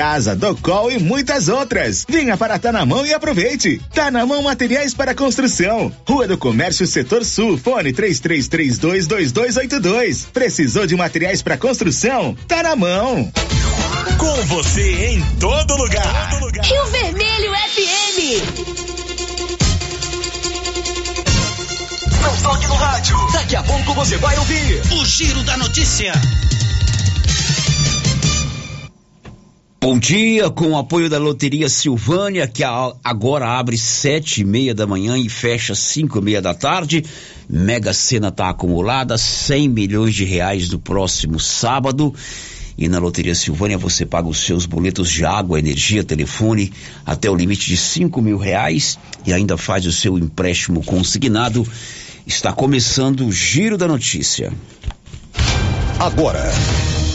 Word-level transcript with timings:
Casa, 0.00 0.34
Docol 0.34 0.90
e 0.90 0.98
muitas 0.98 1.50
outras. 1.50 2.06
Venha 2.08 2.34
para 2.34 2.58
Tá 2.58 2.72
na 2.72 2.86
Mão 2.86 3.04
e 3.04 3.12
aproveite. 3.12 3.78
Tá 3.92 4.10
na 4.10 4.24
Mão 4.24 4.40
Materiais 4.40 4.94
para 4.94 5.14
Construção. 5.14 5.92
Rua 6.08 6.26
do 6.26 6.38
Comércio, 6.38 6.86
Setor 6.86 7.22
Sul. 7.22 7.58
Fone 7.58 7.92
33322282. 7.92 10.28
Precisou 10.32 10.86
de 10.86 10.96
materiais 10.96 11.42
para 11.42 11.58
construção? 11.58 12.34
Tá 12.48 12.62
na 12.62 12.74
mão. 12.74 13.30
Com 14.16 14.46
você 14.46 15.10
em 15.10 15.22
todo 15.38 15.76
lugar. 15.76 16.30
Todo 16.30 16.46
lugar. 16.46 16.64
Rio 16.64 16.86
Vermelho 16.86 17.52
FM. 17.52 18.40
Não 22.22 22.36
toque 22.38 22.66
no 22.68 22.74
rádio. 22.74 23.18
Daqui 23.34 23.54
a 23.54 23.62
pouco 23.62 23.92
você 23.92 24.16
vai 24.16 24.38
ouvir 24.38 24.80
o 24.98 25.04
Giro 25.04 25.42
da 25.42 25.58
Notícia. 25.58 26.14
Bom 29.82 29.98
dia, 29.98 30.50
com 30.50 30.72
o 30.72 30.76
apoio 30.76 31.08
da 31.08 31.16
Loteria 31.16 31.66
Silvânia, 31.66 32.46
que 32.46 32.62
agora 32.62 33.48
abre 33.48 33.78
sete 33.78 34.42
e 34.42 34.44
meia 34.44 34.74
da 34.74 34.86
manhã 34.86 35.16
e 35.16 35.26
fecha 35.26 35.74
cinco 35.74 36.18
e 36.18 36.22
meia 36.22 36.42
da 36.42 36.52
tarde. 36.52 37.02
Mega 37.48 37.94
Sena 37.94 38.28
está 38.28 38.50
acumulada, 38.50 39.16
100 39.16 39.70
milhões 39.70 40.14
de 40.14 40.22
reais 40.22 40.68
no 40.68 40.78
próximo 40.78 41.40
sábado. 41.40 42.14
E 42.76 42.90
na 42.90 42.98
Loteria 42.98 43.34
Silvânia 43.34 43.78
você 43.78 44.04
paga 44.04 44.28
os 44.28 44.40
seus 44.40 44.66
boletos 44.66 45.10
de 45.10 45.24
água, 45.24 45.58
energia, 45.58 46.04
telefone 46.04 46.70
até 47.06 47.30
o 47.30 47.34
limite 47.34 47.66
de 47.66 47.78
cinco 47.78 48.20
mil 48.20 48.36
reais 48.36 48.98
e 49.24 49.32
ainda 49.32 49.56
faz 49.56 49.86
o 49.86 49.92
seu 49.92 50.18
empréstimo 50.18 50.84
consignado. 50.84 51.66
Está 52.26 52.52
começando 52.52 53.26
o 53.26 53.32
Giro 53.32 53.78
da 53.78 53.88
Notícia. 53.88 54.52
Agora. 55.98 56.52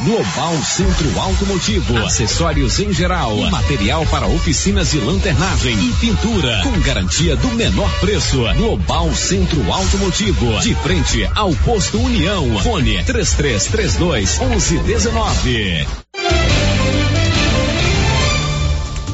Global 0.00 0.54
Centro 0.62 1.18
Automotivo, 1.18 1.98
acessórios 1.98 2.78
em 2.78 2.92
geral, 2.92 3.36
material 3.50 4.06
para 4.06 4.28
oficinas 4.28 4.92
de 4.92 4.98
lanternagem 4.98 5.76
e 5.76 5.92
pintura, 5.94 6.60
com 6.62 6.78
garantia 6.80 7.34
do 7.34 7.48
menor 7.48 7.90
preço. 7.98 8.38
Global 8.54 9.12
Centro 9.14 9.60
Automotivo, 9.72 10.60
de 10.60 10.72
frente 10.76 11.28
ao 11.34 11.52
posto 11.56 12.00
União. 12.00 12.58
Fone 12.60 13.02
3332 13.02 14.38
1119. 14.38 15.86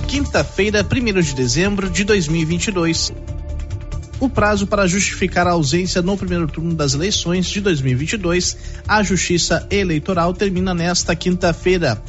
Quinta-feira, 0.06 0.84
1 0.84 1.20
de 1.22 1.34
dezembro 1.34 1.88
de 1.88 2.04
2022 2.04 3.10
o 4.24 4.30
prazo 4.30 4.66
para 4.66 4.86
justificar 4.86 5.46
a 5.46 5.50
ausência 5.50 6.00
no 6.00 6.16
primeiro 6.16 6.46
turno 6.46 6.74
das 6.74 6.94
eleições 6.94 7.46
de 7.46 7.60
2022 7.60 8.56
à 8.88 9.02
Justiça 9.02 9.66
Eleitoral 9.70 10.32
termina 10.32 10.72
nesta 10.72 11.14
quinta-feira. 11.14 12.02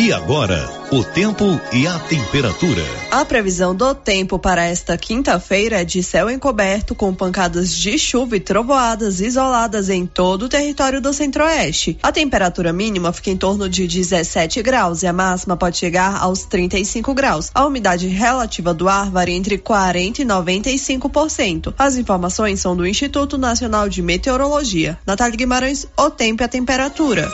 E 0.00 0.12
agora, 0.12 0.70
o 0.92 1.02
tempo 1.02 1.60
e 1.72 1.84
a 1.84 1.98
temperatura. 1.98 2.84
A 3.10 3.24
previsão 3.24 3.74
do 3.74 3.92
tempo 3.96 4.38
para 4.38 4.64
esta 4.64 4.96
quinta-feira 4.96 5.80
é 5.80 5.84
de 5.84 6.04
céu 6.04 6.30
encoberto 6.30 6.94
com 6.94 7.12
pancadas 7.12 7.74
de 7.74 7.98
chuva 7.98 8.36
e 8.36 8.40
trovoadas 8.40 9.20
isoladas 9.20 9.88
em 9.88 10.06
todo 10.06 10.44
o 10.44 10.48
território 10.48 11.00
do 11.00 11.12
Centro-Oeste. 11.12 11.98
A 12.00 12.12
temperatura 12.12 12.72
mínima 12.72 13.12
fica 13.12 13.30
em 13.30 13.36
torno 13.36 13.68
de 13.68 13.88
17 13.88 14.62
graus 14.62 15.02
e 15.02 15.08
a 15.08 15.12
máxima 15.12 15.56
pode 15.56 15.78
chegar 15.78 16.16
aos 16.22 16.44
35 16.44 17.12
graus. 17.12 17.50
A 17.52 17.66
umidade 17.66 18.06
relativa 18.06 18.72
do 18.72 18.88
ar 18.88 19.10
varia 19.10 19.34
entre 19.34 19.58
40 19.58 20.22
e 20.22 20.24
95%. 20.24 21.74
As 21.76 21.96
informações 21.96 22.60
são 22.60 22.76
do 22.76 22.86
Instituto 22.86 23.36
Nacional 23.36 23.88
de 23.88 24.00
Meteorologia. 24.00 24.96
Natália 25.04 25.36
Guimarães, 25.36 25.88
o 25.96 26.08
tempo 26.08 26.40
e 26.40 26.44
a 26.44 26.48
temperatura. 26.48 27.28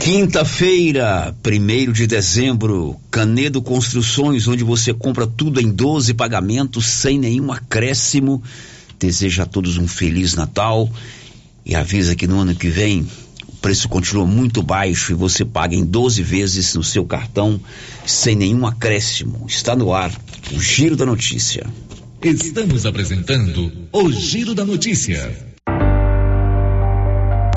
Quinta-feira, 0.00 1.34
1 1.44 1.92
de 1.92 2.06
dezembro, 2.06 2.96
Canedo 3.10 3.60
Construções, 3.60 4.46
onde 4.46 4.62
você 4.62 4.94
compra 4.94 5.26
tudo 5.26 5.60
em 5.60 5.70
12 5.70 6.14
pagamentos 6.14 6.86
sem 6.86 7.18
nenhum 7.18 7.52
acréscimo. 7.52 8.42
Deseja 8.98 9.42
a 9.42 9.46
todos 9.46 9.76
um 9.76 9.88
feliz 9.88 10.34
Natal 10.34 10.90
e 11.66 11.74
avisa 11.74 12.14
que 12.14 12.26
no 12.26 12.38
ano 12.38 12.54
que 12.54 12.68
vem 12.68 13.06
o 13.46 13.52
preço 13.60 13.88
continua 13.88 14.24
muito 14.24 14.62
baixo 14.62 15.12
e 15.12 15.16
você 15.16 15.44
paga 15.44 15.74
em 15.74 15.84
12 15.84 16.22
vezes 16.22 16.74
no 16.74 16.84
seu 16.84 17.04
cartão 17.04 17.60
sem 18.06 18.36
nenhum 18.36 18.66
acréscimo. 18.66 19.46
Está 19.48 19.74
no 19.74 19.92
ar 19.92 20.12
o 20.52 20.60
Giro 20.60 20.96
da 20.96 21.04
Notícia. 21.04 21.66
Estamos 22.22 22.86
apresentando 22.86 23.70
o 23.92 24.10
Giro 24.10 24.54
da 24.54 24.64
Notícia. 24.64 25.47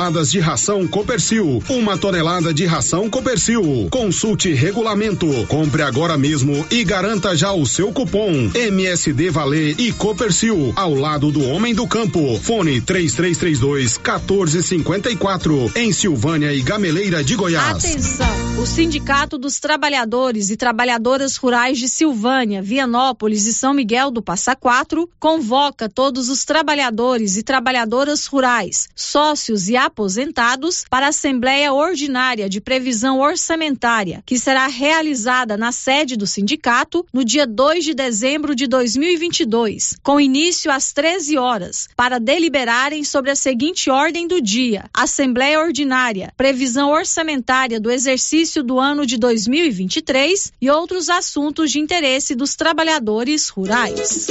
toneladas 0.00 0.30
de 0.30 0.40
ração 0.40 0.88
Copercil. 0.88 1.62
Uma 1.68 1.98
tonelada 1.98 2.54
de 2.54 2.64
ração 2.64 3.10
Copercil. 3.10 3.86
Consulte 3.90 4.54
regulamento. 4.54 5.26
Compre 5.46 5.82
agora 5.82 6.16
mesmo 6.16 6.66
e 6.70 6.82
garanta 6.82 7.36
já 7.36 7.52
o 7.52 7.66
seu 7.66 7.92
cupom 7.92 8.50
MSD 8.54 9.28
Valer 9.28 9.78
e 9.78 9.92
Copercil 9.92 10.72
ao 10.74 10.94
lado 10.94 11.30
do 11.30 11.44
homem 11.44 11.74
do 11.74 11.86
campo. 11.86 12.40
Fone 12.40 12.80
3332 12.80 13.98
1454 13.98 15.72
em 15.76 15.92
Silvânia 15.92 16.54
e 16.54 16.62
Gameleira 16.62 17.22
de 17.22 17.36
Goiás. 17.36 17.84
Atenção! 17.84 18.40
O 18.58 18.66
Sindicato 18.66 19.38
dos 19.38 19.58
Trabalhadores 19.58 20.50
e 20.50 20.56
Trabalhadoras 20.56 21.36
Rurais 21.36 21.78
de 21.78 21.88
Silvânia, 21.88 22.62
Vianópolis 22.62 23.46
e 23.46 23.54
São 23.54 23.72
Miguel 23.72 24.10
do 24.10 24.22
Passa 24.22 24.54
Quatro 24.56 25.08
convoca 25.18 25.88
todos 25.88 26.28
os 26.28 26.44
trabalhadores 26.44 27.36
e 27.36 27.42
trabalhadoras 27.42 28.26
rurais, 28.26 28.88
sócios 28.94 29.68
e 29.68 29.76
aposentados 29.90 30.84
para 30.88 31.06
a 31.06 31.08
Assembleia 31.08 31.72
Ordinária 31.72 32.48
de 32.48 32.60
Previsão 32.60 33.18
Orçamentária, 33.18 34.22
que 34.24 34.38
será 34.38 34.68
realizada 34.68 35.56
na 35.56 35.72
sede 35.72 36.16
do 36.16 36.26
sindicato 36.26 37.04
no 37.12 37.24
dia 37.24 37.46
2 37.46 37.84
de 37.84 37.94
dezembro 37.94 38.54
de 38.54 38.68
2022, 38.68 39.96
com 40.02 40.20
início 40.20 40.70
às 40.70 40.92
13 40.92 41.36
horas, 41.36 41.88
para 41.96 42.20
deliberarem 42.20 43.02
sobre 43.02 43.32
a 43.32 43.36
seguinte 43.36 43.90
ordem 43.90 44.28
do 44.28 44.40
dia: 44.40 44.84
Assembleia 44.94 45.60
Ordinária, 45.60 46.32
Previsão 46.36 46.90
Orçamentária 46.90 47.80
do 47.80 47.90
exercício 47.90 48.62
do 48.62 48.78
ano 48.78 49.04
de 49.04 49.18
2023 49.18 50.52
e 50.60 50.70
outros 50.70 51.10
assuntos 51.10 51.72
de 51.72 51.80
interesse 51.80 52.34
dos 52.36 52.54
trabalhadores 52.54 53.48
rurais. 53.48 54.28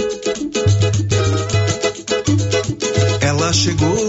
Ela 3.22 3.54
chegou, 3.54 4.09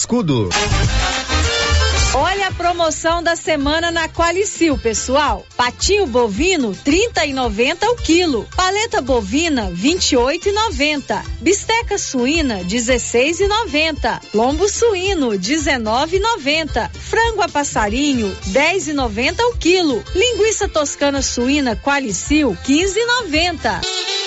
Olha 2.13 2.47
a 2.47 2.51
promoção 2.51 3.23
da 3.23 3.37
semana 3.37 3.89
na 3.89 4.09
Qualicil, 4.09 4.77
pessoal. 4.77 5.45
Patinho 5.55 6.05
bovino, 6.05 6.71
30,90 6.71 7.87
o 7.87 7.95
quilo. 7.95 8.47
Paleta 8.55 9.01
bovina, 9.01 9.71
28,90. 9.71 11.23
Bisteca 11.39 11.97
suína, 11.97 12.63
16,90. 12.65 14.21
Lombo 14.33 14.67
suíno, 14.67 15.29
19,90. 15.29 16.89
Frango 16.89 17.43
a 17.43 17.47
passarinho, 17.47 18.35
10,90 18.47 19.39
o 19.49 19.57
quilo. 19.57 20.03
Linguiça 20.13 20.67
toscana 20.67 21.21
suína 21.21 21.77
Qualicil, 21.77 22.57
15,90. 22.65 24.20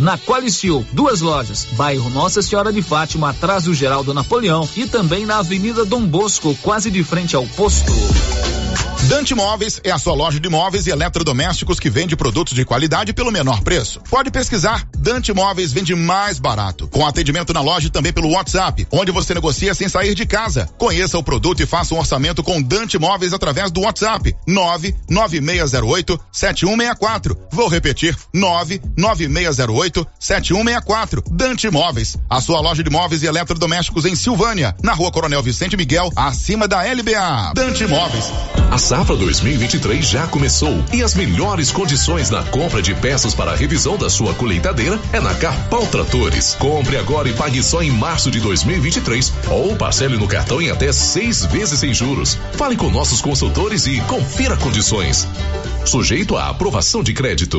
Na 0.00 0.16
Qualicil, 0.16 0.86
duas 0.92 1.20
lojas, 1.20 1.66
bairro 1.72 2.08
Nossa 2.10 2.40
Senhora 2.40 2.72
de 2.72 2.82
Fátima, 2.82 3.30
atrás 3.30 3.64
do 3.64 3.74
Geraldo 3.74 4.14
Napoleão 4.14 4.68
e 4.76 4.86
também 4.86 5.26
na 5.26 5.38
Avenida 5.38 5.84
Dom 5.84 6.06
Bosco, 6.06 6.54
quase 6.62 6.90
de 6.90 7.02
frente 7.02 7.34
ao 7.34 7.46
posto. 7.48 7.92
Dante 9.08 9.34
Móveis 9.34 9.80
é 9.84 9.90
a 9.90 9.98
sua 9.98 10.12
loja 10.12 10.38
de 10.38 10.50
móveis 10.50 10.86
e 10.86 10.90
eletrodomésticos 10.90 11.80
que 11.80 11.88
vende 11.88 12.14
produtos 12.14 12.52
de 12.52 12.62
qualidade 12.62 13.14
pelo 13.14 13.32
menor 13.32 13.62
preço. 13.62 14.02
Pode 14.10 14.30
pesquisar, 14.30 14.86
Dante 14.98 15.32
Móveis 15.32 15.72
vende 15.72 15.94
mais 15.94 16.38
barato, 16.38 16.86
com 16.88 17.06
atendimento 17.06 17.54
na 17.54 17.62
loja 17.62 17.86
e 17.86 17.90
também 17.90 18.12
pelo 18.12 18.32
WhatsApp, 18.32 18.86
onde 18.92 19.10
você 19.10 19.32
negocia 19.32 19.72
sem 19.72 19.88
sair 19.88 20.14
de 20.14 20.26
casa. 20.26 20.68
Conheça 20.76 21.16
o 21.16 21.22
produto 21.22 21.62
e 21.62 21.66
faça 21.66 21.94
um 21.94 21.98
orçamento 21.98 22.42
com 22.42 22.60
Dante 22.60 22.98
Móveis 22.98 23.32
através 23.32 23.70
do 23.70 23.80
WhatsApp 23.80 24.36
99608 24.46 26.20
7164. 26.30 27.38
Vou 27.50 27.68
repetir, 27.68 28.14
99608 28.34 29.87
7164. 30.18 31.22
Dante 31.30 31.70
Móveis, 31.70 32.16
a 32.28 32.40
sua 32.40 32.60
loja 32.60 32.82
de 32.82 32.90
móveis 32.90 33.22
e 33.22 33.26
eletrodomésticos 33.26 34.04
em 34.04 34.14
Silvânia, 34.14 34.74
na 34.82 34.92
Rua 34.92 35.10
Coronel 35.10 35.42
Vicente 35.42 35.76
Miguel, 35.76 36.10
acima 36.16 36.66
da 36.66 36.82
LBA. 36.82 37.52
Dante 37.54 37.86
Móveis. 37.86 38.32
A 38.70 38.76
safra 38.76 39.16
2023 39.16 40.06
já 40.06 40.26
começou 40.26 40.84
e 40.92 41.02
as 41.02 41.14
melhores 41.14 41.70
condições 41.70 42.28
na 42.28 42.42
compra 42.44 42.82
de 42.82 42.94
peças 42.94 43.34
para 43.34 43.52
a 43.52 43.56
revisão 43.56 43.96
da 43.96 44.10
sua 44.10 44.34
colheitadeira 44.34 45.00
é 45.12 45.20
na 45.20 45.34
Carpal 45.34 45.86
Tratores. 45.86 46.54
Compre 46.58 46.96
agora 46.96 47.28
e 47.28 47.32
pague 47.32 47.62
só 47.62 47.82
em 47.82 47.90
março 47.90 48.30
de 48.30 48.40
2023 48.40 49.32
ou 49.50 49.74
parcele 49.76 50.18
no 50.18 50.28
cartão 50.28 50.60
em 50.60 50.70
até 50.70 50.92
seis 50.92 51.44
vezes 51.46 51.80
sem 51.80 51.94
juros. 51.94 52.38
Fale 52.52 52.76
com 52.76 52.90
nossos 52.90 53.22
consultores 53.22 53.86
e 53.86 54.00
confira 54.02 54.56
condições. 54.56 55.26
Sujeito 55.84 56.36
à 56.36 56.48
aprovação 56.48 57.02
de 57.02 57.14
crédito. 57.14 57.58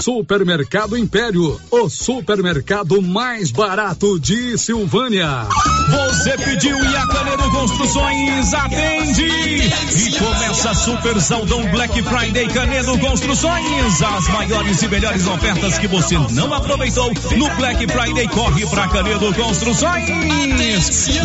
Supermercado 0.00 0.96
Império, 0.96 1.60
o 1.70 1.88
supermercado 1.88 3.00
mais 3.00 3.50
barato 3.50 4.18
de 4.18 4.58
Silvânia. 4.58 5.46
Você 5.90 6.36
pediu 6.38 6.76
e 6.76 6.96
a 6.96 7.06
Canedo 7.06 7.50
Construções 7.50 8.54
atende. 8.54 9.24
E 9.24 10.18
começa 10.18 10.74
Super 10.74 11.20
Saldão 11.20 11.62
Black 11.70 12.02
Friday 12.02 12.48
Canedo 12.48 12.98
Construções. 12.98 14.02
As 14.02 14.28
maiores 14.28 14.82
e 14.82 14.88
melhores 14.88 15.26
ofertas 15.26 15.78
que 15.78 15.86
você 15.86 16.16
não 16.32 16.52
aproveitou 16.52 17.12
no 17.36 17.48
Black 17.56 17.86
Friday. 17.86 18.28
Corre 18.28 18.66
para 18.66 18.88
Canedo 18.88 19.32
Construções. 19.34 20.08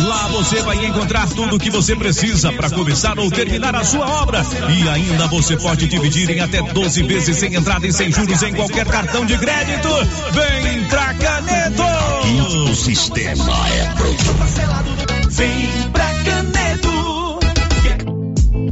Lá 0.06 0.28
você 0.28 0.62
vai 0.62 0.84
encontrar 0.86 1.28
tudo 1.28 1.56
o 1.56 1.58
que 1.58 1.70
você 1.70 1.96
precisa 1.96 2.52
para 2.52 2.70
começar 2.70 3.18
ou 3.18 3.30
terminar 3.30 3.74
a 3.74 3.84
sua 3.84 4.06
obra. 4.22 4.44
E 4.68 4.88
ainda 4.88 5.26
você 5.26 5.56
pode 5.56 5.86
dividir 5.86 6.30
em 6.30 6.40
até 6.40 6.62
12 6.62 7.02
vezes 7.02 7.36
sem 7.36 7.54
entrada 7.54 7.86
e 7.86 7.92
sem 7.92 8.12
juros 8.12 8.42
em 8.42 8.59
qualquer 8.60 8.86
cartão 8.86 9.24
de 9.24 9.38
crédito. 9.38 9.88
Vem 10.32 10.84
pra 10.88 11.14
Canedo. 11.14 11.82
O 12.70 12.74
sistema 12.74 13.68
é 13.68 13.86
pronto. 13.96 15.30
Vem 15.30 15.79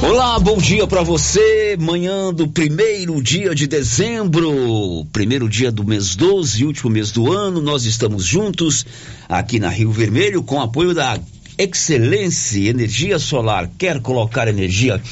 Olá, 0.00 0.38
bom 0.38 0.56
dia 0.56 0.86
para 0.86 1.02
você. 1.02 1.76
Manhã 1.76 2.32
do 2.32 2.46
primeiro 2.46 3.20
dia 3.20 3.52
de 3.52 3.66
dezembro, 3.66 5.04
primeiro 5.12 5.48
dia 5.48 5.72
do 5.72 5.84
mês 5.84 6.14
12, 6.14 6.64
último 6.64 6.88
mês 6.88 7.10
do 7.10 7.32
ano. 7.32 7.60
Nós 7.60 7.84
estamos 7.84 8.24
juntos 8.24 8.86
aqui 9.28 9.58
na 9.58 9.68
Rio 9.68 9.90
Vermelho 9.90 10.44
com 10.44 10.60
apoio 10.60 10.94
da 10.94 11.18
Excelência 11.58 12.70
Energia 12.70 13.18
Solar. 13.18 13.68
Quer 13.76 14.00
colocar 14.00 14.46
energia 14.46 15.02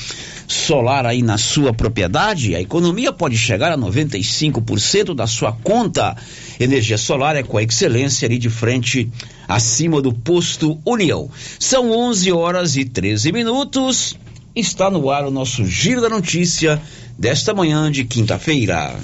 solar 0.46 1.04
aí 1.04 1.20
na 1.20 1.36
sua 1.36 1.74
propriedade? 1.74 2.54
A 2.54 2.60
economia 2.60 3.12
pode 3.12 3.36
chegar 3.36 3.72
a 3.72 3.76
95% 3.76 5.16
da 5.16 5.26
sua 5.26 5.50
conta. 5.50 6.16
Energia 6.60 6.96
solar 6.96 7.34
é 7.34 7.42
com 7.42 7.58
a 7.58 7.62
Excelência 7.64 8.24
ali 8.26 8.38
de 8.38 8.48
frente, 8.48 9.10
acima 9.48 10.00
do 10.00 10.12
posto 10.12 10.78
União. 10.86 11.28
São 11.58 11.90
11 11.90 12.30
horas 12.30 12.76
e 12.76 12.84
13 12.84 13.32
minutos. 13.32 14.16
Está 14.56 14.90
no 14.90 15.10
ar 15.10 15.26
o 15.26 15.30
nosso 15.30 15.66
Giro 15.66 16.00
da 16.00 16.08
Notícia 16.08 16.80
desta 17.18 17.52
manhã 17.52 17.92
de 17.92 18.04
quinta-feira. 18.04 18.98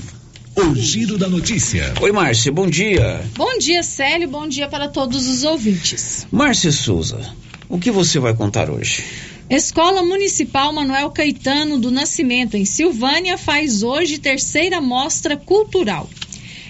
O 0.56 0.74
Giro 0.74 1.18
da 1.18 1.28
Notícia. 1.28 1.92
Oi, 2.00 2.10
Márcia, 2.10 2.50
bom 2.50 2.66
dia. 2.66 3.20
Bom 3.36 3.58
dia, 3.58 3.82
Célio. 3.82 4.26
Bom 4.28 4.48
dia 4.48 4.66
para 4.66 4.88
todos 4.88 5.28
os 5.28 5.44
ouvintes. 5.44 6.26
Márcia 6.32 6.72
Souza, 6.72 7.20
o 7.68 7.78
que 7.78 7.90
você 7.90 8.18
vai 8.18 8.32
contar 8.32 8.70
hoje? 8.70 9.04
Escola 9.50 10.02
Municipal 10.02 10.72
Manuel 10.72 11.10
Caetano 11.10 11.78
do 11.78 11.90
Nascimento, 11.90 12.56
em 12.56 12.64
Silvânia, 12.64 13.36
faz 13.36 13.82
hoje 13.82 14.16
terceira 14.16 14.80
mostra 14.80 15.36
cultural. 15.36 16.08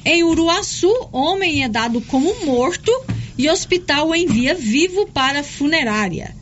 Em 0.04 0.24
Uruaçu, 0.24 0.92
homem 1.12 1.62
é 1.62 1.68
dado 1.68 2.00
como 2.00 2.34
morto 2.44 2.90
e 3.38 3.48
hospital 3.48 4.12
envia 4.12 4.56
vivo 4.56 5.06
para 5.06 5.44
funerária. 5.44 6.41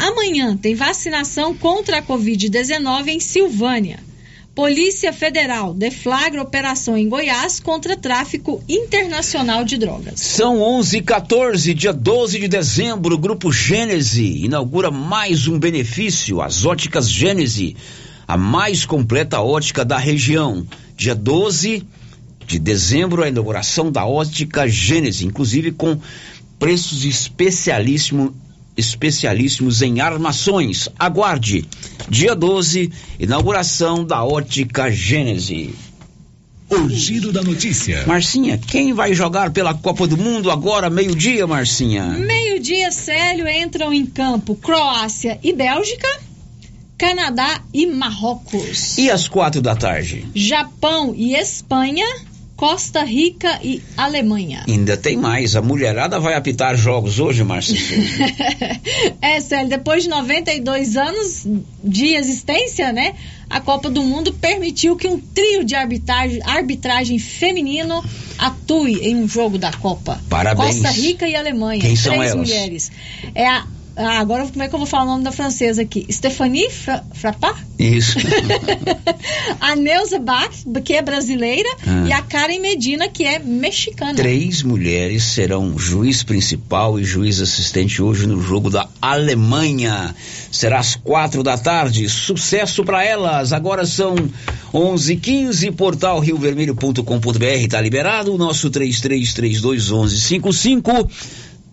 Amanhã 0.00 0.56
tem 0.56 0.74
vacinação 0.74 1.54
contra 1.54 1.98
a 1.98 2.02
Covid-19 2.02 3.08
em 3.08 3.20
Silvânia. 3.20 4.00
Polícia 4.54 5.12
Federal 5.12 5.74
deflagra 5.74 6.40
operação 6.40 6.96
em 6.96 7.06
Goiás 7.06 7.60
contra 7.60 7.96
tráfico 7.98 8.64
internacional 8.66 9.62
de 9.62 9.76
drogas. 9.76 10.18
São 10.18 10.62
11 10.62 10.96
e 10.96 11.02
14, 11.02 11.74
dia 11.74 11.92
12 11.92 12.40
de 12.40 12.48
dezembro, 12.48 13.14
o 13.14 13.18
Grupo 13.18 13.52
Gênese 13.52 14.42
inaugura 14.42 14.90
mais 14.90 15.46
um 15.46 15.58
benefício, 15.58 16.40
as 16.40 16.64
óticas 16.64 17.08
Gênese, 17.08 17.76
a 18.26 18.38
mais 18.38 18.86
completa 18.86 19.42
ótica 19.42 19.84
da 19.84 19.98
região. 19.98 20.66
Dia 20.96 21.14
12, 21.14 21.86
de 22.46 22.58
dezembro, 22.58 23.22
a 23.22 23.28
inauguração 23.28 23.92
da 23.92 24.06
ótica 24.06 24.66
Gênese, 24.66 25.26
inclusive 25.26 25.72
com 25.72 26.00
preços 26.58 27.04
especialíssimo, 27.04 28.34
especialíssimos 28.80 29.82
em 29.82 30.00
armações. 30.00 30.88
Aguarde, 30.98 31.64
dia 32.08 32.34
12, 32.34 32.90
inauguração 33.18 34.04
da 34.04 34.24
ótica 34.24 34.90
Gênese. 34.90 35.74
O 36.70 36.88
giro 36.88 37.32
da 37.32 37.42
notícia. 37.42 38.06
Marcinha, 38.06 38.56
quem 38.56 38.92
vai 38.92 39.12
jogar 39.12 39.50
pela 39.50 39.74
Copa 39.74 40.06
do 40.06 40.16
Mundo 40.16 40.50
agora, 40.50 40.88
meio-dia, 40.88 41.46
Marcinha? 41.46 42.04
Meio-dia, 42.04 42.92
Célio, 42.92 43.48
entram 43.48 43.92
em 43.92 44.06
campo 44.06 44.54
Croácia 44.54 45.38
e 45.42 45.52
Bélgica, 45.52 46.08
Canadá 46.96 47.60
e 47.74 47.86
Marrocos. 47.86 48.96
E 48.96 49.10
às 49.10 49.26
quatro 49.26 49.60
da 49.60 49.74
tarde? 49.74 50.24
Japão 50.32 51.12
e 51.16 51.34
Espanha, 51.34 52.06
Costa 52.60 53.02
Rica 53.02 53.58
e 53.62 53.82
Alemanha. 53.96 54.64
Ainda 54.68 54.94
tem 54.94 55.16
mais. 55.16 55.56
A 55.56 55.62
mulherada 55.62 56.20
vai 56.20 56.34
apitar 56.34 56.76
jogos 56.76 57.18
hoje, 57.18 57.42
Márcia 57.42 57.74
é, 59.22 59.40
Célio, 59.40 59.70
depois 59.70 60.02
de 60.02 60.10
92 60.10 60.94
anos 60.94 61.46
de 61.82 62.14
existência, 62.14 62.92
né? 62.92 63.14
A 63.48 63.62
Copa 63.62 63.88
do 63.88 64.02
Mundo 64.02 64.34
permitiu 64.34 64.94
que 64.94 65.08
um 65.08 65.18
trio 65.18 65.64
de 65.64 65.74
arbitragem, 65.74 66.42
arbitragem 66.44 67.18
feminino 67.18 68.04
atue 68.36 69.08
em 69.08 69.16
um 69.16 69.26
jogo 69.26 69.56
da 69.56 69.72
Copa. 69.72 70.20
Parabéns. 70.28 70.82
Costa 70.82 70.90
Rica 70.90 71.26
e 71.26 71.34
Alemanha. 71.34 71.80
Quem 71.80 71.94
três 71.94 72.00
são 72.00 72.22
elas? 72.22 72.36
mulheres. 72.36 72.92
É 73.34 73.48
a 73.48 73.66
ah, 73.96 74.18
agora 74.20 74.46
como 74.46 74.62
é 74.62 74.68
que 74.68 74.74
eu 74.74 74.78
vou 74.78 74.86
falar 74.86 75.04
o 75.04 75.06
nome 75.06 75.24
da 75.24 75.32
francesa 75.32 75.82
aqui? 75.82 76.06
Stephanie 76.10 76.70
Fra 76.70 77.02
Frappard? 77.12 77.58
Isso. 77.78 78.18
a 79.60 79.76
Neuza 79.76 80.18
Bach, 80.18 80.50
que 80.84 80.94
é 80.94 81.02
brasileira, 81.02 81.68
Ah. 81.86 82.06
e 82.08 82.12
a 82.12 82.20
Karen 82.22 82.58
Medina, 82.60 83.08
que 83.08 83.24
é 83.24 83.38
mexicana. 83.38 84.14
Três 84.14 84.62
mulheres 84.62 85.24
serão 85.24 85.78
juiz 85.78 86.22
principal 86.22 86.98
e 87.00 87.04
juiz 87.04 87.40
assistente 87.40 88.02
hoje 88.02 88.26
no 88.26 88.40
jogo 88.42 88.68
da 88.70 88.86
Alemanha. 89.00 90.14
Será 90.52 90.78
às 90.80 90.94
quatro 90.94 91.42
da 91.42 91.56
tarde. 91.56 92.06
Sucesso 92.08 92.84
para 92.84 93.02
elas. 93.04 93.52
Agora 93.52 93.86
são 93.86 94.14
11:15. 94.74 95.70
Portal 95.72 96.20
riovermelho.com.br 96.20 97.68
tá 97.68 97.80
liberado. 97.80 98.34
O 98.34 98.38
nosso 98.38 98.70
33321155. 98.70 101.08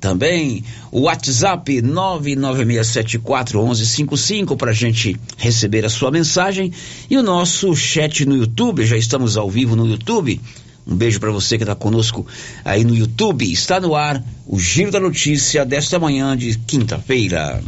Também 0.08 0.64
o 0.90 1.02
WhatsApp 1.02 1.82
996741155 1.82 4.56
para 4.56 4.72
gente 4.72 5.20
receber 5.36 5.84
a 5.84 5.90
sua 5.90 6.10
mensagem 6.10 6.72
e 7.10 7.18
o 7.18 7.22
nosso 7.22 7.76
chat 7.76 8.26
no 8.26 8.38
YouTube. 8.38 8.86
Já 8.86 8.96
estamos 8.96 9.36
ao 9.36 9.50
vivo 9.50 9.76
no 9.76 9.86
YouTube. 9.86 10.40
Um 10.88 10.96
beijo 10.96 11.20
para 11.20 11.30
você 11.30 11.58
que 11.58 11.66
está 11.66 11.76
conosco 11.76 12.26
aí 12.64 12.86
no 12.86 12.96
YouTube. 12.96 13.52
Está 13.52 13.82
no 13.82 13.96
ar 13.96 14.24
o 14.48 14.58
Giro 14.58 14.92
da 14.92 15.00
Notícia 15.02 15.66
desta 15.66 16.00
manhã 16.00 16.38
de 16.38 16.58
quinta-feira. 16.58 17.62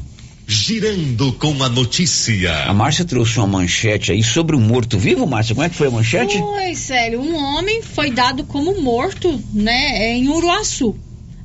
Girando 0.47 1.33
com 1.33 1.61
a 1.61 1.67
notícia. 1.67 2.63
A 2.63 2.73
Márcia 2.73 3.03
trouxe 3.03 3.37
uma 3.37 3.47
manchete 3.47 4.13
aí 4.13 4.23
sobre 4.23 4.55
o 4.55 4.59
morto-vivo, 4.61 5.27
Márcia. 5.27 5.53
Como 5.53 5.67
é 5.67 5.69
que 5.69 5.75
foi 5.75 5.87
a 5.87 5.91
manchete? 5.91 6.37
Foi, 6.37 6.73
sério. 6.73 7.19
Um 7.19 7.35
homem 7.35 7.81
foi 7.81 8.09
dado 8.09 8.45
como 8.45 8.81
morto, 8.81 9.37
né, 9.53 10.13
em 10.13 10.29
Uruaçu. 10.29 10.95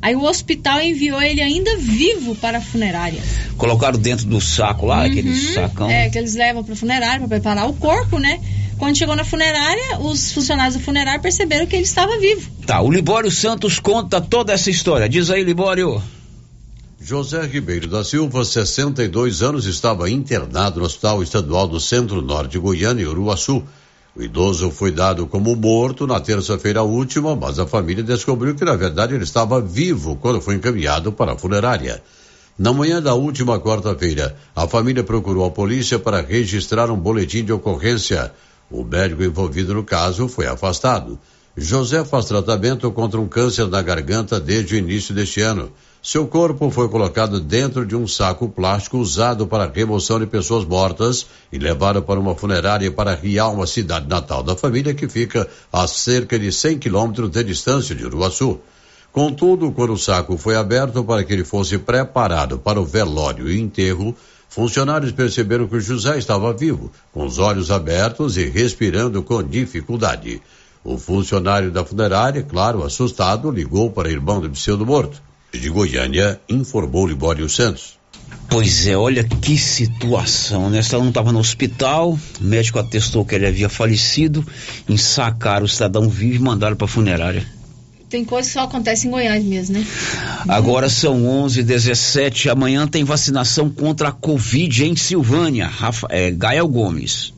Aí 0.05 0.15
o 0.15 0.23
hospital 0.23 0.83
enviou 0.83 1.23
ele 1.23 1.41
ainda 1.41 1.79
vivo 1.79 2.35
para 2.35 2.59
a 2.59 2.61
funerária. 2.61 3.23
Colocaram 3.57 3.99
dentro 3.99 4.27
do 4.27 4.39
saco 4.39 4.85
lá, 4.85 5.07
aquele 5.07 5.35
sacão. 5.35 5.89
É, 5.89 6.11
que 6.11 6.19
eles 6.19 6.35
levam 6.35 6.63
para 6.63 6.75
a 6.75 6.77
funerária 6.77 7.21
para 7.21 7.29
preparar 7.29 7.67
o 7.67 7.73
corpo, 7.73 8.19
né? 8.19 8.39
Quando 8.77 8.99
chegou 8.99 9.17
na 9.17 9.25
funerária, 9.25 9.99
os 10.01 10.31
funcionários 10.31 10.75
da 10.75 10.83
funerária 10.83 11.19
perceberam 11.21 11.65
que 11.65 11.75
ele 11.75 11.85
estava 11.85 12.19
vivo. 12.19 12.51
Tá, 12.67 12.83
o 12.83 12.91
Libório 12.91 13.31
Santos 13.31 13.79
conta 13.79 14.21
toda 14.21 14.53
essa 14.53 14.69
história. 14.69 15.09
Diz 15.09 15.31
aí, 15.31 15.43
Libório. 15.43 16.03
José 17.01 17.41
Ribeiro 17.47 17.89
da 17.89 18.05
Silva, 18.05 18.45
62 18.45 19.43
anos, 19.43 19.65
estava 19.65 20.11
internado 20.11 20.81
no 20.81 20.85
Hospital 20.85 21.23
Estadual 21.23 21.67
do 21.67 21.81
Centro-Norte 21.81 22.53
de 22.53 22.59
Goiânia, 22.59 23.09
Uruaçu. 23.09 23.63
O 24.17 24.23
idoso 24.23 24.71
foi 24.71 24.93
dado 24.93 25.27
como 25.27 25.57
morto 25.57 26.07
na 26.07 26.21
terça-feira 26.21 26.85
última, 26.85 27.35
mas 27.35 27.59
a 27.59 27.67
família 27.67 28.05
descobriu 28.05 28.55
que, 28.55 28.65
na 28.65 28.77
verdade, 28.77 29.13
ele 29.13 29.25
estava 29.25 29.61
vivo 29.61 30.15
quando 30.15 30.41
foi 30.41 30.55
encaminhado 30.55 31.11
para 31.11 31.33
a 31.33 31.37
funerária. 31.37 32.01
Na 32.57 32.73
manhã 32.73 33.03
da 33.03 33.15
última 33.15 33.59
quarta-feira, 33.59 34.37
a 34.55 34.69
família 34.69 35.03
procurou 35.03 35.45
a 35.45 35.51
polícia 35.51 35.99
para 35.99 36.21
registrar 36.21 36.93
um 36.93 36.97
boletim 36.97 37.45
de 37.45 37.53
ocorrência. 37.53 38.33
O 38.71 38.85
médico 38.85 39.25
envolvido 39.25 39.75
no 39.75 39.83
caso 39.83 40.29
foi 40.29 40.47
afastado. 40.47 41.19
José 41.57 42.05
faz 42.05 42.27
tratamento 42.27 42.89
contra 42.93 43.21
um 43.21 43.27
câncer 43.27 43.67
na 43.67 43.83
garganta 43.83 44.39
desde 44.39 44.77
o 44.77 44.79
início 44.79 45.13
deste 45.13 45.41
ano. 45.41 45.73
Seu 46.07 46.27
corpo 46.27 46.69
foi 46.69 46.87
colocado 46.87 47.41
dentro 47.41 47.87
de 47.87 47.97
um 47.97 48.07
saco 48.07 48.47
plástico 48.47 48.99
usado 48.99 49.47
para 49.47 49.73
remoção 49.75 50.21
de 50.21 50.27
pessoas 50.27 50.63
mortas 50.63 51.25
e 51.51 51.57
levado 51.57 52.03
para 52.03 52.21
uma 52.21 52.35
funerária 52.35 52.93
para 52.93 53.15
Rial, 53.15 53.55
uma 53.55 53.67
cidade 53.67 54.07
natal 54.07 54.43
da 54.43 54.55
família 54.55 54.93
que 54.93 55.09
fica 55.09 55.49
a 55.73 55.87
cerca 55.87 56.39
de 56.39 56.53
100 56.53 56.79
quilômetros 56.79 57.31
de 57.31 57.43
distância 57.43 57.95
de 57.95 58.05
Uruaçu. 58.05 58.61
Contudo, 59.11 59.73
quando 59.73 59.95
o 59.95 59.99
saco 59.99 60.37
foi 60.37 60.57
aberto 60.57 61.03
para 61.03 61.25
que 61.25 61.33
ele 61.33 61.43
fosse 61.43 61.79
preparado 61.79 62.59
para 62.59 62.79
o 62.79 62.85
velório 62.85 63.51
e 63.51 63.59
enterro, 63.59 64.15
funcionários 64.47 65.11
perceberam 65.11 65.67
que 65.67 65.77
o 65.77 65.81
José 65.81 66.19
estava 66.19 66.53
vivo, 66.53 66.93
com 67.15 67.25
os 67.25 67.39
olhos 67.39 67.71
abertos 67.71 68.37
e 68.37 68.45
respirando 68.45 69.23
com 69.23 69.43
dificuldade. 69.43 70.43
O 70.85 70.99
funcionário 70.99 71.71
da 71.71 71.83
funerária, 71.83 72.43
claro, 72.43 72.85
assustado, 72.85 73.51
ligou 73.51 73.91
para 73.91 74.09
o 74.09 74.11
irmão 74.11 74.39
do 74.39 74.51
pseudo 74.51 74.85
morto. 74.85 75.23
De 75.59 75.71
Goiânia, 75.71 76.41
informou 76.49 77.07
Libório 77.07 77.49
Santos. 77.49 77.99
Pois 78.49 78.87
é, 78.87 78.97
olha 78.97 79.25
que 79.25 79.59
situação, 79.59 80.71
né? 80.71 80.81
Ela 80.93 81.03
não 81.03 81.09
estava 81.09 81.33
no 81.33 81.39
hospital, 81.39 82.19
o 82.41 82.45
médico 82.45 82.79
atestou 82.79 83.25
que 83.25 83.35
ele 83.35 83.47
havia 83.47 83.69
falecido, 83.69 84.47
ensacaram 84.89 85.65
o 85.65 85.69
cidadão 85.69 86.09
vivo 86.09 86.37
e 86.37 86.39
mandaram 86.39 86.77
para 86.77 86.87
funerária. 86.87 87.45
Tem 88.09 88.25
coisa 88.25 88.47
que 88.47 88.55
só 88.55 88.61
acontece 88.61 89.09
em 89.09 89.11
Goiás 89.11 89.43
mesmo, 89.43 89.77
né? 89.77 89.85
Agora 90.47 90.89
são 90.89 91.27
11 91.27 91.65
17 91.65 92.49
amanhã 92.49 92.87
tem 92.87 93.03
vacinação 93.03 93.69
contra 93.69 94.11
a 94.11 94.13
Covid 94.13 94.85
em 94.85 94.95
Silvânia. 94.95 95.67
Rafa, 95.67 96.07
é, 96.11 96.31
Gael 96.31 96.69
Gomes. 96.69 97.34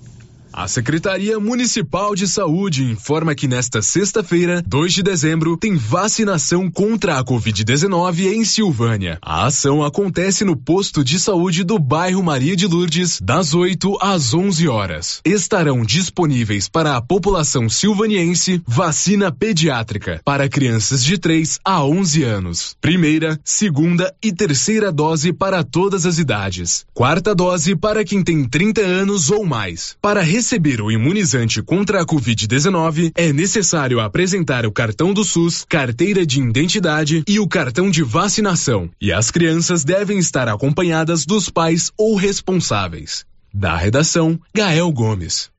A 0.57 0.67
Secretaria 0.67 1.39
Municipal 1.39 2.15
de 2.15 2.27
Saúde 2.27 2.83
informa 2.83 3.35
que 3.35 3.47
nesta 3.47 3.83
sexta-feira, 3.83 4.63
2 4.67 4.95
de 4.95 5.03
dezembro, 5.03 5.55
tem 5.55 5.77
vacinação 5.77 6.71
contra 6.71 7.19
a 7.19 7.23
Covid-19 7.23 8.33
em 8.33 8.43
Silvânia. 8.43 9.19
A 9.21 9.45
ação 9.45 9.85
acontece 9.85 10.47
no 10.47 10.57
posto 10.57 11.05
de 11.05 11.21
saúde 11.21 11.63
do 11.63 11.79
bairro 11.79 12.23
Maria 12.23 12.57
de 12.57 12.67
Lourdes, 12.67 13.21
das 13.21 13.53
8 13.53 13.99
às 14.01 14.33
11 14.33 14.67
horas. 14.67 15.21
Estarão 15.27 15.83
disponíveis 15.83 16.71
para 16.71 16.97
a 16.97 17.03
população 17.03 17.69
silvaniense 17.69 18.63
vacina 18.67 19.31
pediátrica 19.31 20.23
para 20.25 20.49
crianças 20.49 21.05
de 21.05 21.19
3 21.19 21.61
a 21.63 21.85
11 21.85 22.23
anos. 22.23 22.77
Primeira, 22.81 23.39
segunda 23.45 24.11
e 24.23 24.33
terceira 24.33 24.91
dose 24.91 25.35
para 25.35 25.63
todas 25.63 26.07
as 26.07 26.17
idades. 26.17 26.87
Quarta 26.95 27.35
dose 27.35 27.77
para 27.77 28.03
quem 28.03 28.25
tem 28.25 28.43
30 28.49 28.81
anos 28.81 29.31
ou 29.31 29.45
mais. 29.45 29.95
Para 30.01 30.23
receber 30.23 30.46
o 30.83 30.93
imunizante 30.93 31.61
contra 31.63 32.03
a 32.03 32.07
Covid-19, 32.07 33.11
é 33.15 33.33
necessário 33.33 33.99
apresentar 33.99 34.65
o 34.65 34.71
cartão 34.71 35.13
do 35.13 35.25
SUS, 35.25 35.65
carteira 35.69 36.25
de 36.25 36.41
identidade 36.41 37.25
e 37.27 37.41
o 37.41 37.49
cartão 37.49 37.91
de 37.91 38.03
vacinação. 38.03 38.89
E 39.01 39.13
as 39.13 39.31
crianças 39.31 39.85
devem 39.85 40.19
estar 40.19 40.49
acompanhadas 40.49 41.27
dos 41.27 41.51
pais 41.51 41.91
ou 41.97 42.15
responsáveis. 42.15 43.25
Da 43.53 43.77
redação, 43.77 44.39
Gael 44.55 44.93
Gomes. 44.93 45.51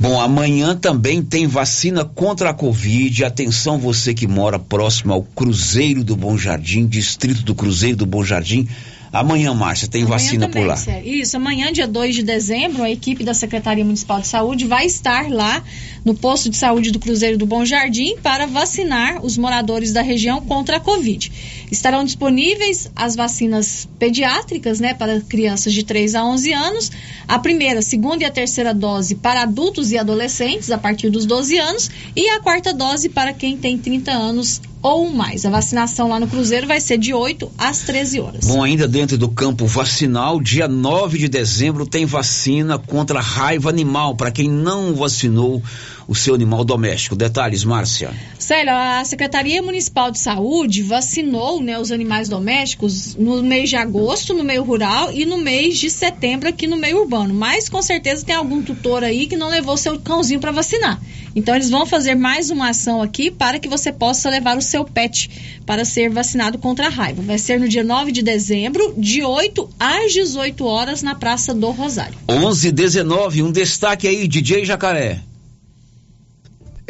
Bom, 0.00 0.20
amanhã 0.20 0.76
também 0.76 1.22
tem 1.22 1.46
vacina 1.46 2.04
contra 2.04 2.50
a 2.50 2.54
Covid. 2.54 3.24
Atenção, 3.24 3.78
você 3.78 4.12
que 4.12 4.26
mora 4.26 4.58
próximo 4.58 5.12
ao 5.12 5.22
Cruzeiro 5.22 6.04
do 6.04 6.14
Bom 6.14 6.36
Jardim, 6.36 6.86
distrito 6.86 7.42
do 7.42 7.54
Cruzeiro 7.54 7.96
do 7.96 8.06
Bom 8.06 8.24
Jardim. 8.24 8.68
Amanhã, 9.12 9.54
Márcia, 9.54 9.88
tem 9.88 10.02
Amanhã 10.02 10.18
vacina 10.18 10.46
também, 10.46 10.62
por 10.62 10.68
lá. 10.68 10.76
sério. 10.76 11.08
Isso, 11.08 11.36
amanhã, 11.36 11.72
dia 11.72 11.86
2 11.86 12.14
de 12.14 12.22
dezembro, 12.22 12.82
a 12.82 12.90
equipe 12.90 13.24
da 13.24 13.34
Secretaria 13.34 13.84
Municipal 13.84 14.20
de 14.20 14.26
Saúde 14.26 14.66
vai 14.66 14.86
estar 14.86 15.30
lá 15.30 15.62
no 16.04 16.14
posto 16.14 16.48
de 16.48 16.56
saúde 16.56 16.90
do 16.90 16.98
Cruzeiro 16.98 17.36
do 17.36 17.46
Bom 17.46 17.64
Jardim 17.64 18.16
para 18.22 18.46
vacinar 18.46 19.24
os 19.24 19.36
moradores 19.36 19.92
da 19.92 20.02
região 20.02 20.40
contra 20.40 20.76
a 20.76 20.80
Covid. 20.80 21.30
Estarão 21.70 22.04
disponíveis 22.04 22.90
as 22.96 23.14
vacinas 23.14 23.88
pediátricas, 23.98 24.80
né, 24.80 24.94
para 24.94 25.20
crianças 25.20 25.72
de 25.72 25.82
3 25.82 26.14
a 26.14 26.24
11 26.24 26.52
anos, 26.52 26.92
a 27.26 27.38
primeira, 27.38 27.82
segunda 27.82 28.22
e 28.22 28.26
a 28.26 28.30
terceira 28.30 28.72
dose 28.72 29.14
para 29.14 29.42
adultos 29.42 29.92
e 29.92 29.98
adolescentes 29.98 30.70
a 30.70 30.78
partir 30.78 31.10
dos 31.10 31.26
12 31.26 31.58
anos 31.58 31.90
e 32.16 32.28
a 32.30 32.40
quarta 32.40 32.72
dose 32.72 33.08
para 33.08 33.32
quem 33.32 33.56
tem 33.56 33.76
30 33.76 34.10
anos 34.10 34.60
ou 34.82 35.10
mais. 35.12 35.44
A 35.44 35.50
vacinação 35.50 36.08
lá 36.08 36.20
no 36.20 36.26
Cruzeiro 36.26 36.66
vai 36.66 36.80
ser 36.80 36.98
de 36.98 37.12
8 37.12 37.50
às 37.58 37.80
13 37.80 38.20
horas. 38.20 38.46
Bom, 38.46 38.62
ainda 38.62 38.86
dentro 38.86 39.18
do 39.18 39.28
campo 39.28 39.66
vacinal, 39.66 40.40
dia 40.40 40.68
9 40.68 41.18
de 41.18 41.28
dezembro 41.28 41.86
tem 41.86 42.06
vacina 42.06 42.78
contra 42.78 43.20
raiva 43.20 43.68
animal 43.68 44.14
para 44.14 44.30
quem 44.30 44.48
não 44.48 44.94
vacinou 44.94 45.62
o 46.08 46.14
seu 46.14 46.34
animal 46.34 46.64
doméstico. 46.64 47.14
Detalhes, 47.14 47.62
Márcia. 47.62 48.10
Célio, 48.38 48.72
a 48.72 49.04
Secretaria 49.04 49.60
Municipal 49.60 50.10
de 50.10 50.18
Saúde 50.18 50.82
vacinou 50.82 51.62
né, 51.62 51.78
os 51.78 51.92
animais 51.92 52.30
domésticos 52.30 53.14
no 53.14 53.42
mês 53.42 53.68
de 53.68 53.76
agosto, 53.76 54.32
no 54.32 54.42
meio 54.42 54.64
rural, 54.64 55.12
e 55.12 55.26
no 55.26 55.36
mês 55.36 55.78
de 55.78 55.90
setembro 55.90 56.48
aqui 56.48 56.66
no 56.66 56.78
meio 56.78 57.02
urbano. 57.02 57.34
Mas 57.34 57.68
com 57.68 57.82
certeza 57.82 58.24
tem 58.24 58.34
algum 58.34 58.62
tutor 58.62 59.04
aí 59.04 59.26
que 59.26 59.36
não 59.36 59.50
levou 59.50 59.76
seu 59.76 60.00
cãozinho 60.00 60.40
para 60.40 60.50
vacinar. 60.50 60.98
Então 61.36 61.54
eles 61.54 61.68
vão 61.68 61.84
fazer 61.84 62.14
mais 62.14 62.50
uma 62.50 62.70
ação 62.70 63.02
aqui 63.02 63.30
para 63.30 63.58
que 63.58 63.68
você 63.68 63.92
possa 63.92 64.30
levar 64.30 64.56
o 64.56 64.62
seu 64.62 64.84
pet 64.84 65.60
para 65.66 65.84
ser 65.84 66.08
vacinado 66.08 66.56
contra 66.56 66.86
a 66.86 66.90
raiva. 66.90 67.20
Vai 67.20 67.38
ser 67.38 67.60
no 67.60 67.68
dia 67.68 67.84
9 67.84 68.10
de 68.12 68.22
dezembro, 68.22 68.94
de 68.96 69.22
8 69.22 69.68
às 69.78 70.12
18 70.14 70.64
horas, 70.64 71.02
na 71.02 71.14
Praça 71.14 71.52
do 71.52 71.70
Rosário. 71.70 72.18
11 72.28 72.72
19 72.72 73.42
um 73.42 73.52
destaque 73.52 74.08
aí, 74.08 74.26
DJ 74.26 74.64
Jacaré. 74.64 75.20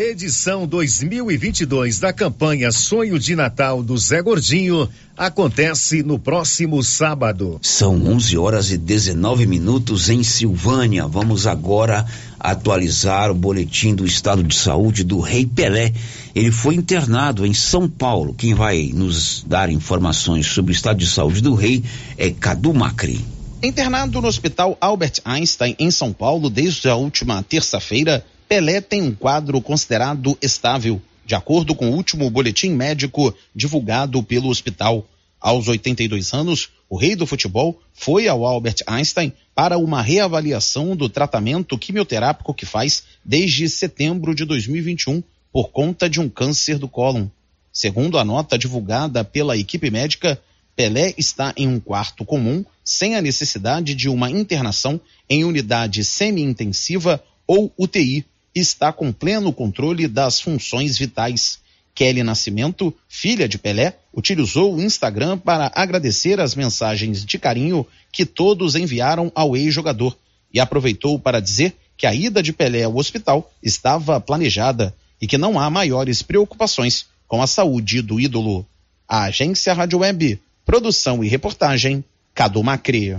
Edição 0.01 0.65
2022 0.65 1.99
da 1.99 2.13
campanha 2.13 2.71
Sonho 2.71 3.19
de 3.19 3.35
Natal 3.35 3.83
do 3.83 3.99
Zé 3.99 4.23
Gordinho 4.23 4.89
acontece 5.17 6.05
no 6.05 6.21
próximo 6.21 6.85
sábado. 6.85 7.59
São 7.63 8.07
11 8.07 8.39
horas 8.39 8.71
e 8.71 8.79
19 8.79 9.45
minutos 9.45 10.09
em 10.09 10.23
Silvânia. 10.23 11.05
Vamos 11.09 11.49
agora 11.49 12.07
atualizar 12.39 13.29
o 13.29 13.35
boletim 13.35 13.93
do 13.93 14.07
estado 14.07 14.45
de 14.45 14.55
saúde 14.55 15.03
do 15.03 15.19
Rei 15.19 15.45
Pelé. 15.45 15.93
Ele 16.33 16.53
foi 16.53 16.77
internado 16.77 17.45
em 17.45 17.53
São 17.53 17.89
Paulo. 17.89 18.33
Quem 18.35 18.55
vai 18.55 18.93
nos 18.95 19.43
dar 19.49 19.69
informações 19.69 20.47
sobre 20.47 20.71
o 20.71 20.77
estado 20.77 21.01
de 21.01 21.09
saúde 21.09 21.41
do 21.41 21.55
Rei 21.55 21.83
é 22.17 22.31
Cadu 22.31 22.73
Macri. 22.73 23.21
Internado 23.61 24.23
no 24.23 24.29
Hospital 24.29 24.79
Albert 24.81 25.15
Einstein, 25.25 25.75
em 25.77 25.91
São 25.91 26.13
Paulo, 26.13 26.49
desde 26.49 26.89
a 26.89 26.95
última 26.95 27.43
terça-feira, 27.43 28.25
Pelé 28.49 28.81
tem 28.81 29.03
um 29.03 29.15
quadro 29.15 29.61
considerado 29.61 30.37
estável, 30.41 31.03
de 31.27 31.35
acordo 31.35 31.75
com 31.75 31.91
o 31.91 31.95
último 31.95 32.31
boletim 32.31 32.71
médico 32.71 33.35
divulgado 33.55 34.23
pelo 34.23 34.49
hospital. 34.49 35.07
Aos 35.39 35.69
82 35.69 36.33
anos, 36.33 36.71
o 36.89 36.97
rei 36.97 37.15
do 37.15 37.27
futebol 37.27 37.79
foi 37.93 38.27
ao 38.27 38.47
Albert 38.47 38.77
Einstein 38.87 39.35
para 39.55 39.77
uma 39.77 40.01
reavaliação 40.01 40.97
do 40.97 41.11
tratamento 41.11 41.77
quimioterápico 41.77 42.55
que 42.55 42.65
faz 42.65 43.05
desde 43.23 43.69
setembro 43.69 44.35
de 44.35 44.47
2021 44.47 45.23
por 45.53 45.69
conta 45.69 46.09
de 46.09 46.19
um 46.19 46.29
câncer 46.31 46.79
do 46.79 46.89
cólon. 46.89 47.27
Segundo 47.71 48.19
a 48.19 48.25
nota 48.25 48.59
divulgada 48.59 49.23
pela 49.23 49.59
equipe 49.59 49.91
médica, 49.91 50.41
Pelé 50.75 51.13
está 51.19 51.53
em 51.55 51.69
um 51.69 51.79
quarto 51.79 52.25
comum, 52.25 52.65
sem 52.83 53.15
a 53.15 53.21
necessidade 53.21 53.95
de 53.95 54.09
uma 54.09 54.31
internação 54.31 54.99
em 55.29 55.45
unidade 55.45 56.03
semi-intensiva 56.03 57.23
ou 57.47 57.71
UTI 57.77 58.25
está 58.59 58.93
com 58.93 59.13
pleno 59.13 59.53
controle 59.53 60.09
das 60.09 60.41
funções 60.41 60.99
vitais. 60.99 61.59
Kelly 61.95 62.23
Nascimento, 62.23 62.95
filha 63.09 63.49
de 63.49 63.59
Pelé, 63.59 63.99
utilizou 64.15 64.75
o 64.75 64.81
Instagram 64.81 65.37
para 65.37 65.73
agradecer 65.75 66.39
as 66.39 66.55
mensagens 66.55 67.25
de 67.25 67.39
carinho 67.39 67.85
que 68.13 68.25
todos 68.25 68.77
enviaram 68.77 69.33
ao 69.35 69.57
ex-jogador 69.57 70.17
e 70.55 70.61
aproveitou 70.61 71.19
para 71.19 71.41
dizer 71.41 71.75
que 71.97 72.07
a 72.07 72.15
ida 72.15 72.41
de 72.41 72.53
Pelé 72.53 72.85
ao 72.85 72.97
hospital 72.97 73.53
estava 73.61 74.21
planejada 74.21 74.95
e 75.21 75.27
que 75.27 75.37
não 75.37 75.59
há 75.59 75.69
maiores 75.69 76.23
preocupações 76.23 77.07
com 77.27 77.43
a 77.43 77.47
saúde 77.47 78.01
do 78.01 78.21
ídolo. 78.21 78.65
A 79.09 79.25
agência 79.25 79.75
Rádio 79.75 79.99
Web, 79.99 80.41
produção 80.65 81.25
e 81.25 81.29
reportagem, 81.29 82.05
Cadu 82.35 82.63
Macri. 82.63 83.17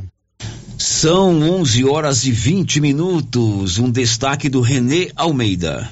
São 0.82 1.42
11 1.42 1.84
horas 1.84 2.24
e 2.24 2.32
20 2.32 2.80
minutos. 2.80 3.80
Um 3.80 3.92
destaque 3.92 4.48
do 4.48 4.62
Renê 4.62 5.12
Almeida. 5.14 5.90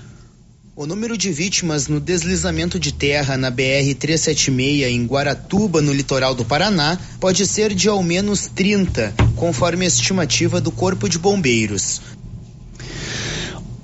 O 0.77 0.85
número 0.85 1.17
de 1.17 1.29
vítimas 1.29 1.89
no 1.89 1.99
deslizamento 1.99 2.79
de 2.79 2.93
terra 2.93 3.35
na 3.35 3.51
BR-376 3.51 4.87
em 4.87 5.05
Guaratuba, 5.05 5.81
no 5.81 5.91
litoral 5.91 6.33
do 6.33 6.45
Paraná, 6.45 6.97
pode 7.19 7.45
ser 7.45 7.75
de 7.75 7.89
ao 7.89 8.01
menos 8.01 8.47
30, 8.47 9.13
conforme 9.35 9.83
a 9.83 9.89
estimativa 9.89 10.61
do 10.61 10.71
Corpo 10.71 11.09
de 11.09 11.19
Bombeiros. 11.19 11.99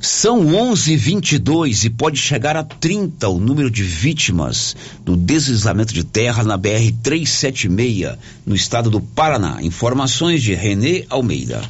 São 0.00 0.46
11:22 0.46 1.84
e 1.84 1.90
pode 1.90 2.18
chegar 2.18 2.56
a 2.56 2.64
30 2.64 3.28
o 3.28 3.38
número 3.38 3.70
de 3.70 3.82
vítimas 3.82 4.76
do 5.04 5.16
deslizamento 5.16 5.92
de 5.92 6.04
terra 6.04 6.42
na 6.42 6.56
BR 6.56 6.92
376 7.02 8.16
no 8.46 8.54
estado 8.54 8.90
do 8.90 9.00
Paraná. 9.00 9.58
Informações 9.62 10.42
de 10.42 10.54
Renê 10.54 11.04
Almeida. 11.10 11.62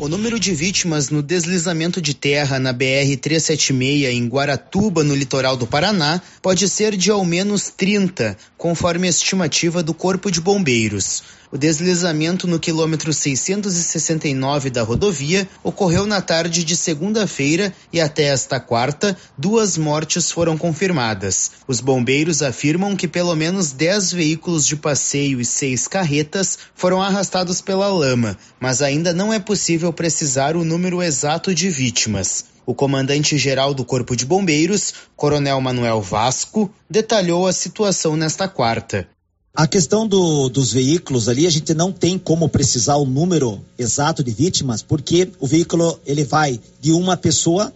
O 0.00 0.08
número 0.08 0.40
de 0.40 0.54
vítimas 0.54 1.10
no 1.10 1.22
deslizamento 1.22 2.00
de 2.00 2.14
terra 2.14 2.58
na 2.58 2.72
BR-376 2.72 4.10
em 4.10 4.26
Guaratuba, 4.28 5.04
no 5.04 5.14
litoral 5.14 5.58
do 5.58 5.66
Paraná, 5.66 6.22
pode 6.40 6.70
ser 6.70 6.96
de 6.96 7.10
ao 7.10 7.22
menos 7.22 7.68
30, 7.68 8.34
conforme 8.56 9.06
a 9.06 9.10
estimativa 9.10 9.82
do 9.82 9.92
Corpo 9.92 10.30
de 10.30 10.40
Bombeiros. 10.40 11.22
O 11.52 11.58
deslizamento 11.58 12.46
no 12.46 12.60
quilômetro 12.60 13.12
669 13.12 14.70
da 14.70 14.84
rodovia 14.84 15.48
ocorreu 15.64 16.06
na 16.06 16.20
tarde 16.20 16.62
de 16.62 16.76
segunda-feira 16.76 17.74
e 17.92 18.00
até 18.00 18.26
esta 18.26 18.60
quarta, 18.60 19.16
duas 19.36 19.76
mortes 19.76 20.30
foram 20.30 20.56
confirmadas. 20.56 21.50
Os 21.66 21.80
bombeiros 21.80 22.40
afirmam 22.40 22.94
que 22.94 23.08
pelo 23.08 23.34
menos 23.34 23.72
10 23.72 24.12
veículos 24.12 24.64
de 24.64 24.76
passeio 24.76 25.40
e 25.40 25.44
seis 25.44 25.88
carretas 25.88 26.56
foram 26.72 27.02
arrastados 27.02 27.60
pela 27.60 27.88
lama, 27.88 28.38
mas 28.60 28.80
ainda 28.80 29.12
não 29.12 29.32
é 29.32 29.40
possível 29.40 29.92
precisar 29.92 30.54
o 30.54 30.64
número 30.64 31.02
exato 31.02 31.52
de 31.52 31.68
vítimas. 31.68 32.44
O 32.64 32.72
comandante-geral 32.72 33.74
do 33.74 33.84
Corpo 33.84 34.14
de 34.14 34.24
Bombeiros, 34.24 34.94
Coronel 35.16 35.60
Manuel 35.60 36.00
Vasco, 36.00 36.72
detalhou 36.88 37.48
a 37.48 37.52
situação 37.52 38.14
nesta 38.14 38.46
quarta. 38.46 39.08
A 39.54 39.66
questão 39.66 40.06
do, 40.06 40.48
dos 40.48 40.72
veículos 40.72 41.28
ali, 41.28 41.46
a 41.46 41.50
gente 41.50 41.74
não 41.74 41.90
tem 41.90 42.16
como 42.16 42.48
precisar 42.48 42.96
o 42.96 43.04
número 43.04 43.60
exato 43.76 44.22
de 44.22 44.30
vítimas, 44.30 44.80
porque 44.80 45.28
o 45.40 45.46
veículo 45.46 45.98
ele 46.06 46.22
vai 46.24 46.60
de 46.80 46.92
uma 46.92 47.16
pessoa 47.16 47.72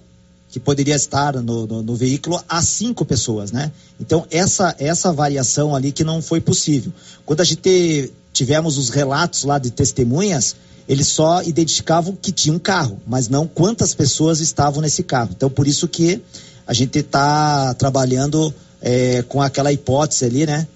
que 0.51 0.61
poderia 0.61 0.95
estar 0.95 1.35
no, 1.43 1.67
no, 1.67 1.83
no, 1.83 1.97
veículo 1.97 2.41
a 2.49 2.63
cinco 2.63 3.05
pessoas, 3.05 3.51
né? 3.51 3.73
Então, 4.01 4.25
essa, 4.31 4.73
essa 4.79 5.13
variação 5.13 5.75
ali 5.75 5.91
que 5.91 6.05
não 6.05 6.23
foi 6.23 6.41
possível. 6.41 6.93
Quando 7.27 7.41
a 7.41 7.45
gente 7.45 8.13
tivemos 8.33 8.79
os 8.79 8.89
relatos 8.89 9.43
lá 9.43 9.59
de 9.59 9.73
testemunhas, 9.73 10.55
eles 10.89 11.09
só 11.09 11.43
identificavam 11.43 12.17
que 12.21 12.31
tinha 12.31 12.55
um 12.55 12.59
carro, 12.61 13.01
mas 13.05 13.29
não 13.29 13.49
quantas 13.49 13.97
pessoas 13.97 14.39
estavam 14.39 14.81
nesse 14.81 15.03
carro. 15.03 15.31
Então, 15.37 15.51
por 15.51 15.67
isso 15.67 15.89
que 15.89 16.23
a 16.65 16.73
gente 16.73 17.01
está 17.01 17.75
trabalhando 17.75 18.55
é, 18.81 19.23
com 19.23 19.43
aquela 19.43 19.73
hipótese 19.73 20.25
ali, 20.25 20.47
né? 20.47 20.69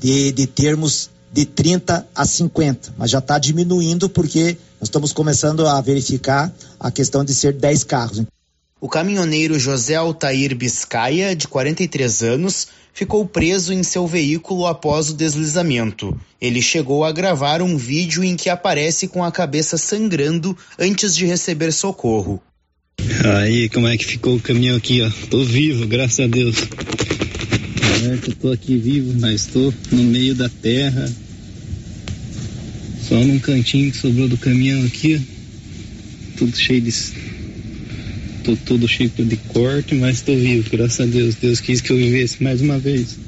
De, 0.00 0.32
de 0.32 0.46
termos 0.46 1.10
de 1.32 1.44
30 1.44 2.06
a 2.14 2.26
50, 2.26 2.94
mas 2.98 3.10
já 3.10 3.18
está 3.18 3.38
diminuindo 3.38 4.08
porque 4.08 4.56
nós 4.80 4.88
estamos 4.88 5.12
começando 5.12 5.66
a 5.66 5.80
verificar 5.80 6.52
a 6.78 6.90
questão 6.90 7.24
de 7.24 7.34
ser 7.34 7.52
10 7.52 7.84
carros. 7.84 8.22
O 8.80 8.88
caminhoneiro 8.88 9.58
José 9.58 9.94
Altair 9.94 10.56
Biscaia, 10.56 11.36
de 11.36 11.46
43 11.46 12.22
anos, 12.22 12.68
ficou 12.94 13.26
preso 13.26 13.72
em 13.72 13.82
seu 13.82 14.06
veículo 14.06 14.66
após 14.66 15.10
o 15.10 15.14
deslizamento. 15.14 16.18
Ele 16.40 16.62
chegou 16.62 17.04
a 17.04 17.12
gravar 17.12 17.60
um 17.60 17.76
vídeo 17.76 18.24
em 18.24 18.36
que 18.36 18.48
aparece 18.48 19.06
com 19.06 19.22
a 19.22 19.30
cabeça 19.30 19.76
sangrando 19.76 20.56
antes 20.78 21.14
de 21.14 21.26
receber 21.26 21.72
socorro. 21.72 22.42
Aí, 23.36 23.68
como 23.68 23.86
é 23.86 23.96
que 23.96 24.04
ficou 24.04 24.36
o 24.36 24.40
caminhão 24.40 24.76
aqui, 24.76 25.02
ó? 25.02 25.10
Tô 25.28 25.44
vivo, 25.44 25.86
graças 25.86 26.20
a 26.20 26.26
Deus. 26.26 26.56
Certo, 28.00 28.34
tô 28.34 28.50
aqui 28.50 28.78
vivo, 28.78 29.12
mas 29.20 29.44
tô 29.44 29.70
no 29.92 30.02
meio 30.02 30.34
da 30.34 30.48
terra. 30.48 31.06
Só 33.06 33.14
num 33.16 33.38
cantinho 33.38 33.92
que 33.92 33.98
sobrou 33.98 34.26
do 34.26 34.38
caminhão 34.38 34.82
aqui. 34.86 35.20
Tudo 36.38 36.56
cheio 36.56 36.80
de 36.80 36.90
tô 38.42 38.56
todo 38.64 38.88
cheio 38.88 39.10
de 39.10 39.36
corte, 39.36 39.94
mas 39.94 40.16
estou 40.16 40.34
vivo, 40.34 40.70
graças 40.70 41.00
a 41.00 41.04
Deus. 41.04 41.34
Deus 41.34 41.60
quis 41.60 41.82
que 41.82 41.92
eu 41.92 41.96
vivesse 41.98 42.42
mais 42.42 42.62
uma 42.62 42.78
vez. 42.78 43.18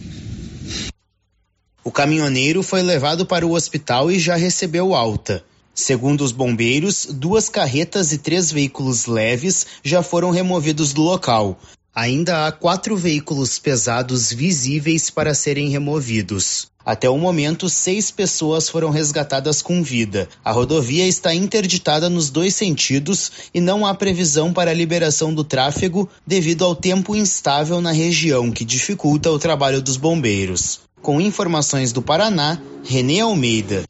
O 1.85 1.91
caminhoneiro 1.91 2.63
foi 2.63 2.81
levado 2.81 3.27
para 3.27 3.47
o 3.47 3.53
hospital 3.53 4.11
e 4.11 4.19
já 4.19 4.37
recebeu 4.37 4.95
alta. 4.95 5.45
Segundo 5.75 6.25
os 6.25 6.33
bombeiros, 6.33 7.09
duas 7.11 7.51
carretas 7.51 8.11
e 8.11 8.17
três 8.17 8.51
veículos 8.51 9.05
leves 9.05 9.67
já 9.85 10.03
foram 10.03 10.31
removidos 10.31 10.95
do 10.95 11.03
local. 11.03 11.61
Ainda 11.95 12.47
há 12.47 12.53
quatro 12.53 12.97
veículos 12.97 13.59
pesados 13.59 14.33
visíveis 14.33 15.11
para 15.11 15.35
serem 15.35 15.69
removidos. 15.69 16.69
Até 16.85 17.09
o 17.09 17.19
momento, 17.19 17.69
seis 17.69 18.11
pessoas 18.11 18.67
foram 18.67 18.89
resgatadas 18.89 19.61
com 19.61 19.83
vida. 19.83 20.27
A 20.43 20.51
rodovia 20.53 21.07
está 21.07 21.35
interditada 21.35 22.09
nos 22.09 22.31
dois 22.31 22.55
sentidos 22.55 23.31
e 23.53 23.61
não 23.61 23.85
há 23.85 23.95
previsão 23.95 24.55
para 24.55 24.71
a 24.71 24.75
liberação 24.75 25.35
do 25.35 25.45
tráfego 25.45 26.09
devido 26.27 26.65
ao 26.65 26.75
tempo 26.75 27.15
instável 27.15 27.79
na 27.83 27.93
região, 27.93 28.51
que 28.51 28.65
dificulta 28.65 29.31
o 29.31 29.39
trabalho 29.39 29.83
dos 29.83 29.99
bombeiros. 29.99 30.81
Com 31.03 31.21
informações 31.21 31.93
do 31.93 32.01
Paraná, 32.01 32.59
Renê 32.85 33.21
Almeida. 33.21 33.83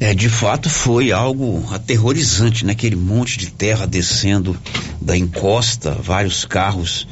É, 0.00 0.14
de 0.14 0.28
fato 0.28 0.70
foi 0.70 1.10
algo 1.10 1.66
aterrorizante, 1.72 2.64
né? 2.64 2.72
Aquele 2.72 2.94
monte 2.94 3.36
de 3.36 3.50
terra 3.50 3.84
descendo 3.84 4.56
da 5.00 5.16
encosta, 5.16 5.90
vários 5.90 6.44
carros 6.44 7.08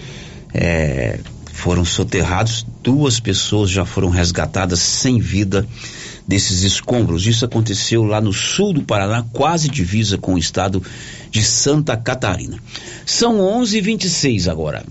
é, 0.55 1.19
foram 1.53 1.85
soterrados, 1.85 2.65
duas 2.83 3.19
pessoas 3.19 3.71
já 3.71 3.85
foram 3.85 4.09
resgatadas 4.09 4.79
sem 4.79 5.19
vida 5.19 5.67
desses 6.27 6.63
escombros. 6.63 7.27
Isso 7.27 7.45
aconteceu 7.45 8.05
lá 8.05 8.21
no 8.21 8.33
sul 8.33 8.73
do 8.73 8.83
Paraná, 8.83 9.25
quase 9.33 9.69
divisa 9.69 10.17
com 10.17 10.35
o 10.35 10.39
estado 10.39 10.83
de 11.31 11.43
Santa 11.43 11.97
Catarina. 11.97 12.59
São 13.05 13.39
11:26 13.39 14.49
agora. 14.49 14.85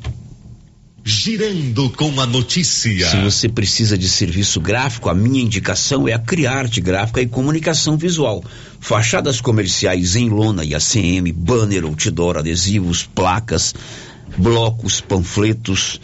Girando 1.08 1.88
com 1.92 2.20
a 2.20 2.26
notícia. 2.26 3.08
Se 3.08 3.22
você 3.22 3.48
precisa 3.48 3.96
de 3.96 4.10
serviço 4.10 4.60
gráfico, 4.60 5.08
a 5.08 5.14
minha 5.14 5.40
indicação 5.40 6.08
é 6.08 6.14
a 6.14 6.18
Criarte 6.18 6.82
Gráfica 6.82 7.22
e 7.22 7.28
Comunicação 7.28 7.96
Visual. 7.96 8.44
Fachadas 8.80 9.40
comerciais 9.40 10.16
em 10.16 10.30
lona 10.30 10.66
e 10.66 10.74
ACM, 10.74 11.32
banner, 11.32 11.86
outdoor, 11.86 12.38
adesivos, 12.38 13.04
placas, 13.04 13.76
blocos, 14.36 15.00
panfletos, 15.00 16.02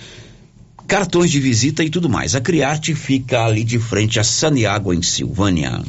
cartões 0.87 1.31
de 1.31 1.39
visita 1.39 1.83
e 1.83 1.89
tudo 1.89 2.07
mais. 2.07 2.35
A 2.35 2.39
Criarte 2.39 2.93
fica 2.93 3.43
ali 3.43 3.63
de 3.63 3.79
frente 3.79 4.19
a 4.19 4.23
Saniágua, 4.23 4.93
em 4.93 5.01
Silvânia. 5.01 5.81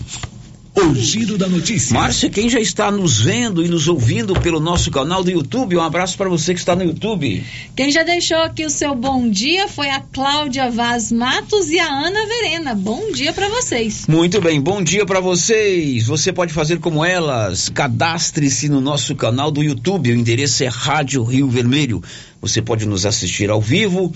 O 0.82 0.96
giro 0.96 1.38
da 1.38 1.48
notícia. 1.48 1.94
Márcia, 1.94 2.28
quem 2.28 2.48
já 2.48 2.58
está 2.58 2.90
nos 2.90 3.20
vendo 3.20 3.64
e 3.64 3.68
nos 3.68 3.86
ouvindo 3.86 4.34
pelo 4.34 4.58
nosso 4.58 4.90
canal 4.90 5.22
do 5.22 5.30
YouTube, 5.30 5.76
um 5.76 5.80
abraço 5.80 6.16
para 6.16 6.28
você 6.28 6.52
que 6.52 6.58
está 6.58 6.74
no 6.74 6.82
YouTube. 6.82 7.44
Quem 7.76 7.92
já 7.92 8.02
deixou 8.02 8.38
aqui 8.38 8.66
o 8.66 8.70
seu 8.70 8.92
bom 8.92 9.30
dia 9.30 9.68
foi 9.68 9.90
a 9.90 10.00
Cláudia 10.00 10.68
Vaz 10.72 11.12
Matos 11.12 11.70
e 11.70 11.78
a 11.78 11.86
Ana 11.86 12.26
Verena. 12.26 12.74
Bom 12.74 13.12
dia 13.12 13.32
para 13.32 13.48
vocês. 13.48 14.06
Muito 14.08 14.40
bem, 14.40 14.60
bom 14.60 14.82
dia 14.82 15.06
para 15.06 15.20
vocês. 15.20 16.08
Você 16.08 16.32
pode 16.32 16.52
fazer 16.52 16.80
como 16.80 17.04
elas. 17.04 17.68
Cadastre-se 17.68 18.68
no 18.68 18.80
nosso 18.80 19.14
canal 19.14 19.52
do 19.52 19.62
YouTube. 19.62 20.10
O 20.10 20.16
endereço 20.16 20.64
é 20.64 20.68
Rádio 20.68 21.22
Rio 21.22 21.48
Vermelho. 21.48 22.02
Você 22.40 22.60
pode 22.60 22.86
nos 22.86 23.06
assistir 23.06 23.50
ao 23.50 23.60
vivo 23.60 24.12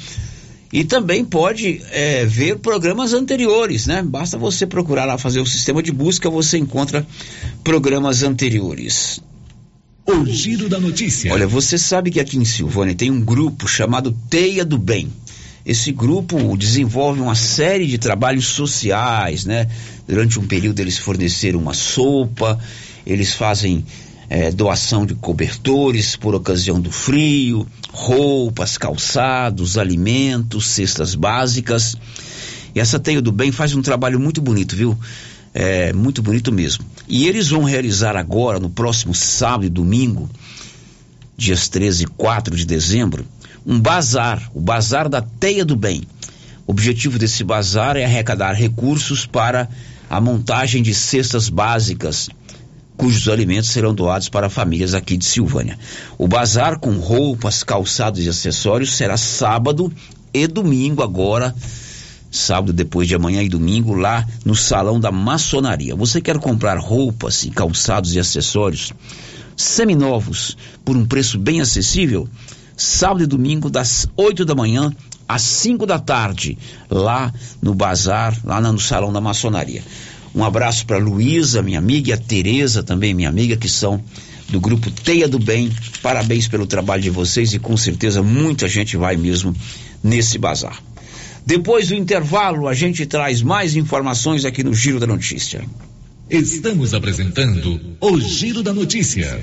e 0.72 0.84
também 0.84 1.24
pode 1.24 1.80
é, 1.90 2.24
ver 2.24 2.58
programas 2.58 3.12
anteriores, 3.12 3.86
né? 3.86 4.02
Basta 4.02 4.36
você 4.36 4.66
procurar 4.66 5.04
lá 5.04 5.16
fazer 5.16 5.40
o 5.40 5.46
sistema 5.46 5.82
de 5.82 5.92
busca, 5.92 6.28
você 6.28 6.58
encontra 6.58 7.06
programas 7.62 8.22
anteriores. 8.22 9.20
O 10.06 10.24
giro 10.24 10.68
da 10.68 10.78
notícia. 10.78 11.32
Olha, 11.32 11.46
você 11.46 11.76
sabe 11.76 12.10
que 12.10 12.20
aqui 12.20 12.36
em 12.36 12.44
Silvânia 12.44 12.94
tem 12.94 13.10
um 13.10 13.20
grupo 13.20 13.66
chamado 13.66 14.16
Teia 14.30 14.64
do 14.64 14.78
Bem. 14.78 15.12
Esse 15.64 15.90
grupo 15.90 16.56
desenvolve 16.56 17.20
uma 17.20 17.34
série 17.34 17.86
de 17.88 17.98
trabalhos 17.98 18.46
sociais, 18.46 19.44
né? 19.44 19.68
Durante 20.06 20.38
um 20.38 20.46
período 20.46 20.78
eles 20.78 20.96
forneceram 20.96 21.58
uma 21.58 21.74
sopa, 21.74 22.56
eles 23.04 23.32
fazem 23.32 23.84
é, 24.28 24.50
doação 24.50 25.06
de 25.06 25.14
cobertores 25.14 26.16
por 26.16 26.34
ocasião 26.34 26.80
do 26.80 26.90
frio, 26.90 27.66
roupas, 27.92 28.76
calçados, 28.76 29.78
alimentos, 29.78 30.66
cestas 30.66 31.14
básicas. 31.14 31.96
E 32.74 32.80
essa 32.80 32.98
Teia 32.98 33.22
do 33.22 33.32
Bem 33.32 33.52
faz 33.52 33.74
um 33.74 33.82
trabalho 33.82 34.18
muito 34.18 34.40
bonito, 34.40 34.74
viu? 34.74 34.98
É, 35.54 35.92
muito 35.92 36.22
bonito 36.22 36.52
mesmo. 36.52 36.84
E 37.08 37.26
eles 37.26 37.48
vão 37.48 37.64
realizar 37.64 38.16
agora, 38.16 38.58
no 38.58 38.68
próximo 38.68 39.14
sábado 39.14 39.64
e 39.64 39.70
domingo, 39.70 40.28
dias 41.36 41.68
13 41.68 42.04
e 42.04 42.06
4 42.06 42.54
de 42.54 42.66
dezembro, 42.66 43.24
um 43.64 43.80
bazar, 43.80 44.50
o 44.54 44.60
Bazar 44.60 45.08
da 45.08 45.22
Teia 45.22 45.64
do 45.64 45.74
Bem. 45.74 46.02
O 46.66 46.72
objetivo 46.72 47.18
desse 47.18 47.42
bazar 47.42 47.96
é 47.96 48.04
arrecadar 48.04 48.52
recursos 48.52 49.24
para 49.24 49.68
a 50.10 50.20
montagem 50.20 50.82
de 50.82 50.94
cestas 50.94 51.48
básicas 51.48 52.28
cujos 52.96 53.28
alimentos 53.28 53.70
serão 53.70 53.94
doados 53.94 54.28
para 54.28 54.48
famílias 54.48 54.94
aqui 54.94 55.16
de 55.16 55.24
Silvânia. 55.24 55.78
O 56.16 56.26
bazar 56.26 56.78
com 56.78 56.92
roupas, 56.98 57.62
calçados 57.62 58.24
e 58.24 58.28
acessórios 58.28 58.96
será 58.96 59.16
sábado 59.16 59.92
e 60.32 60.46
domingo 60.46 61.02
agora, 61.02 61.54
sábado 62.30 62.72
depois 62.72 63.06
de 63.06 63.14
amanhã 63.14 63.42
e 63.42 63.48
domingo 63.48 63.94
lá 63.94 64.26
no 64.44 64.54
salão 64.54 64.98
da 64.98 65.12
maçonaria. 65.12 65.94
Você 65.94 66.20
quer 66.20 66.38
comprar 66.38 66.78
roupas 66.78 67.44
e 67.44 67.50
calçados 67.50 68.14
e 68.14 68.18
acessórios 68.18 68.92
seminovos 69.56 70.56
por 70.84 70.96
um 70.96 71.06
preço 71.06 71.38
bem 71.38 71.60
acessível? 71.60 72.28
Sábado 72.76 73.22
e 73.22 73.26
domingo 73.26 73.70
das 73.70 74.06
8 74.16 74.44
da 74.44 74.54
manhã 74.54 74.94
às 75.28 75.42
5 75.42 75.86
da 75.86 75.98
tarde, 75.98 76.58
lá 76.90 77.32
no 77.60 77.74
bazar, 77.74 78.38
lá 78.44 78.60
no 78.60 78.78
salão 78.78 79.12
da 79.12 79.20
maçonaria. 79.20 79.82
Um 80.36 80.44
abraço 80.44 80.84
para 80.84 80.98
Luísa, 80.98 81.62
minha 81.62 81.78
amiga, 81.78 82.10
e 82.10 82.12
a 82.12 82.16
Tereza 82.18 82.82
também, 82.82 83.14
minha 83.14 83.30
amiga, 83.30 83.56
que 83.56 83.70
são 83.70 84.04
do 84.50 84.60
grupo 84.60 84.90
Teia 84.90 85.26
do 85.26 85.38
Bem. 85.38 85.72
Parabéns 86.02 86.46
pelo 86.46 86.66
trabalho 86.66 87.02
de 87.02 87.08
vocês 87.08 87.54
e 87.54 87.58
com 87.58 87.74
certeza 87.74 88.22
muita 88.22 88.68
gente 88.68 88.98
vai 88.98 89.16
mesmo 89.16 89.56
nesse 90.04 90.36
bazar. 90.36 90.78
Depois 91.46 91.88
do 91.88 91.94
intervalo, 91.94 92.68
a 92.68 92.74
gente 92.74 93.06
traz 93.06 93.40
mais 93.40 93.76
informações 93.76 94.44
aqui 94.44 94.62
no 94.62 94.74
Giro 94.74 95.00
da 95.00 95.06
Notícia. 95.06 95.64
Estamos 96.28 96.92
apresentando 96.92 97.80
o 97.98 98.20
Giro 98.20 98.62
da 98.62 98.74
Notícia. 98.74 99.42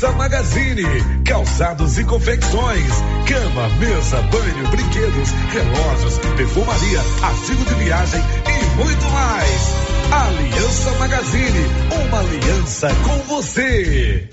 Aliança 0.00 0.16
Magazine, 0.16 0.84
calçados 1.26 1.98
e 1.98 2.04
confecções, 2.04 2.88
cama, 3.28 3.68
mesa, 3.78 4.16
banho, 4.22 4.68
brinquedos, 4.70 5.30
relógios, 5.52 6.18
perfumaria, 6.38 7.00
artigo 7.22 7.62
de 7.66 7.74
viagem 7.74 8.20
e 8.46 8.76
muito 8.76 9.04
mais. 9.10 9.60
Aliança 10.10 10.90
Magazine, 10.92 11.66
uma 12.08 12.20
aliança 12.20 12.88
com 13.04 13.18
você. 13.24 14.26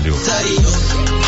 trabalho. 0.00 1.27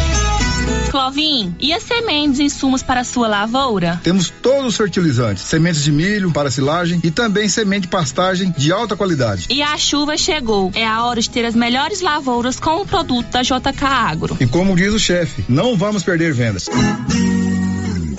Clovin, 0.91 1.55
e 1.57 1.71
as 1.71 1.83
sementes 1.83 2.37
e 2.37 2.43
insumos 2.43 2.83
para 2.83 2.99
a 2.99 3.03
sua 3.05 3.25
lavoura? 3.25 4.01
Temos 4.03 4.29
todos 4.29 4.65
os 4.65 4.75
fertilizantes, 4.75 5.41
sementes 5.41 5.81
de 5.85 5.89
milho 5.89 6.33
para 6.33 6.51
silagem 6.51 6.99
e 7.01 7.09
também 7.09 7.47
semente 7.47 7.83
de 7.83 7.87
pastagem 7.87 8.53
de 8.57 8.73
alta 8.73 8.93
qualidade. 8.93 9.47
E 9.49 9.61
a 9.61 9.77
chuva 9.77 10.17
chegou. 10.17 10.69
É 10.75 10.85
a 10.85 11.05
hora 11.05 11.21
de 11.21 11.29
ter 11.29 11.45
as 11.45 11.55
melhores 11.55 12.01
lavouras 12.01 12.59
com 12.59 12.81
o 12.81 12.85
produto 12.85 13.29
da 13.29 13.41
JK 13.41 13.85
Agro. 13.85 14.35
E 14.41 14.45
como 14.45 14.75
diz 14.75 14.93
o 14.93 14.99
chefe, 14.99 15.45
não 15.47 15.77
vamos 15.77 16.03
perder 16.03 16.33
vendas. 16.33 16.67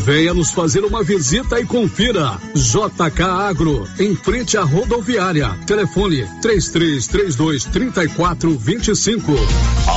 Venha 0.04 0.34
nos 0.34 0.50
fazer 0.50 0.84
uma 0.84 1.04
visita 1.04 1.60
e 1.60 1.64
confira. 1.64 2.36
JK 2.56 3.22
Agro, 3.22 3.88
em 4.00 4.16
frente 4.16 4.56
à 4.56 4.64
rodoviária. 4.64 5.56
Telefone 5.64 6.26
3332 6.40 7.66
3425. 7.66 9.32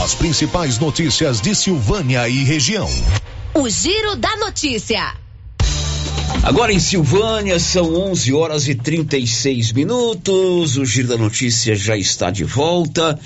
As 0.04 0.14
principais 0.14 0.78
notícias 0.78 1.42
de 1.42 1.56
Silvânia 1.56 2.30
e 2.30 2.44
região. 2.44 2.88
O 3.56 3.68
Giro 3.68 4.16
da 4.16 4.38
Notícia. 4.38 5.16
Agora 6.44 6.72
em 6.72 6.80
Silvânia 6.80 7.60
são 7.60 7.92
11 8.12 8.32
horas 8.32 8.68
e 8.68 8.76
36 8.76 9.72
minutos. 9.72 10.78
O 10.78 10.86
Giro 10.86 11.08
da 11.08 11.18
Notícia 11.18 11.76
já 11.76 11.98
está 11.98 12.30
de 12.30 12.44
volta, 12.44 13.20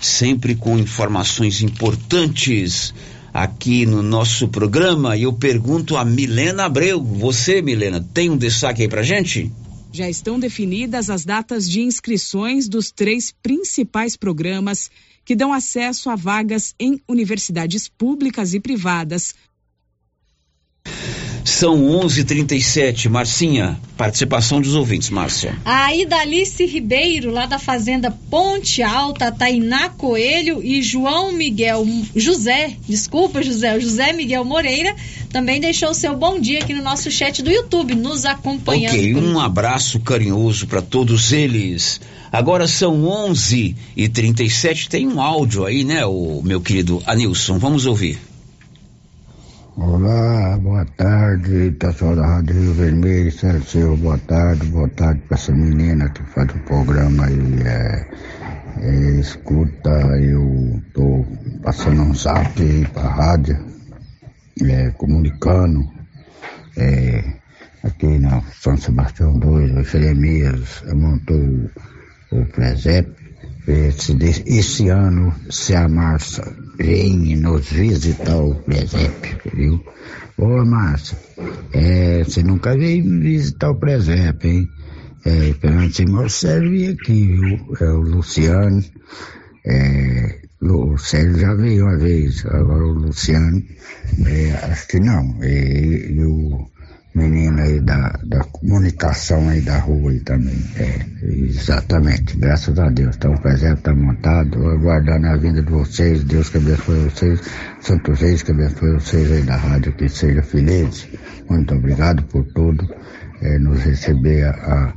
sempre 0.00 0.54
com 0.54 0.78
informações 0.78 1.62
importantes 1.62 2.94
aqui 3.32 3.86
no 3.86 4.02
nosso 4.02 4.48
programa. 4.48 5.16
E 5.16 5.22
eu 5.22 5.32
pergunto 5.32 5.96
a 5.96 6.04
Milena 6.04 6.64
Abreu. 6.64 7.02
Você, 7.02 7.62
Milena, 7.62 8.06
tem 8.12 8.30
um 8.30 8.36
destaque 8.36 8.82
aí 8.82 8.88
pra 8.88 9.02
gente? 9.02 9.50
Já 9.92 10.08
estão 10.08 10.38
definidas 10.38 11.10
as 11.10 11.24
datas 11.24 11.68
de 11.68 11.80
inscrições 11.82 12.68
dos 12.68 12.90
três 12.90 13.32
principais 13.42 14.16
programas 14.16 14.90
que 15.24 15.36
dão 15.36 15.52
acesso 15.52 16.10
a 16.10 16.16
vagas 16.16 16.74
em 16.78 17.00
universidades 17.08 17.88
públicas 17.88 18.54
e 18.54 18.60
privadas. 18.60 19.34
São 21.44 21.82
11:37, 21.82 23.08
Marcinha. 23.08 23.78
Participação 23.96 24.60
dos 24.60 24.74
ouvintes, 24.74 25.10
Márcia. 25.10 25.56
A 25.64 25.94
Idalice 25.94 26.66
Ribeiro, 26.66 27.30
lá 27.30 27.46
da 27.46 27.58
Fazenda 27.58 28.10
Ponte 28.30 28.82
Alta, 28.82 29.30
Tainá 29.30 29.88
Coelho 29.90 30.62
e 30.62 30.82
João 30.82 31.32
Miguel 31.32 31.86
José, 32.14 32.76
desculpa, 32.88 33.42
José, 33.42 33.78
José 33.78 34.12
Miguel 34.12 34.44
Moreira, 34.44 34.94
também 35.30 35.60
deixou 35.60 35.94
seu 35.94 36.16
bom 36.16 36.38
dia 36.40 36.60
aqui 36.60 36.74
no 36.74 36.82
nosso 36.82 37.10
chat 37.10 37.42
do 37.42 37.50
YouTube, 37.50 37.94
nos 37.94 38.24
acompanhando. 38.24 38.94
Ok, 38.94 39.14
um 39.14 39.38
abraço 39.38 40.00
carinhoso 40.00 40.66
para 40.66 40.82
todos 40.82 41.32
eles. 41.32 42.00
Agora 42.30 42.66
são 42.66 43.06
11 43.06 43.76
e 43.96 44.08
37 44.08 44.88
tem 44.88 45.06
um 45.06 45.20
áudio 45.20 45.64
aí, 45.64 45.84
né, 45.84 46.04
o 46.06 46.40
meu 46.42 46.60
querido 46.60 47.02
Anilson? 47.06 47.58
Vamos 47.58 47.86
ouvir. 47.86 48.18
Olá, 49.74 50.58
boa 50.58 50.84
tarde, 50.84 51.70
pessoal 51.80 52.14
da 52.14 52.26
Rádio 52.26 52.60
Rio 52.60 52.74
Vermelho, 52.74 53.32
Sérgio, 53.32 53.96
boa 53.96 54.18
tarde, 54.18 54.66
boa 54.66 54.88
tarde 54.90 55.22
para 55.22 55.34
essa 55.38 55.50
menina 55.50 56.10
que 56.10 56.22
faz 56.24 56.50
o 56.50 56.58
programa 56.58 57.24
aí, 57.24 57.62
é, 57.64 58.06
é, 58.82 59.18
escuta, 59.18 59.90
eu 60.20 60.78
tô 60.92 61.24
passando 61.62 62.02
um 62.02 62.14
zap 62.14 62.60
aí 62.60 62.86
pra 62.88 63.02
rádio, 63.02 63.64
é, 64.62 64.90
comunicando, 64.90 65.90
é, 66.76 67.32
aqui 67.82 68.18
na 68.18 68.42
São 68.60 68.76
Sebastião 68.76 69.38
2, 69.38 69.74
o 69.74 69.84
Jeremias 69.84 70.84
montou 70.92 71.70
o 72.30 72.44
presépio, 72.44 73.21
esse, 73.66 74.88
ano, 74.88 75.34
se 75.50 75.74
a 75.74 75.88
Márcia 75.88 76.44
vem 76.76 77.36
nos 77.36 77.70
visitar 77.70 78.36
o 78.36 78.56
presépio, 78.56 79.38
viu? 79.54 79.84
Ô 80.36 80.64
Márcia, 80.64 81.16
é, 81.72 82.24
você 82.24 82.42
nunca 82.42 82.76
veio 82.76 83.04
visitar 83.20 83.70
o 83.70 83.76
presépio, 83.76 84.50
hein? 84.50 84.68
É, 85.24 85.54
Fernando 85.60 85.92
Simão 85.92 86.28
serve 86.28 86.88
aqui, 86.88 87.36
viu? 87.36 87.76
É 87.80 87.92
o 87.92 88.00
Luciano, 88.00 88.82
é, 89.64 90.40
o 90.60 90.98
Sérgio 90.98 91.38
já 91.38 91.54
veio 91.54 91.84
uma 91.84 91.96
vez, 91.96 92.44
agora 92.46 92.84
o 92.84 92.92
Luciano, 92.92 93.62
é, 94.26 94.52
acho 94.64 94.88
que 94.88 94.98
não, 94.98 95.38
é, 95.40 96.10
e 96.10 96.24
menina 97.14 97.62
aí 97.62 97.80
da, 97.80 98.18
da 98.24 98.44
comunicação 98.44 99.48
aí 99.48 99.60
da 99.60 99.78
rua 99.78 100.10
aí 100.10 100.20
também. 100.20 100.58
É, 100.76 101.06
exatamente, 101.22 102.36
graças 102.36 102.78
a 102.78 102.88
Deus. 102.88 103.16
Então 103.16 103.34
o 103.34 103.40
presépio 103.40 103.78
está 103.78 103.94
montado, 103.94 104.66
aguardando 104.68 105.26
a 105.26 105.36
vinda 105.36 105.62
de 105.62 105.70
vocês, 105.70 106.24
Deus 106.24 106.48
que 106.48 106.58
abençoe 106.58 107.10
vocês, 107.10 107.40
Santos 107.80 108.20
Reis 108.20 108.42
que 108.42 108.52
abençoe 108.52 108.92
vocês 108.94 109.30
aí 109.30 109.42
da 109.42 109.56
rádio, 109.56 109.92
que 109.92 110.08
seja 110.08 110.42
feliz. 110.42 111.08
Muito 111.48 111.74
obrigado 111.74 112.22
por 112.24 112.44
tudo, 112.54 112.88
é, 113.42 113.58
nos 113.58 113.82
receber 113.82 114.44
a, 114.44 114.50
a, 114.50 114.94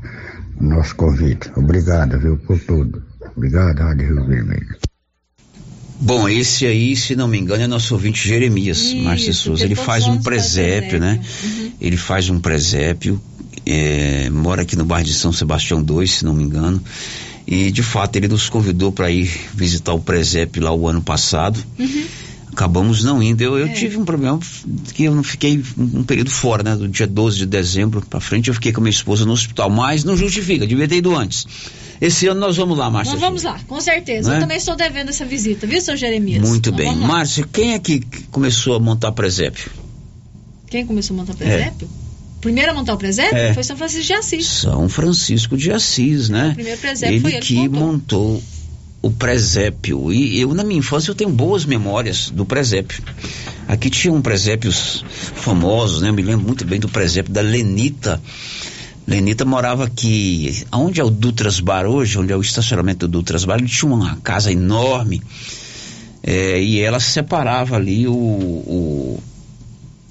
nosso 0.60 0.96
convite. 0.96 1.52
Obrigado, 1.56 2.20
viu, 2.20 2.38
por 2.38 2.60
tudo. 2.60 3.04
Obrigado, 3.36 3.80
Rádio 3.80 4.08
Rio 4.08 4.28
Vermelho. 4.28 4.85
Bom, 6.00 6.28
esse 6.28 6.66
aí, 6.66 6.96
se 6.96 7.16
não 7.16 7.28
me 7.28 7.38
engano, 7.38 7.64
é 7.64 7.68
nosso 7.68 7.94
ouvinte 7.94 8.28
Jeremias 8.28 8.94
Márcio 8.94 9.34
Souza. 9.34 9.64
Ele 9.64 9.76
faz 9.76 10.06
um 10.06 10.22
presépio, 10.22 11.00
né? 11.00 11.22
Uhum. 11.44 11.72
Ele 11.80 11.98
faz 11.98 12.30
um 12.30 12.40
presépio, 12.40 13.22
é, 13.66 14.30
mora 14.30 14.64
aqui 14.64 14.76
no 14.76 14.86
bairro 14.86 15.06
de 15.06 15.14
São 15.14 15.32
Sebastião 15.32 15.82
2, 15.82 16.12
se 16.12 16.26
não 16.26 16.34
me 16.34 16.44
engano. 16.44 16.82
E 17.48 17.72
de 17.72 17.84
fato 17.84 18.16
ele 18.16 18.28
nos 18.28 18.50
convidou 18.50 18.92
para 18.92 19.10
ir 19.10 19.30
visitar 19.54 19.94
o 19.94 20.00
presépio 20.00 20.64
lá 20.64 20.74
o 20.74 20.88
ano 20.88 21.02
passado. 21.02 21.64
Uhum. 21.78 22.06
Acabamos 22.52 23.04
não 23.04 23.22
indo. 23.22 23.42
Eu, 23.42 23.58
eu 23.58 23.68
é. 23.68 23.74
tive 23.74 23.98
um 23.98 24.06
problema 24.06 24.40
que 24.94 25.04
eu 25.04 25.14
não 25.14 25.24
fiquei 25.24 25.62
um, 25.78 26.00
um 26.00 26.04
período 26.04 26.32
fora, 26.32 26.64
né? 26.64 26.76
Do 26.76 26.88
dia 26.88 27.06
12 27.06 27.38
de 27.38 27.46
dezembro 27.46 28.02
para 28.10 28.20
frente 28.20 28.48
eu 28.48 28.54
fiquei 28.54 28.72
com 28.72 28.82
a 28.82 28.84
minha 28.84 28.92
esposa 28.92 29.26
no 29.26 29.34
hospital. 29.34 29.70
Mas 29.70 30.04
não 30.04 30.18
justifica, 30.18 30.66
devia 30.66 30.88
ter 30.88 30.98
ido 30.98 31.16
antes. 31.16 31.46
Esse 32.00 32.28
ano 32.28 32.40
nós 32.40 32.58
vamos 32.58 32.78
lá, 32.78 32.90
Márcia. 32.90 33.14
Nós 33.14 33.22
vamos 33.22 33.44
lá, 33.44 33.60
com 33.68 33.80
certeza. 33.80 34.32
Eu 34.32 34.38
é? 34.38 34.40
também 34.40 34.58
estou 34.58 34.76
devendo 34.76 35.10
essa 35.10 35.26
visita, 35.26 35.66
viu, 35.66 35.82
seu 35.82 35.96
Jeremias? 35.96 36.48
Muito 36.48 36.70
então, 36.70 36.78
bem. 36.78 36.96
Márcia, 36.96 37.48
quem 37.52 37.74
é 37.74 37.80
que 37.80 38.02
começou 38.32 38.76
a 38.76 38.80
montar 38.80 39.12
presépio? 39.12 39.72
Quem 40.68 40.86
começou 40.86 41.16
a 41.16 41.18
montar 41.20 41.36
presépio? 41.36 41.88
É. 42.02 42.42
Primeiro 42.42 42.72
a 42.72 42.74
montar 42.74 42.94
o 42.94 42.98
presépio 42.98 43.38
é. 43.38 43.54
foi 43.54 43.64
São 43.64 43.76
Francisco 43.78 44.06
de 44.06 44.14
Assis. 44.14 44.46
São 44.46 44.90
Francisco 44.90 45.58
de 45.58 45.72
Assis, 45.72 46.30
né? 46.30 46.50
O 46.50 46.56
primeiro 46.56 46.80
presépio 46.80 47.16
ele 47.16 47.22
foi 47.22 47.32
ele 47.32 47.42
que 47.42 47.70
montou. 47.70 47.92
montou 48.34 48.44
o 49.06 49.12
presépio. 49.12 50.12
E 50.12 50.42
eu, 50.42 50.52
na 50.56 50.64
minha 50.64 50.80
infância, 50.80 51.12
eu 51.12 51.16
tenho 51.16 51.30
boas 51.30 51.64
memórias 51.64 52.32
do 52.32 52.44
presépio. 52.44 53.04
Aqui 53.68 53.88
tinham 53.88 54.20
presépios 54.20 55.06
famosos, 55.36 56.02
né? 56.02 56.10
Eu 56.10 56.14
me 56.14 56.24
lembro 56.24 56.44
muito 56.44 56.66
bem 56.66 56.80
do 56.80 56.90
presépio 56.90 57.32
da 57.32 57.42
Lenita. 57.42 58.20
Lenita 59.08 59.46
morava 59.46 59.86
aqui, 59.86 60.66
onde 60.72 61.00
é 61.00 61.04
o 61.04 61.12
Dutras 61.12 61.60
Bar 61.60 61.86
hoje, 61.86 62.18
onde 62.18 62.34
é 62.34 62.36
o 62.36 62.42
estacionamento 62.42 63.08
do 63.08 63.20
Dutras 63.20 63.46
Bar, 63.46 63.60
ele 63.60 63.68
tinha 63.68 63.92
uma 63.92 64.16
casa 64.18 64.52
enorme 64.52 65.22
é, 66.24 66.60
e 66.60 66.80
ela 66.82 67.00
separava 67.00 67.76
ali 67.76 68.08
o, 68.08 68.14
o, 68.14 69.20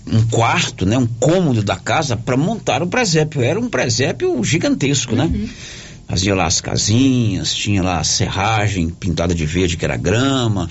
um 0.07 0.23
quarto, 0.27 0.87
né, 0.87 0.97
um 0.97 1.07
cômodo 1.07 1.61
da 1.61 1.75
casa 1.75 2.17
para 2.17 2.37
montar 2.37 2.85
o 2.85 2.87
presépio. 2.87 3.43
Era 3.43 3.59
um 3.59 3.69
presépio 3.69 4.43
gigantesco, 4.45 5.17
né? 5.17 5.25
Uhum. 5.25 5.49
Fazia 6.07 6.35
lá 6.35 6.47
as 6.47 6.61
casinhas, 6.61 7.53
tinha 7.53 7.83
lá 7.83 7.99
a 7.99 8.05
serragem 8.05 8.91
pintada 8.91 9.35
de 9.35 9.45
verde, 9.45 9.77
que 9.77 9.85
era 9.85 9.97
grama, 9.97 10.71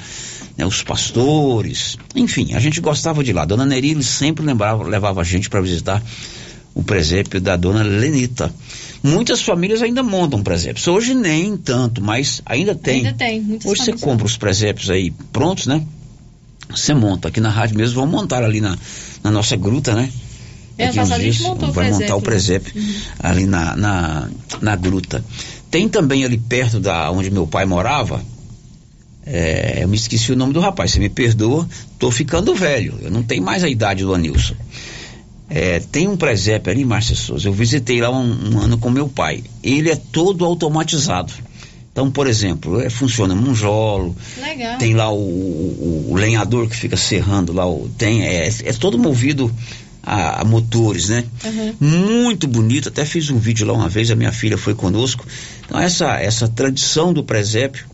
né, 0.56 0.66
os 0.66 0.82
pastores, 0.82 1.98
enfim, 2.16 2.54
a 2.54 2.60
gente 2.60 2.80
gostava 2.80 3.22
de 3.24 3.34
lá. 3.34 3.44
Dona 3.44 3.66
Neri 3.66 4.02
sempre 4.02 4.46
lembrava, 4.46 4.84
levava 4.84 5.20
a 5.20 5.24
gente 5.26 5.50
para 5.50 5.60
visitar 5.60 6.02
o 6.74 6.84
presépio 6.84 7.40
da 7.40 7.56
dona 7.56 7.84
Lenita. 7.84 8.54
Muitas 9.02 9.42
famílias 9.42 9.82
ainda 9.82 10.02
montam 10.02 10.42
presépios. 10.42 10.88
Hoje 10.88 11.14
nem 11.14 11.58
tanto, 11.58 12.02
mas 12.02 12.42
ainda 12.46 12.74
tem. 12.74 12.98
Ainda 12.98 13.14
tem. 13.14 13.42
Muitas 13.42 13.70
Hoje 13.70 13.84
você 13.84 13.94
compra 13.94 14.26
os 14.26 14.38
presépios 14.38 14.90
aí 14.90 15.12
prontos, 15.32 15.68
né? 15.68 15.86
Você 16.70 16.94
monta. 16.94 17.28
Aqui 17.28 17.40
na 17.40 17.50
rádio 17.50 17.76
mesmo 17.76 17.96
vão 17.96 18.08
montar 18.08 18.44
ali 18.44 18.62
na, 18.62 18.78
na 19.24 19.30
nossa 19.30 19.56
gruta, 19.56 19.94
né? 19.94 20.10
É, 20.78 20.88
Daqui 20.88 21.00
uns 21.00 21.20
dias 21.20 21.38
vai 21.72 21.92
montar 21.92 22.16
o 22.16 22.22
presépio 22.22 22.74
uhum. 22.76 22.94
ali 23.20 23.46
na, 23.46 23.76
na, 23.76 24.30
na 24.62 24.76
gruta. 24.76 25.24
Tem 25.70 25.88
também 25.88 26.26
ali 26.26 26.38
perto 26.38 26.80
da 26.80 27.12
onde 27.12 27.30
meu 27.30 27.46
pai 27.46 27.66
morava, 27.66 28.24
é, 29.26 29.84
eu 29.84 29.88
me 29.88 29.96
esqueci 29.96 30.32
o 30.32 30.36
nome 30.36 30.54
do 30.54 30.60
rapaz, 30.60 30.92
você 30.92 31.00
me 31.00 31.10
perdoa, 31.10 31.68
tô 31.98 32.12
ficando 32.12 32.54
velho, 32.54 32.96
eu 33.02 33.10
não 33.10 33.24
tenho 33.24 33.42
mais 33.42 33.64
a 33.64 33.70
idade 33.70 34.04
do 34.04 34.14
Anilson. 34.14 34.56
É, 35.50 35.80
tem 35.80 36.08
um 36.08 36.18
presépio 36.18 36.72
ali, 36.72 36.86
Márcia 36.86 37.16
Souza. 37.16 37.48
Eu 37.48 37.54
visitei 37.54 38.02
lá 38.02 38.10
um, 38.10 38.56
um, 38.56 38.60
ano 38.60 38.78
com 38.78 38.90
meu 38.90 39.08
pai. 39.08 39.44
Ele 39.64 39.90
é 39.90 39.96
todo 39.96 40.46
automatizado. 40.46 41.34
Então, 41.92 42.10
por 42.10 42.26
exemplo, 42.26 42.82
é, 42.82 42.90
funciona 42.90 43.36
monjolo. 43.36 44.16
Legal. 44.42 44.78
Tem 44.80 44.94
lá 44.96 45.12
o, 45.12 45.18
o, 45.18 46.08
o, 46.10 46.16
lenhador 46.16 46.68
que 46.68 46.76
fica 46.76 46.98
serrando 46.98 47.54
lá. 47.54 47.68
O, 47.68 47.88
tem, 47.98 48.24
é, 48.24 48.48
é 48.48 48.74
todo 48.74 48.98
movido 48.98 49.54
a, 50.02 50.42
a 50.42 50.44
motores, 50.44 51.10
né? 51.10 51.24
Uhum. 51.46 51.76
Muito 51.80 52.48
bonito. 52.48 52.90
Até 52.90 53.06
fiz 53.06 53.30
um 53.30 53.38
vídeo 53.38 53.68
lá 53.68 53.74
uma 53.74 53.88
vez, 53.88 54.10
a 54.10 54.16
minha 54.16 54.32
filha 54.32 54.58
foi 54.58 54.74
conosco. 54.74 55.26
Então, 55.66 55.80
essa, 55.80 56.20
essa 56.20 56.48
tradição 56.48 57.14
do 57.14 57.24
presépio 57.24 57.86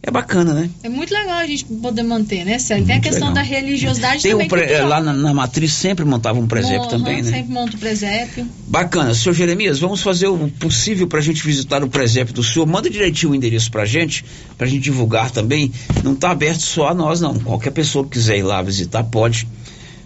é 0.00 0.10
bacana, 0.10 0.54
né? 0.54 0.70
É 0.82 0.88
muito 0.88 1.12
legal 1.12 1.38
a 1.38 1.46
gente 1.46 1.64
poder 1.64 2.04
manter, 2.04 2.44
né? 2.44 2.56
Tem 2.58 2.96
a 2.96 3.00
questão 3.00 3.28
legal. 3.28 3.34
da 3.34 3.42
religiosidade 3.42 4.22
Tem 4.22 4.30
também. 4.30 4.46
Um 4.46 4.48
pre... 4.48 4.80
Lá 4.82 5.00
na, 5.00 5.12
na, 5.12 5.34
matriz 5.34 5.72
sempre 5.72 6.04
montava 6.04 6.38
um 6.38 6.46
presépio 6.46 6.88
também, 6.88 7.20
né? 7.20 7.30
Sempre 7.30 7.52
monta 7.52 7.76
o 7.76 7.80
presépio. 7.80 8.46
Bacana. 8.66 9.12
Senhor 9.12 9.34
Jeremias, 9.34 9.80
vamos 9.80 10.00
fazer 10.00 10.28
o 10.28 10.48
possível 10.50 11.08
para 11.08 11.18
a 11.18 11.22
gente 11.22 11.44
visitar 11.44 11.82
o 11.82 11.88
presépio 11.88 12.32
do 12.32 12.44
senhor. 12.44 12.64
Manda 12.66 12.88
direitinho 12.88 13.32
o 13.32 13.34
endereço 13.34 13.70
para 13.72 13.82
a 13.82 13.86
gente, 13.86 14.24
para 14.56 14.66
a 14.66 14.70
gente 14.70 14.82
divulgar 14.82 15.32
também. 15.32 15.72
Não 16.04 16.12
está 16.12 16.30
aberto 16.30 16.60
só 16.60 16.88
a 16.88 16.94
nós, 16.94 17.20
não. 17.20 17.34
Qualquer 17.34 17.72
pessoa 17.72 18.04
que 18.04 18.10
quiser 18.12 18.38
ir 18.38 18.44
lá 18.44 18.62
visitar, 18.62 19.02
pode 19.02 19.48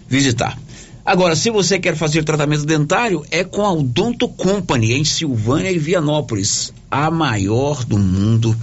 visitar. 0.09 0.59
Agora, 1.05 1.37
se 1.37 1.51
você 1.51 1.79
quer 1.79 1.97
fazer 1.97 2.25
tratamento 2.25 2.65
dentário, 2.65 3.25
é 3.31 3.45
com 3.45 3.63
a 3.63 3.73
Odonto 3.73 4.27
Company, 4.29 4.95
em 4.95 5.05
Silvânia 5.05 5.71
e 5.71 5.79
Vianópolis. 5.79 6.73
A 6.91 7.11
maior 7.11 7.85
do 7.85 7.99
mundo 7.99 8.57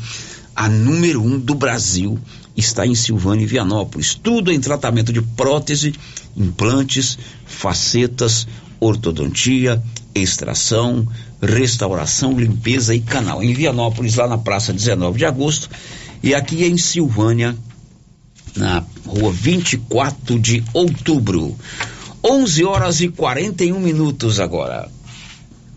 a 0.59 0.67
número 0.67 1.23
um 1.23 1.39
do 1.39 1.55
Brasil 1.55 2.19
está 2.53 2.85
em 2.85 2.93
Silvânia 2.93 3.45
e 3.45 3.47
Vianópolis. 3.47 4.13
Tudo 4.13 4.51
em 4.51 4.59
tratamento 4.59 5.13
de 5.13 5.21
prótese, 5.21 5.95
implantes, 6.35 7.17
facetas, 7.45 8.45
ortodontia, 8.77 9.81
extração, 10.13 11.07
restauração, 11.41 12.37
limpeza 12.37 12.93
e 12.93 12.99
canal. 12.99 13.41
Em 13.41 13.53
Vianópolis, 13.53 14.15
lá 14.15 14.27
na 14.27 14.37
praça 14.37 14.73
19 14.73 15.17
de 15.17 15.23
agosto, 15.23 15.69
e 16.21 16.35
aqui 16.35 16.65
em 16.65 16.77
Silvânia, 16.77 17.55
na 18.53 18.83
rua 19.07 19.31
24 19.31 20.37
de 20.37 20.61
outubro. 20.73 21.55
11 22.21 22.65
horas 22.65 22.99
e 22.99 23.07
41 23.07 23.79
minutos 23.79 24.41
agora. 24.41 24.89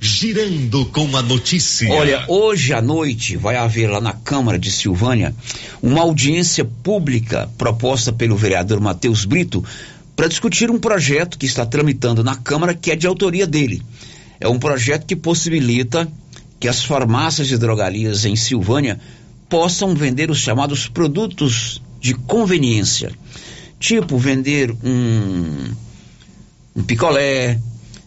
Girando 0.04 0.84
com 0.86 1.16
a 1.16 1.22
notícia. 1.22 1.88
Olha, 1.88 2.24
hoje 2.26 2.72
à 2.72 2.82
noite 2.82 3.36
vai 3.36 3.54
haver 3.54 3.88
lá 3.88 4.00
na 4.00 4.12
Câmara 4.12 4.58
de 4.58 4.68
Silvânia 4.68 5.32
uma 5.80 6.00
audiência 6.00 6.64
pública 6.64 7.48
proposta 7.56 8.12
pelo 8.12 8.36
vereador 8.36 8.80
Matheus 8.80 9.24
Brito 9.24 9.64
para 10.16 10.26
discutir 10.26 10.72
um 10.72 10.78
projeto 10.80 11.38
que 11.38 11.46
está 11.46 11.64
tramitando 11.64 12.24
na 12.24 12.34
Câmara 12.34 12.74
que 12.74 12.90
é 12.90 12.96
de 12.96 13.06
autoria 13.06 13.46
dele. 13.46 13.80
É 14.40 14.48
um 14.48 14.58
projeto 14.58 15.06
que 15.06 15.14
possibilita 15.14 16.08
que 16.58 16.66
as 16.66 16.82
farmácias 16.82 17.52
e 17.52 17.56
drogarias 17.56 18.24
em 18.24 18.34
Silvânia 18.34 18.98
possam 19.48 19.94
vender 19.94 20.32
os 20.32 20.38
chamados 20.38 20.88
produtos 20.88 21.80
de 22.00 22.12
conveniência. 22.12 23.12
Tipo, 23.78 24.18
vender 24.18 24.74
um, 24.82 25.70
um 26.74 26.82
picolé, 26.82 27.60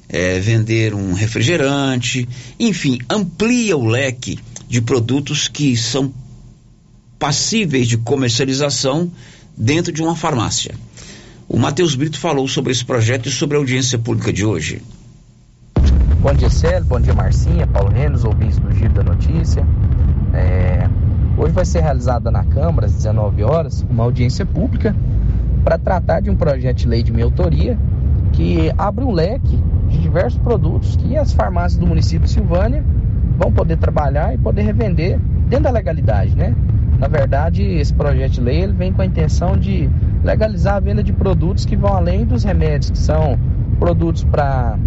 é, 0.10 0.40
vender 0.40 0.94
um 0.94 1.14
refrigerante, 1.14 2.28
enfim, 2.60 3.00
amplia 3.10 3.76
o 3.76 3.86
leque 3.86 4.40
de 4.68 4.82
produtos 4.82 5.48
que 5.48 5.76
são 5.76 6.14
passíveis 7.20 7.88
de 7.88 7.98
comercialização 7.98 9.12
dentro 9.58 9.92
de 9.92 10.02
uma 10.02 10.16
farmácia. 10.16 10.76
O 11.48 11.58
Matheus 11.58 11.96
Brito 11.96 12.20
falou 12.20 12.48
sobre 12.48 12.72
esse 12.72 12.84
projeto 12.84 13.28
e 13.28 13.32
sobre 13.32 13.56
a 13.56 13.60
audiência 13.60 13.98
pública 13.98 14.34
de 14.34 14.46
hoje. 14.46 14.82
Bom 16.20 16.34
dia, 16.34 16.50
Célio. 16.50 16.86
Bom 16.86 17.00
dia, 17.00 17.14
Marcinha, 17.14 17.68
Paulo 17.68 17.92
Renos, 17.92 18.24
ouvintes 18.24 18.58
do 18.58 18.72
Giro 18.72 18.94
da 18.94 19.04
Notícia. 19.04 19.64
É, 20.34 20.90
hoje 21.38 21.54
vai 21.54 21.66
ser 21.66 21.82
realizada 21.82 22.32
na 22.32 22.44
Câmara, 22.44 22.88
às 22.88 22.94
19 22.94 23.44
horas, 23.44 23.86
uma 23.88 24.04
audiência 24.04 24.44
pública 24.44 24.96
para 25.64 25.78
tratar 25.78 26.22
de 26.22 26.30
um 26.30 26.36
projeto 26.36 26.78
de 26.78 26.88
lei 26.88 27.04
de 27.04 27.12
minha 27.12 27.26
autoria 27.26 27.78
que 28.36 28.72
abre 28.78 29.04
um 29.04 29.12
leque 29.12 29.64
de 29.88 29.98
diversos 29.98 30.40
produtos 30.40 30.96
que 30.98 31.18
as 31.18 31.32
farmácias 31.32 31.80
do 31.80 31.88
município 31.88 32.26
de 32.26 32.32
Silvânia 32.32 32.84
vão 33.38 33.52
poder 33.52 33.78
trabalhar 33.78 34.34
e 34.34 34.38
poder 34.38 34.64
revender 34.64 35.20
dentro 35.48 35.64
da 35.64 35.72
legalidade, 35.72 36.36
né? 36.36 36.54
Na 37.00 37.08
verdade, 37.08 37.64
esse 37.64 37.94
projeto 37.94 38.34
de 38.34 38.42
lei 38.42 38.62
ele 38.62 38.74
vem 38.74 38.92
com 38.92 39.02
a 39.02 39.06
intenção 39.06 39.58
de 39.58 39.90
legalizar 40.24 40.76
a 40.76 40.80
venda 40.80 41.04
de 41.04 41.14
produtos 41.14 41.66
que 41.66 41.76
vão 41.76 41.94
além 41.94 42.26
dos 42.26 42.44
remédios, 42.44 42.90
que 42.90 42.98
são 42.98 43.38
produtos 43.80 44.24
para 44.24 44.78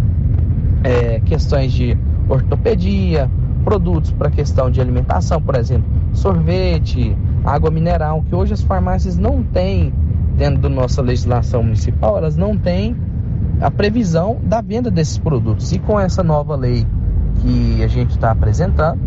é, 0.84 1.20
questões 1.20 1.72
de 1.72 1.96
ortopedia, 2.28 3.30
produtos 3.64 4.10
para 4.12 4.30
questão 4.30 4.70
de 4.70 4.80
alimentação, 4.80 5.40
por 5.40 5.54
exemplo, 5.54 5.86
sorvete, 6.12 7.16
água 7.44 7.70
mineral, 7.70 8.22
que 8.26 8.34
hoje 8.34 8.52
as 8.54 8.62
farmácias 8.62 9.16
não 9.16 9.42
têm 9.42 9.92
dentro 10.36 10.62
da 10.62 10.68
nossa 10.68 11.02
legislação 11.02 11.62
municipal, 11.62 12.16
elas 12.16 12.36
não 12.36 12.56
têm 12.56 12.96
a 13.60 13.70
previsão 13.70 14.38
da 14.42 14.60
venda 14.60 14.90
desses 14.90 15.18
produtos. 15.18 15.72
E 15.72 15.78
com 15.78 15.98
essa 15.98 16.22
nova 16.22 16.56
lei 16.56 16.86
que 17.40 17.82
a 17.82 17.88
gente 17.88 18.10
está 18.10 18.30
apresentando, 18.30 19.00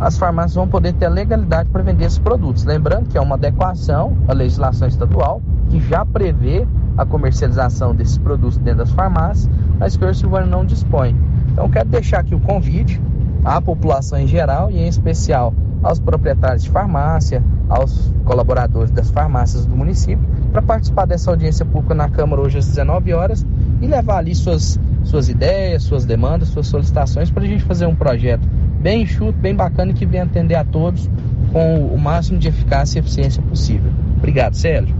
as 0.00 0.18
farmácias 0.18 0.54
vão 0.54 0.66
poder 0.66 0.94
ter 0.94 1.06
a 1.06 1.10
legalidade 1.10 1.68
para 1.68 1.82
vender 1.82 2.06
esses 2.06 2.18
produtos. 2.18 2.64
Lembrando 2.64 3.08
que 3.08 3.16
é 3.16 3.20
uma 3.20 3.36
adequação 3.36 4.16
à 4.26 4.32
legislação 4.32 4.88
estadual 4.88 5.40
que 5.68 5.80
já 5.80 6.04
prevê 6.04 6.66
a 6.96 7.06
comercialização 7.06 7.94
desses 7.94 8.18
produtos 8.18 8.58
dentro 8.58 8.78
das 8.78 8.90
farmácias, 8.90 9.48
mas 9.78 9.96
que 9.96 10.04
o 10.04 10.14
Silvano 10.14 10.46
não 10.46 10.64
dispõe. 10.64 11.16
Então 11.52 11.68
quero 11.68 11.88
deixar 11.88 12.20
aqui 12.20 12.34
o 12.34 12.40
convite 12.40 13.00
à 13.44 13.60
população 13.60 14.18
em 14.18 14.26
geral 14.26 14.70
e 14.70 14.78
em 14.78 14.88
especial 14.88 15.52
aos 15.82 15.98
proprietários 15.98 16.62
de 16.62 16.70
farmácia, 16.70 17.42
aos 17.68 18.12
colaboradores 18.24 18.90
das 18.90 19.10
farmácias 19.10 19.66
do 19.66 19.76
município, 19.76 20.24
para 20.52 20.62
participar 20.62 21.06
dessa 21.06 21.30
audiência 21.30 21.64
pública 21.64 21.94
na 21.94 22.08
Câmara 22.08 22.40
hoje 22.42 22.58
às 22.58 22.66
19 22.66 23.12
horas 23.12 23.44
e 23.80 23.86
levar 23.86 24.18
ali 24.18 24.34
suas, 24.34 24.78
suas 25.02 25.28
ideias, 25.28 25.82
suas 25.82 26.04
demandas, 26.04 26.48
suas 26.48 26.68
solicitações 26.68 27.30
para 27.30 27.42
a 27.42 27.46
gente 27.46 27.64
fazer 27.64 27.86
um 27.86 27.94
projeto 27.94 28.46
bem 28.80 29.02
enxuto, 29.02 29.38
bem 29.38 29.54
bacana 29.54 29.90
e 29.90 29.94
que 29.94 30.06
venha 30.06 30.24
atender 30.24 30.54
a 30.54 30.64
todos 30.64 31.10
com 31.52 31.86
o 31.86 31.98
máximo 31.98 32.38
de 32.38 32.48
eficácia 32.48 32.98
e 32.98 33.00
eficiência 33.00 33.42
possível. 33.42 33.90
Obrigado, 34.16 34.54
Sérgio. 34.54 34.94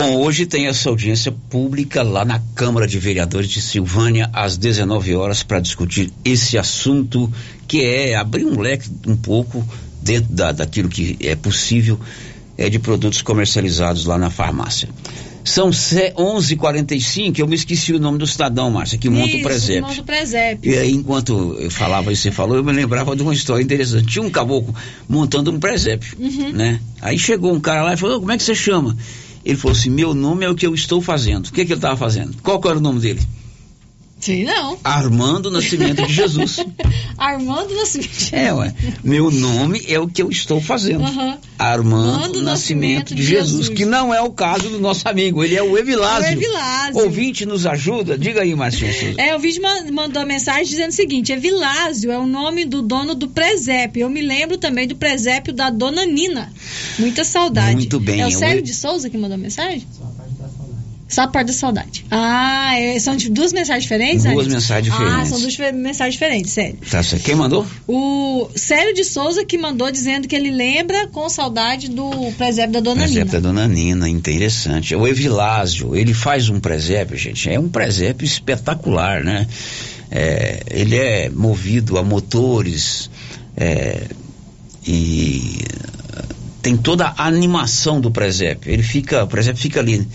Bom, 0.00 0.14
hoje 0.20 0.46
tem 0.46 0.68
essa 0.68 0.88
audiência 0.90 1.32
pública 1.50 2.04
lá 2.04 2.24
na 2.24 2.40
Câmara 2.54 2.86
de 2.86 3.00
Vereadores 3.00 3.48
de 3.50 3.60
Silvânia, 3.60 4.30
às 4.32 4.56
19 4.56 5.16
horas, 5.16 5.42
para 5.42 5.58
discutir 5.58 6.12
esse 6.24 6.56
assunto, 6.56 7.28
que 7.66 7.82
é 7.84 8.14
abrir 8.14 8.44
um 8.44 8.60
leque 8.60 8.88
um 9.08 9.16
pouco 9.16 9.66
dentro 10.00 10.32
da, 10.32 10.52
daquilo 10.52 10.88
que 10.88 11.16
é 11.20 11.34
possível 11.34 11.98
é, 12.56 12.70
de 12.70 12.78
produtos 12.78 13.22
comercializados 13.22 14.04
lá 14.04 14.16
na 14.16 14.30
farmácia. 14.30 14.88
São 15.42 15.70
11h45, 15.70 17.40
eu 17.40 17.48
me 17.48 17.56
esqueci 17.56 17.92
o 17.92 17.98
nome 17.98 18.18
do 18.18 18.26
cidadão, 18.26 18.70
Márcia, 18.70 18.98
que 18.98 19.10
monta 19.10 19.30
Isso, 19.30 19.38
o 19.38 19.42
presépio. 19.42 19.82
monta 19.82 20.00
o 20.00 20.04
presépio. 20.04 20.70
E 20.72 20.78
aí, 20.78 20.92
enquanto 20.92 21.56
eu 21.58 21.72
falava 21.72 22.12
e 22.12 22.16
você 22.16 22.30
falou, 22.30 22.56
eu 22.56 22.62
me 22.62 22.70
lembrava 22.72 23.16
de 23.16 23.22
uma 23.24 23.34
história 23.34 23.64
interessante. 23.64 24.06
Tinha 24.06 24.24
um 24.24 24.30
caboclo 24.30 24.72
montando 25.08 25.50
um 25.50 25.58
presépio, 25.58 26.16
Uhum. 26.20 26.52
né? 26.52 26.78
Aí 27.02 27.18
chegou 27.18 27.52
um 27.52 27.58
cara 27.58 27.82
lá 27.82 27.94
e 27.94 27.96
falou, 27.96 28.18
"Ô, 28.18 28.20
como 28.20 28.30
é 28.30 28.36
que 28.36 28.44
você 28.44 28.54
chama? 28.54 28.96
Ele 29.48 29.56
falou 29.56 29.74
assim, 29.74 29.88
meu 29.88 30.12
nome 30.12 30.44
é 30.44 30.50
o 30.50 30.54
que 30.54 30.66
eu 30.66 30.74
estou 30.74 31.00
fazendo. 31.00 31.46
O 31.46 31.52
que, 31.52 31.64
que 31.64 31.72
ele 31.72 31.78
estava 31.78 31.96
fazendo? 31.96 32.36
Qual 32.42 32.60
era 32.66 32.76
o 32.76 32.82
nome 32.82 33.00
dele? 33.00 33.26
Sim, 34.20 34.44
não. 34.44 34.76
Armando 34.82 35.50
Nascimento 35.50 36.06
de 36.06 36.12
Jesus. 36.12 36.56
Armando 37.16 37.74
Nascimento. 37.74 38.10
É, 38.32 38.52
ué. 38.52 38.74
Meu 39.02 39.30
nome 39.30 39.82
é 39.86 39.98
o 39.98 40.08
que 40.08 40.22
eu 40.22 40.30
estou 40.30 40.60
fazendo. 40.60 41.04
Aham. 41.04 41.38
Armando 41.58 42.08
Armando 42.14 42.42
Nascimento 42.42 42.44
Nascimento 42.44 43.08
de 43.14 43.22
de 43.22 43.22
Jesus, 43.28 43.50
Jesus. 43.66 43.68
que 43.78 43.84
não 43.84 44.12
é 44.12 44.20
o 44.20 44.30
caso 44.30 44.68
do 44.68 44.78
nosso 44.80 45.08
amigo, 45.08 45.42
ele 45.44 45.54
é 45.56 45.62
o 45.62 45.76
Evilásio. 45.78 46.26
É 46.26 46.30
o 46.30 46.32
Evilásio. 46.32 47.02
Ouvinte 47.04 47.46
nos 47.46 47.66
ajuda? 47.66 48.16
Diga 48.18 48.42
aí, 48.42 48.54
Marcinha 48.54 48.92
Souza. 48.92 49.20
É, 49.20 49.36
o 49.36 49.40
ma- 49.62 49.90
mandou 49.92 50.24
mensagem 50.26 50.64
dizendo 50.64 50.90
o 50.90 50.94
seguinte: 50.94 51.32
é 51.32 51.36
Vilásio, 51.36 52.10
é 52.10 52.18
o 52.18 52.26
nome 52.26 52.64
do 52.64 52.82
dono 52.82 53.14
do 53.14 53.28
presépio. 53.28 54.02
Eu 54.02 54.10
me 54.10 54.20
lembro 54.20 54.56
também 54.58 54.86
do 54.86 54.96
presépio 54.96 55.52
da 55.52 55.70
dona 55.70 56.04
Nina. 56.04 56.52
Muita 56.98 57.24
saudade. 57.24 57.74
Muito 57.76 57.98
bem, 58.00 58.20
É 58.20 58.26
o 58.26 58.30
eu- 58.30 58.38
Sérgio 58.38 58.62
de 58.62 58.74
Souza 58.74 59.08
que 59.10 59.16
mandou 59.16 59.34
a 59.34 59.38
mensagem? 59.38 59.86
Só 61.08 61.22
a 61.22 61.28
parte 61.28 61.46
da 61.46 61.52
saudade. 61.54 62.04
Ah, 62.10 62.78
é- 62.78 62.98
são 62.98 63.16
duas 63.16 63.50
mensagens 63.52 63.84
diferentes? 63.84 64.24
Duas 64.24 64.46
mensagens 64.46 64.94
Ah, 64.94 64.98
diferentes. 64.98 65.28
são 65.30 65.40
duas 65.40 65.56
mensagens 65.74 66.12
diferentes, 66.14 66.52
sério. 66.52 66.78
Tá 66.90 67.02
certo. 67.02 67.22
Quem 67.22 67.34
mandou? 67.34 67.66
O 67.86 68.50
Célio 68.54 68.94
de 68.94 69.04
Souza 69.04 69.42
que 69.42 69.56
mandou 69.56 69.90
dizendo 69.90 70.28
que 70.28 70.36
ele 70.36 70.50
lembra 70.50 71.06
com 71.08 71.26
saudade 71.30 71.88
do 71.88 72.10
presépio 72.36 72.72
da 72.74 72.80
dona 72.80 73.00
presépio 73.04 73.24
Nina. 73.24 73.32
da 73.32 73.40
Dona 73.40 73.66
Nina, 73.66 74.06
interessante. 74.08 74.94
O 74.94 75.06
Evilásio, 75.08 75.96
ele 75.96 76.12
faz 76.12 76.50
um 76.50 76.60
presépio, 76.60 77.16
gente, 77.16 77.48
é 77.48 77.58
um 77.58 77.70
presépio 77.70 78.26
espetacular, 78.26 79.24
né? 79.24 79.46
É, 80.10 80.62
ele 80.70 80.96
é 80.96 81.30
movido 81.30 81.96
a 81.96 82.02
motores 82.02 83.10
é, 83.56 84.02
e 84.86 85.64
tem 86.62 86.76
toda 86.76 87.06
a 87.16 87.26
animação 87.26 87.98
do 88.00 88.10
presépio. 88.10 88.70
Ele 88.70 88.82
fica, 88.82 89.24
o 89.24 89.26
presépio 89.26 89.60
fica 89.62 89.80
ali 89.80 90.06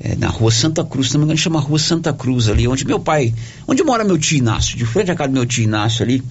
é, 0.00 0.16
na 0.16 0.28
rua 0.28 0.50
Santa 0.50 0.84
Cruz, 0.84 1.08
se 1.08 1.14
não 1.14 1.20
me 1.20 1.24
engano, 1.24 1.38
chama 1.38 1.60
Rua 1.60 1.78
Santa 1.78 2.12
Cruz 2.12 2.48
ali, 2.48 2.66
onde 2.66 2.84
meu 2.84 2.98
pai, 2.98 3.32
onde 3.66 3.82
mora 3.82 4.04
meu 4.04 4.18
tio 4.18 4.38
Inácio, 4.38 4.76
de 4.76 4.84
frente 4.84 5.10
à 5.10 5.14
casa 5.14 5.28
do 5.28 5.34
meu 5.34 5.46
tio 5.46 5.64
Inácio 5.64 6.02
ali, 6.02 6.22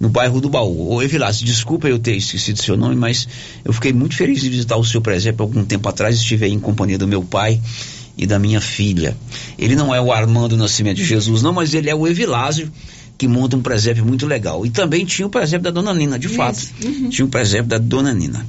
no 0.00 0.08
bairro 0.08 0.40
do 0.40 0.48
Baú. 0.48 0.94
Ô 0.94 1.02
Evilásio, 1.02 1.46
desculpa 1.46 1.88
eu 1.88 1.98
ter 1.98 2.16
esquecido 2.16 2.60
seu 2.60 2.76
nome, 2.76 2.96
mas 2.96 3.28
eu 3.64 3.72
fiquei 3.72 3.92
muito 3.92 4.16
feliz 4.16 4.40
de 4.40 4.48
visitar 4.48 4.76
o 4.76 4.84
seu 4.84 5.00
presépio 5.00 5.42
algum 5.42 5.64
tempo 5.64 5.88
atrás, 5.88 6.16
estive 6.16 6.46
aí 6.46 6.52
em 6.52 6.58
companhia 6.58 6.98
do 6.98 7.06
meu 7.06 7.22
pai 7.22 7.60
e 8.16 8.26
da 8.26 8.38
minha 8.38 8.60
filha. 8.60 9.16
Ele 9.58 9.76
não 9.76 9.94
é 9.94 10.00
o 10.00 10.12
Armando 10.12 10.56
Nascimento 10.56 10.96
de 10.96 11.04
Jesus, 11.04 11.42
não, 11.42 11.52
mas 11.52 11.72
ele 11.74 11.88
é 11.88 11.94
o 11.94 12.06
Evilásio, 12.06 12.70
que 13.16 13.28
monta 13.28 13.56
um 13.56 13.62
presépio 13.62 14.04
muito 14.04 14.26
legal. 14.26 14.66
E 14.66 14.70
também 14.70 15.04
tinha 15.04 15.26
o 15.26 15.30
presépio 15.30 15.62
da 15.62 15.70
Dona 15.70 15.94
Nina, 15.94 16.18
de 16.18 16.28
fato. 16.28 16.58
Tinha 17.08 17.24
o 17.24 17.28
presépio 17.28 17.68
da 17.68 17.78
Dona 17.78 18.12
Nina. 18.12 18.44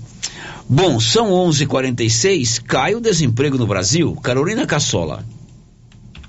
Bom, 0.68 1.00
são 1.00 1.30
11:46. 1.32 2.60
Cai 2.60 2.96
o 2.96 3.02
desemprego 3.02 3.58
no 3.58 3.68
Brasil. 3.68 4.16
Carolina 4.16 4.66
Cassola. 4.66 5.26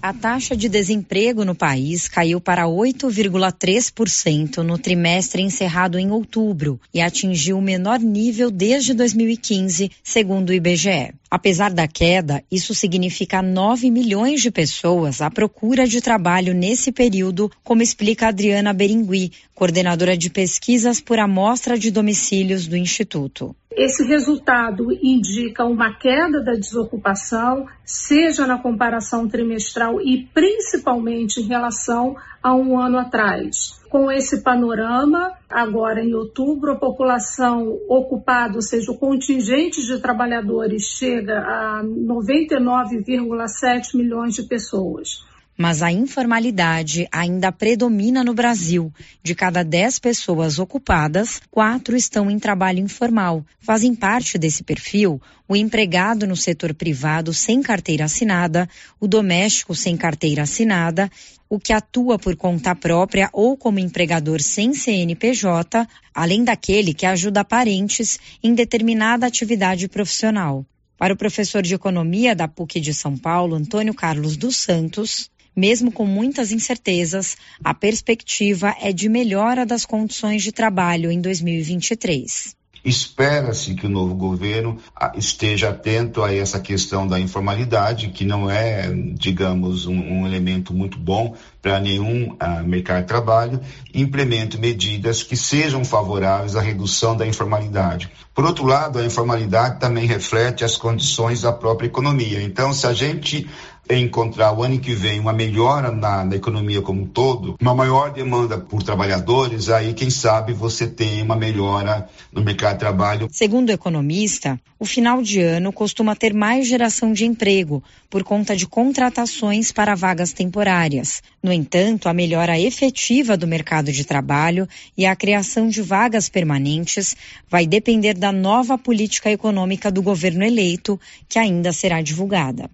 A 0.03 0.13
taxa 0.13 0.55
de 0.55 0.69
desemprego 0.69 1.47
no 1.47 1.55
país 1.55 2.09
caiu 2.09 2.39
para 2.39 2.67
8,3% 2.67 4.59
no 4.59 4.77
trimestre 4.77 5.41
encerrado 5.41 5.99
em 5.99 6.11
outubro 6.11 6.79
e 6.93 7.01
atingiu 7.01 7.57
o 7.57 7.63
menor 7.63 7.99
nível 8.01 8.51
desde 8.51 8.93
2015, 8.93 9.91
segundo 10.03 10.51
o 10.51 10.53
IBGE. 10.53 11.15
Apesar 11.31 11.73
da 11.73 11.89
queda, 11.89 12.45
isso 12.53 12.75
significa 12.75 13.41
9 13.41 13.91
milhões 13.91 14.43
de 14.43 14.51
pessoas 14.51 15.23
à 15.23 15.31
procura 15.31 15.87
de 15.87 16.03
trabalho 16.03 16.53
nesse 16.53 16.93
período, 16.93 17.51
como 17.63 17.81
explica 17.81 18.29
Adriana 18.29 18.75
Beringui, 18.75 19.33
coordenadora 19.55 20.19
de 20.19 20.29
pesquisas 20.29 21.01
por 21.01 21.19
amostra 21.19 21.79
de 21.79 21.91
domicílios 21.91 22.67
do 22.67 22.77
Instituto. 22.77 23.57
Esse 23.77 24.05
resultado 24.05 24.93
indica 25.03 25.65
uma 25.65 25.93
queda 25.95 26.41
da 26.41 26.53
desocupação, 26.53 27.67
seja 27.85 28.47
na 28.47 28.57
comparação 28.57 29.29
trimestral 29.29 30.01
e 30.01 30.29
principalmente 30.33 31.41
em 31.41 31.49
relação 31.49 32.15
a 32.41 32.55
um 32.55 32.79
ano 32.79 32.99
atrás. 32.99 33.83
Com 33.91 34.13
esse 34.13 34.45
panorama, 34.45 35.33
agora 35.51 36.05
em 36.05 36.15
outubro, 36.15 36.71
a 36.73 36.77
população 36.77 37.77
ocupada, 37.89 38.55
ou 38.55 38.63
seja, 38.63 38.93
o 38.93 38.99
contingente 38.99 39.85
de 39.85 40.01
trabalhadores 40.01 40.85
chega 40.97 41.41
a 41.41 41.83
99,7 41.83 43.97
milhões 43.97 44.35
de 44.35 44.45
pessoas. 44.45 45.25
Mas 45.57 45.83
a 45.83 45.93
informalidade 45.93 47.07
ainda 47.13 47.53
predomina 47.53 48.25
no 48.25 48.35
Brasil. 48.35 48.93
De 49.23 49.35
cada 49.35 49.63
10 49.63 50.01
pessoas 50.01 50.59
ocupadas, 50.59 51.41
quatro 51.51 51.97
estão 51.97 52.29
em 52.31 52.39
trabalho 52.39 52.81
informal. 52.81 53.45
Fazem 53.61 53.95
parte 53.95 54.37
desse 54.37 54.65
perfil 54.65 55.21
o 55.47 55.55
empregado 55.55 56.27
no 56.27 56.37
setor 56.37 56.75
privado 56.75 57.33
sem 57.33 57.63
carteira 57.63 58.07
assinada, 58.07 58.69
o 58.99 59.07
doméstico 59.07 59.75
sem 59.75 59.97
carteira 59.97 60.43
assinada, 60.43 61.11
o 61.49 61.61
que 61.61 61.73
atua 61.73 62.19
por 62.19 62.35
conta 62.35 62.75
própria 62.75 63.29
ou 63.33 63.57
como 63.57 63.79
empregador 63.79 64.41
sem 64.41 64.73
CNPJ, 64.73 65.87
além 66.15 66.43
daquele 66.43 66.95
que 66.95 67.07
ajuda 67.07 67.45
parentes 67.45 68.19
em 68.43 68.55
determinada 68.55 69.27
atividade 69.27 69.87
profissional. 69.87 70.65
Para 70.97 71.13
o 71.13 71.17
professor 71.17 71.63
de 71.63 71.75
economia 71.75 72.35
da 72.35 72.49
PUC 72.49 72.81
de 72.81 72.95
São 72.95 73.17
Paulo, 73.19 73.57
Antônio 73.57 73.93
Carlos 73.93 74.37
dos 74.37 74.57
Santos, 74.57 75.31
mesmo 75.55 75.93
com 75.93 76.07
muitas 76.07 76.53
incertezas, 76.53 77.37
a 77.63 77.73
perspectiva 77.73 78.75
é 78.81 78.93
de 78.93 79.09
melhora 79.09 79.65
das 79.65 79.85
condições 79.85 80.43
de 80.43 80.53
trabalho 80.53 81.11
em 81.11 81.21
2023. 81.21 82.55
Espera-se 82.85 83.75
que 83.75 83.87
o 83.87 83.89
novo 83.89 84.15
governo 84.15 84.77
ah, 84.95 85.15
esteja 85.17 85.71
atento 85.71 86.23
a 86.23 86.35
essa 86.35 86.61
questão 86.61 87.07
da 87.07 87.19
informalidade, 87.19 88.09
que 88.09 88.27
não 88.27 88.51
é, 88.51 88.93
digamos, 89.15 89.87
um, 89.87 89.97
um 89.97 90.27
elemento 90.27 90.75
muito 90.75 90.99
bom 90.99 91.35
para 91.63 91.81
nenhum 91.81 92.37
ah, 92.39 92.63
mercado 92.63 93.01
de 93.01 93.09
trabalho, 93.09 93.59
implemente 93.95 94.59
medidas 94.59 95.23
que 95.23 95.35
sejam 95.35 95.83
favoráveis 95.83 96.57
à 96.57 96.61
redução 96.61 97.17
da 97.17 97.27
informalidade. 97.27 98.11
Por 98.35 98.45
outro 98.45 98.67
lado, 98.67 98.99
a 98.99 99.07
informalidade 99.07 99.81
também 99.81 100.05
reflete 100.05 100.63
as 100.63 100.77
condições 100.77 101.41
da 101.41 101.53
própria 101.53 101.87
economia. 101.87 102.43
Então, 102.43 102.75
se 102.75 102.87
a 102.87 102.93
gente 102.93 103.49
encontrar 103.91 104.53
o 104.53 104.63
ano 104.63 104.79
que 104.79 104.95
vem 104.95 105.21
uma 105.21 105.33
melhora 105.33 105.91
na, 105.91 106.25
na, 106.25 106.37
economia 106.37 106.81
como 106.81 107.03
um 107.03 107.07
todo, 107.07 107.57
uma 107.61 107.75
maior 107.75 108.13
demanda 108.13 108.59
por 108.59 108.83
trabalhadores, 108.83 109.69
aí 109.69 109.93
quem 109.93 110.09
sabe 110.09 110.53
você 110.53 110.87
tem 110.87 111.23
uma 111.23 111.37
melhora 111.37 112.09
no 112.33 112.43
mercado 112.43 112.75
de 112.75 112.79
trabalho. 112.79 113.29
Segundo 113.31 113.69
o 113.69 113.73
economista, 113.73 114.59
o 114.79 114.87
final 114.87 115.23
de 115.23 115.41
ano 115.41 115.73
costuma 115.73 116.17
ter 116.17 116.33
mais 116.33 116.67
geração 116.67 117.13
de 117.13 117.27
emprego 117.27 117.83
por 118.09 118.25
conta 118.25 118.57
de 118.57 118.67
contratações 118.67 119.71
para 119.71 119.95
vagas 119.95 120.33
temporárias. 120.33 121.23
No 121.43 121.53
entanto, 121.53 122.09
a 122.09 122.15
melhora 122.15 122.59
efetiva 122.59 123.37
do 123.37 123.47
mercado 123.47 123.93
de 123.93 124.05
trabalho 124.05 124.67
e 124.97 125.05
a 125.05 125.15
criação 125.15 125.69
de 125.69 125.83
vagas 125.83 126.29
permanentes 126.29 127.15
vai 127.51 127.67
depender 127.67 128.15
da 128.15 128.33
nova 128.33 128.79
política 128.79 129.31
econômica 129.31 129.91
do 129.91 130.03
governo 130.03 130.45
eleito, 130.45 130.99
que 131.29 131.39
ainda 131.39 131.73
será 131.73 132.01
divulgada. 132.01 132.71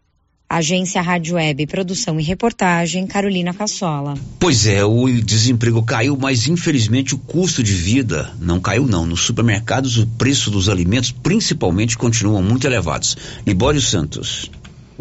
Agência 0.52 1.00
Rádio 1.00 1.36
Web, 1.36 1.64
produção 1.68 2.18
e 2.18 2.24
reportagem, 2.24 3.06
Carolina 3.06 3.54
Cassola. 3.54 4.14
Pois 4.40 4.66
é, 4.66 4.84
o 4.84 5.08
desemprego 5.22 5.80
caiu, 5.80 6.18
mas 6.20 6.48
infelizmente 6.48 7.14
o 7.14 7.18
custo 7.18 7.62
de 7.62 7.72
vida 7.72 8.32
não 8.40 8.58
caiu 8.58 8.84
não. 8.84 9.06
Nos 9.06 9.20
supermercados 9.20 9.96
o 9.96 10.08
preço 10.08 10.50
dos 10.50 10.68
alimentos 10.68 11.12
principalmente 11.12 11.96
continuam 11.96 12.42
muito 12.42 12.66
elevados. 12.66 13.16
Libório 13.46 13.80
Santos. 13.80 14.50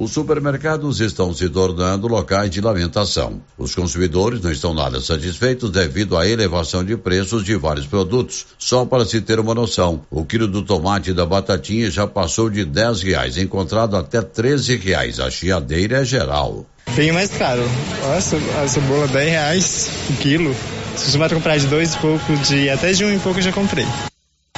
Os 0.02 0.12
supermercados 0.12 1.02
estão 1.02 1.34
se 1.34 1.50
tornando 1.50 2.08
locais 2.08 2.50
de 2.50 2.62
lamentação. 2.62 3.41
Os 3.58 3.76
consumidores 3.76 4.39
não 4.39 4.50
estão 4.50 4.74
nada 4.74 5.02
satisfeitos 5.02 5.70
devido 5.70 6.16
à 6.16 6.26
elevação 6.26 6.86
de 6.86 6.95
preços 6.95 7.43
de 7.43 7.54
vários 7.58 7.86
produtos. 7.86 8.45
Só 8.58 8.86
para 8.86 9.04
se 9.04 9.20
ter 9.20 9.41
uma 9.41 9.54
noção, 9.54 10.02
o 10.10 10.24
quilo 10.24 10.47
do 10.47 10.62
tomate 10.62 11.10
e 11.10 11.14
da 11.14 11.26
batatinha 11.26 11.91
já 11.91 12.08
passou 12.08 12.50
de 12.50 12.64
10 12.64 13.02
reais, 13.02 13.38
encontrado 13.38 13.97
até 13.97 14.22
13 14.22 14.78
reais. 14.78 15.20
A 15.20 15.30
chiadeira 15.30 15.97
é 15.97 16.06
geral. 16.06 16.66
Bem 16.95 17.12
mais 17.12 17.32
caro. 17.32 17.64
Nossa, 18.02 18.38
a 18.64 18.68
cebola 18.70 19.06
10 19.06 19.30
reais 19.30 19.89
o 20.12 20.14
quilo. 20.14 20.56
Se 20.95 21.12
você 21.12 21.18
vai 21.18 21.28
comprar 21.28 21.58
de 21.58 21.68
dois 21.68 21.93
e 21.93 21.97
pouco, 21.97 22.38
de 22.38 22.70
até 22.70 22.93
de 22.93 23.04
um 23.04 23.14
e 23.14 23.20
pouco 23.20 23.39
eu 23.39 23.43
já 23.43 23.52
comprei. 23.52 23.86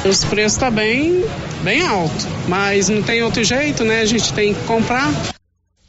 Os 0.03 0.23
preços 0.23 0.57
tá 0.57 0.71
bem, 0.71 1.23
bem 1.63 1.85
alto, 1.85 2.27
mas 2.47 2.89
não 2.89 3.03
tem 3.03 3.21
outro 3.21 3.43
jeito, 3.43 3.83
né? 3.83 4.01
A 4.01 4.05
gente 4.05 4.33
tem 4.33 4.53
que 4.53 4.61
comprar. 4.63 5.11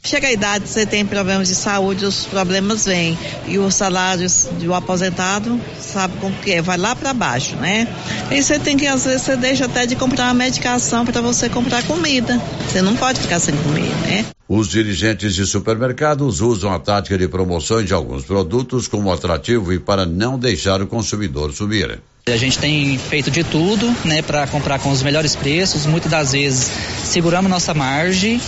Chega 0.05 0.27
a 0.27 0.31
idade, 0.33 0.67
você 0.67 0.85
tem 0.85 1.05
problemas 1.05 1.47
de 1.47 1.55
saúde, 1.55 2.05
os 2.05 2.25
problemas 2.25 2.85
vêm. 2.85 3.17
E 3.47 3.57
o 3.57 3.71
salário 3.71 4.27
do 4.59 4.73
aposentado, 4.73 5.57
sabe 5.79 6.17
como 6.19 6.35
que 6.35 6.51
é? 6.51 6.61
Vai 6.61 6.77
lá 6.77 6.93
para 6.93 7.13
baixo, 7.13 7.55
né? 7.55 7.87
E 8.29 8.43
você 8.43 8.59
tem 8.59 8.75
que, 8.75 8.85
às 8.85 9.05
vezes, 9.05 9.21
você 9.21 9.37
deixa 9.37 9.63
até 9.63 9.85
de 9.85 9.95
comprar 9.95 10.25
uma 10.25 10.33
medicação 10.33 11.05
para 11.05 11.21
você 11.21 11.47
comprar 11.47 11.83
comida. 11.83 12.37
Você 12.67 12.81
não 12.81 12.97
pode 12.97 13.21
ficar 13.21 13.39
sem 13.39 13.55
comida, 13.55 13.95
né? 14.05 14.25
Os 14.45 14.67
dirigentes 14.67 15.33
de 15.35 15.45
supermercados 15.45 16.41
usam 16.41 16.73
a 16.73 16.79
tática 16.79 17.17
de 17.17 17.29
promoções 17.29 17.87
de 17.87 17.93
alguns 17.93 18.25
produtos 18.25 18.89
como 18.89 19.09
atrativo 19.09 19.71
e 19.71 19.79
para 19.79 20.05
não 20.05 20.37
deixar 20.37 20.81
o 20.81 20.85
consumidor 20.85 21.53
subir. 21.53 22.01
A 22.27 22.37
gente 22.37 22.59
tem 22.59 22.97
feito 22.97 23.31
de 23.31 23.43
tudo, 23.43 23.85
né, 24.05 24.21
para 24.21 24.47
comprar 24.47 24.79
com 24.79 24.91
os 24.91 25.01
melhores 25.01 25.35
preços. 25.35 25.85
Muitas 25.85 26.11
das 26.11 26.31
vezes 26.33 26.69
seguramos 27.05 27.49
nossa 27.49 27.73
margem 27.73 28.39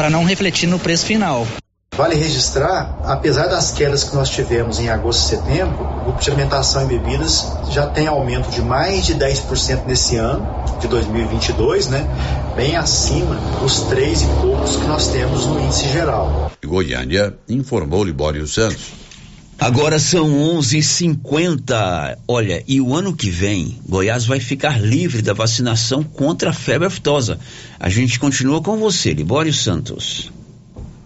para 0.00 0.08
não 0.08 0.24
refletir 0.24 0.66
no 0.66 0.78
preço 0.78 1.04
final. 1.04 1.46
Vale 1.94 2.14
registrar, 2.14 2.98
apesar 3.04 3.48
das 3.48 3.70
quedas 3.70 4.02
que 4.02 4.16
nós 4.16 4.30
tivemos 4.30 4.78
em 4.78 4.88
agosto 4.88 5.26
e 5.26 5.36
setembro, 5.36 5.84
o 5.84 6.04
grupo 6.04 6.22
de 6.22 6.30
alimentação 6.30 6.84
e 6.84 6.98
bebidas 6.98 7.46
já 7.68 7.86
tem 7.86 8.06
aumento 8.06 8.48
de 8.48 8.62
mais 8.62 9.04
de 9.04 9.14
10% 9.14 9.84
nesse 9.86 10.16
ano 10.16 10.64
de 10.80 10.88
2022, 10.88 11.88
né? 11.88 12.08
Bem 12.56 12.76
acima 12.76 13.34
dos 13.60 13.82
três 13.90 14.22
e 14.22 14.26
poucos 14.40 14.76
que 14.76 14.86
nós 14.86 15.08
temos 15.08 15.44
no 15.44 15.60
índice 15.60 15.86
geral. 15.90 16.50
Goiânia 16.64 17.36
informou 17.46 18.02
Libório 18.02 18.46
Santos. 18.46 19.09
Agora 19.60 19.98
são 19.98 20.26
11:50. 20.56 22.16
Olha, 22.26 22.64
e 22.66 22.80
o 22.80 22.94
ano 22.94 23.14
que 23.14 23.28
vem, 23.28 23.78
Goiás 23.86 24.24
vai 24.24 24.40
ficar 24.40 24.80
livre 24.80 25.20
da 25.20 25.34
vacinação 25.34 26.02
contra 26.02 26.48
a 26.48 26.52
febre 26.54 26.86
aftosa. 26.86 27.38
A 27.78 27.90
gente 27.90 28.18
continua 28.18 28.62
com 28.62 28.78
você, 28.78 29.12
Libório 29.12 29.52
Santos. 29.52 30.32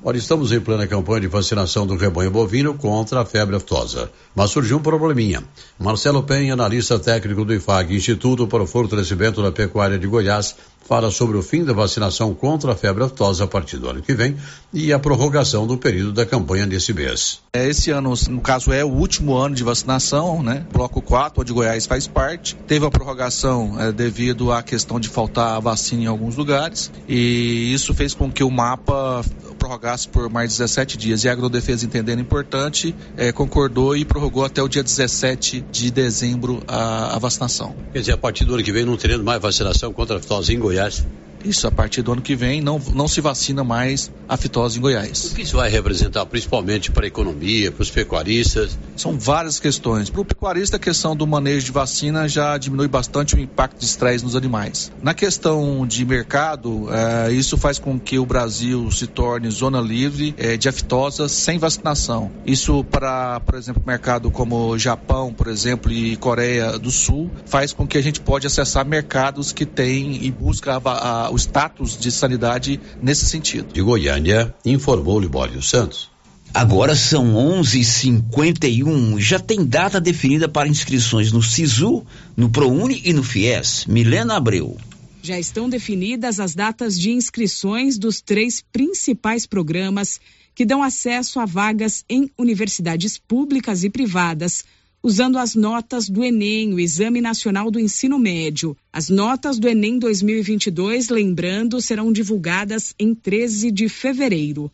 Olha, 0.04 0.18
estamos 0.18 0.52
em 0.52 0.60
plena 0.60 0.86
campanha 0.86 1.22
de 1.22 1.26
vacinação 1.26 1.84
do 1.84 1.96
rebanho 1.96 2.30
bovino 2.30 2.74
contra 2.74 3.22
a 3.22 3.24
febre 3.24 3.56
aftosa. 3.56 4.08
Mas 4.36 4.50
surgiu 4.50 4.76
um 4.76 4.82
probleminha. 4.82 5.42
Marcelo 5.76 6.22
Penha, 6.22 6.52
analista 6.52 6.96
técnico 6.98 7.44
do 7.44 7.54
IFAG, 7.54 7.96
Instituto 7.96 8.46
para 8.46 8.62
o 8.62 8.66
Fortalecimento 8.66 9.42
da 9.42 9.50
Pecuária 9.50 9.98
de 9.98 10.06
Goiás, 10.06 10.54
fala 10.86 11.10
sobre 11.10 11.36
o 11.36 11.42
fim 11.42 11.64
da 11.64 11.72
vacinação 11.72 12.34
contra 12.34 12.72
a 12.72 12.76
febre 12.76 13.04
aftosa 13.04 13.44
a 13.44 13.46
partir 13.46 13.78
do 13.78 13.88
ano 13.88 14.02
que 14.02 14.14
vem 14.14 14.36
e 14.72 14.92
a 14.92 14.98
prorrogação 14.98 15.66
do 15.66 15.78
período 15.78 16.12
da 16.12 16.26
campanha 16.26 16.66
desse 16.66 16.92
mês. 16.92 17.40
É, 17.54 17.68
esse 17.68 17.90
ano, 17.90 18.12
no 18.28 18.40
caso, 18.40 18.72
é 18.72 18.84
o 18.84 18.88
último 18.88 19.36
ano 19.36 19.54
de 19.54 19.64
vacinação, 19.64 20.42
né? 20.42 20.66
Bloco 20.72 21.00
4, 21.00 21.40
onde 21.40 21.52
Goiás 21.52 21.86
faz 21.86 22.06
parte. 22.06 22.56
Teve 22.66 22.84
a 22.86 22.90
prorrogação 22.90 23.80
é, 23.80 23.92
devido 23.92 24.52
à 24.52 24.62
questão 24.62 25.00
de 25.00 25.08
faltar 25.08 25.60
vacina 25.60 26.02
em 26.02 26.06
alguns 26.06 26.36
lugares 26.36 26.90
e 27.08 27.72
isso 27.72 27.94
fez 27.94 28.14
com 28.14 28.30
que 28.30 28.42
o 28.42 28.50
mapa 28.50 29.24
prorrogasse 29.64 30.06
por 30.06 30.28
mais 30.28 30.50
17 30.50 30.98
dias 30.98 31.24
e 31.24 31.28
a 31.28 31.32
Agrodefesa 31.32 31.86
entendendo 31.86 32.20
importante, 32.20 32.94
é, 33.16 33.32
concordou 33.32 33.96
e 33.96 34.04
prorrogou 34.04 34.44
até 34.44 34.62
o 34.62 34.68
dia 34.68 34.82
17 34.82 35.64
de 35.72 35.90
dezembro 35.90 36.62
a, 36.68 37.16
a, 37.16 37.18
vacinação. 37.18 37.74
Quer 37.92 38.00
dizer, 38.00 38.12
a 38.12 38.18
partir 38.18 38.44
do 38.44 38.54
ano 38.54 38.62
que 38.62 38.70
vem 38.70 38.84
não 38.84 38.96
teremos 38.96 39.24
mais 39.24 39.40
vacinação 39.40 39.90
contra 39.92 40.16
a 40.16 40.18
aftosa 40.18 40.52
em 40.52 40.58
Goiás? 40.58 40.73
Yes. 40.74 41.06
Isso, 41.44 41.66
a 41.66 41.70
partir 41.70 42.02
do 42.02 42.12
ano 42.12 42.22
que 42.22 42.34
vem 42.34 42.60
não, 42.60 42.80
não 42.94 43.06
se 43.06 43.20
vacina 43.20 43.62
mais 43.62 44.10
a 44.28 44.36
fitose 44.36 44.78
em 44.78 44.80
Goiás. 44.80 45.24
O 45.26 45.34
que 45.34 45.42
isso 45.42 45.56
vai 45.56 45.68
representar 45.68 46.24
principalmente 46.26 46.90
para 46.90 47.04
a 47.04 47.08
economia, 47.08 47.70
para 47.70 47.82
os 47.82 47.90
pecuaristas? 47.90 48.78
São 48.96 49.18
várias 49.18 49.60
questões. 49.60 50.08
Para 50.08 50.20
o 50.20 50.24
pecuarista, 50.24 50.76
a 50.76 50.80
questão 50.80 51.14
do 51.14 51.26
manejo 51.26 51.66
de 51.66 51.72
vacina 51.72 52.28
já 52.28 52.56
diminui 52.56 52.88
bastante 52.88 53.34
o 53.34 53.38
impacto 53.38 53.78
de 53.78 53.84
estresse 53.84 54.24
nos 54.24 54.34
animais. 54.34 54.90
Na 55.02 55.12
questão 55.12 55.86
de 55.86 56.04
mercado, 56.04 56.88
eh, 56.90 57.32
isso 57.32 57.58
faz 57.58 57.78
com 57.78 57.98
que 57.98 58.18
o 58.18 58.24
Brasil 58.24 58.90
se 58.90 59.06
torne 59.06 59.50
zona 59.50 59.80
livre 59.80 60.34
eh, 60.38 60.56
de 60.56 60.68
aftosa 60.68 61.28
sem 61.28 61.58
vacinação. 61.58 62.30
Isso 62.46 62.82
para, 62.84 63.40
por 63.40 63.56
exemplo, 63.56 63.82
mercado 63.86 64.30
como 64.30 64.78
Japão, 64.78 65.32
por 65.32 65.48
exemplo, 65.48 65.92
e 65.92 66.16
Coreia 66.16 66.78
do 66.78 66.90
Sul, 66.90 67.30
faz 67.44 67.72
com 67.72 67.86
que 67.86 67.98
a 67.98 68.02
gente 68.02 68.20
pode 68.20 68.46
acessar 68.46 68.86
mercados 68.86 69.52
que 69.52 69.66
têm 69.66 70.24
e 70.24 70.30
busca 70.30 70.80
a, 70.82 71.26
a 71.26 71.30
o 71.34 71.38
status 71.38 71.98
de 71.98 72.10
sanidade 72.12 72.80
nesse 73.02 73.26
sentido. 73.26 73.72
De 73.72 73.82
Goiânia, 73.82 74.54
informou 74.64 75.18
Libório 75.18 75.60
Santos. 75.60 76.10
Agora 76.52 76.94
são 76.94 77.34
11:51. 77.34 79.18
Já 79.18 79.40
tem 79.40 79.64
data 79.64 80.00
definida 80.00 80.48
para 80.48 80.68
inscrições 80.68 81.32
no 81.32 81.42
Sisu, 81.42 82.06
no 82.36 82.48
ProUni 82.48 83.02
e 83.04 83.12
no 83.12 83.24
FIES. 83.24 83.86
Milena 83.86 84.36
Abreu. 84.36 84.76
Já 85.20 85.38
estão 85.38 85.68
definidas 85.68 86.38
as 86.38 86.54
datas 86.54 86.98
de 86.98 87.10
inscrições 87.10 87.98
dos 87.98 88.20
três 88.20 88.62
principais 88.72 89.46
programas 89.46 90.20
que 90.54 90.64
dão 90.64 90.82
acesso 90.82 91.40
a 91.40 91.46
vagas 91.46 92.04
em 92.08 92.30
universidades 92.38 93.18
públicas 93.18 93.82
e 93.82 93.90
privadas 93.90 94.64
usando 95.04 95.36
as 95.36 95.54
notas 95.54 96.08
do 96.08 96.24
Enem, 96.24 96.72
o 96.72 96.80
Exame 96.80 97.20
Nacional 97.20 97.70
do 97.70 97.78
Ensino 97.78 98.18
Médio. 98.18 98.74
As 98.90 99.10
notas 99.10 99.58
do 99.58 99.68
Enem 99.68 99.98
2022, 99.98 101.10
lembrando, 101.10 101.78
serão 101.82 102.10
divulgadas 102.10 102.94
em 102.98 103.14
13 103.14 103.70
de 103.70 103.86
fevereiro. 103.86 104.72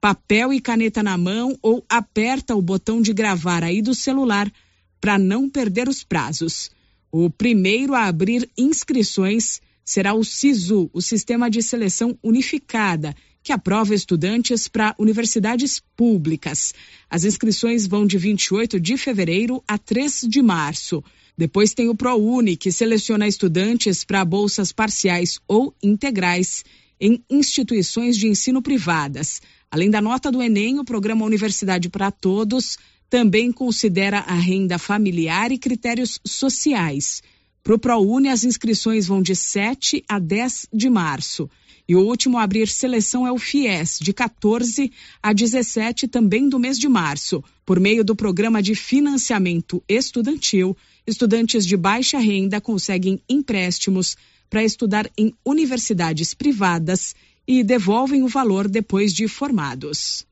Papel 0.00 0.52
e 0.52 0.60
caneta 0.60 1.04
na 1.04 1.16
mão 1.16 1.56
ou 1.62 1.84
aperta 1.88 2.56
o 2.56 2.60
botão 2.60 3.00
de 3.00 3.12
gravar 3.12 3.62
aí 3.62 3.80
do 3.80 3.94
celular 3.94 4.52
para 5.00 5.16
não 5.16 5.48
perder 5.48 5.88
os 5.88 6.02
prazos. 6.02 6.72
O 7.12 7.30
primeiro 7.30 7.94
a 7.94 8.06
abrir 8.06 8.50
inscrições 8.58 9.60
será 9.84 10.14
o 10.14 10.24
SISU, 10.24 10.90
o 10.92 11.00
Sistema 11.00 11.48
de 11.48 11.62
Seleção 11.62 12.18
Unificada, 12.24 13.14
que 13.42 13.52
aprova 13.52 13.94
estudantes 13.94 14.68
para 14.68 14.94
universidades 14.98 15.82
públicas. 15.96 16.74
As 17.08 17.24
inscrições 17.24 17.86
vão 17.86 18.06
de 18.06 18.18
28 18.18 18.78
de 18.78 18.96
fevereiro 18.96 19.62
a 19.66 19.78
3 19.78 20.26
de 20.28 20.42
março. 20.42 21.02
Depois 21.36 21.72
tem 21.72 21.88
o 21.88 21.94
ProUni, 21.94 22.56
que 22.56 22.70
seleciona 22.70 23.26
estudantes 23.26 24.04
para 24.04 24.24
bolsas 24.24 24.72
parciais 24.72 25.38
ou 25.48 25.74
integrais 25.82 26.64
em 27.00 27.24
instituições 27.30 28.16
de 28.16 28.28
ensino 28.28 28.60
privadas. 28.60 29.40
Além 29.70 29.88
da 29.88 30.02
nota 30.02 30.30
do 30.30 30.42
Enem, 30.42 30.78
o 30.78 30.84
programa 30.84 31.24
Universidade 31.24 31.88
para 31.88 32.10
Todos 32.10 32.76
também 33.08 33.50
considera 33.50 34.18
a 34.18 34.34
renda 34.34 34.78
familiar 34.78 35.50
e 35.50 35.58
critérios 35.58 36.20
sociais. 36.26 37.22
Para 37.62 37.74
o 37.74 37.78
ProUni, 37.78 38.28
as 38.28 38.44
inscrições 38.44 39.06
vão 39.06 39.20
de 39.20 39.34
7 39.34 40.04
a 40.08 40.18
10 40.18 40.68
de 40.72 40.88
março. 40.88 41.48
E 41.90 41.96
o 41.96 42.06
último 42.06 42.38
a 42.38 42.44
abrir 42.44 42.68
seleção 42.68 43.26
é 43.26 43.32
o 43.32 43.36
FIES, 43.36 43.98
de 44.00 44.12
14 44.12 44.92
a 45.20 45.32
17 45.32 46.06
também 46.06 46.48
do 46.48 46.56
mês 46.56 46.78
de 46.78 46.88
março. 46.88 47.42
Por 47.66 47.80
meio 47.80 48.04
do 48.04 48.14
programa 48.14 48.62
de 48.62 48.76
financiamento 48.76 49.82
estudantil, 49.88 50.76
estudantes 51.04 51.66
de 51.66 51.76
baixa 51.76 52.16
renda 52.20 52.60
conseguem 52.60 53.20
empréstimos 53.28 54.16
para 54.48 54.62
estudar 54.62 55.10
em 55.18 55.34
universidades 55.44 56.32
privadas 56.32 57.12
e 57.44 57.64
devolvem 57.64 58.22
o 58.22 58.28
valor 58.28 58.68
depois 58.68 59.12
de 59.12 59.26
formados. 59.26 60.24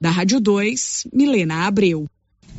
Da 0.00 0.10
Rádio 0.10 0.40
2, 0.40 1.06
Milena 1.12 1.64
Abreu. 1.68 2.08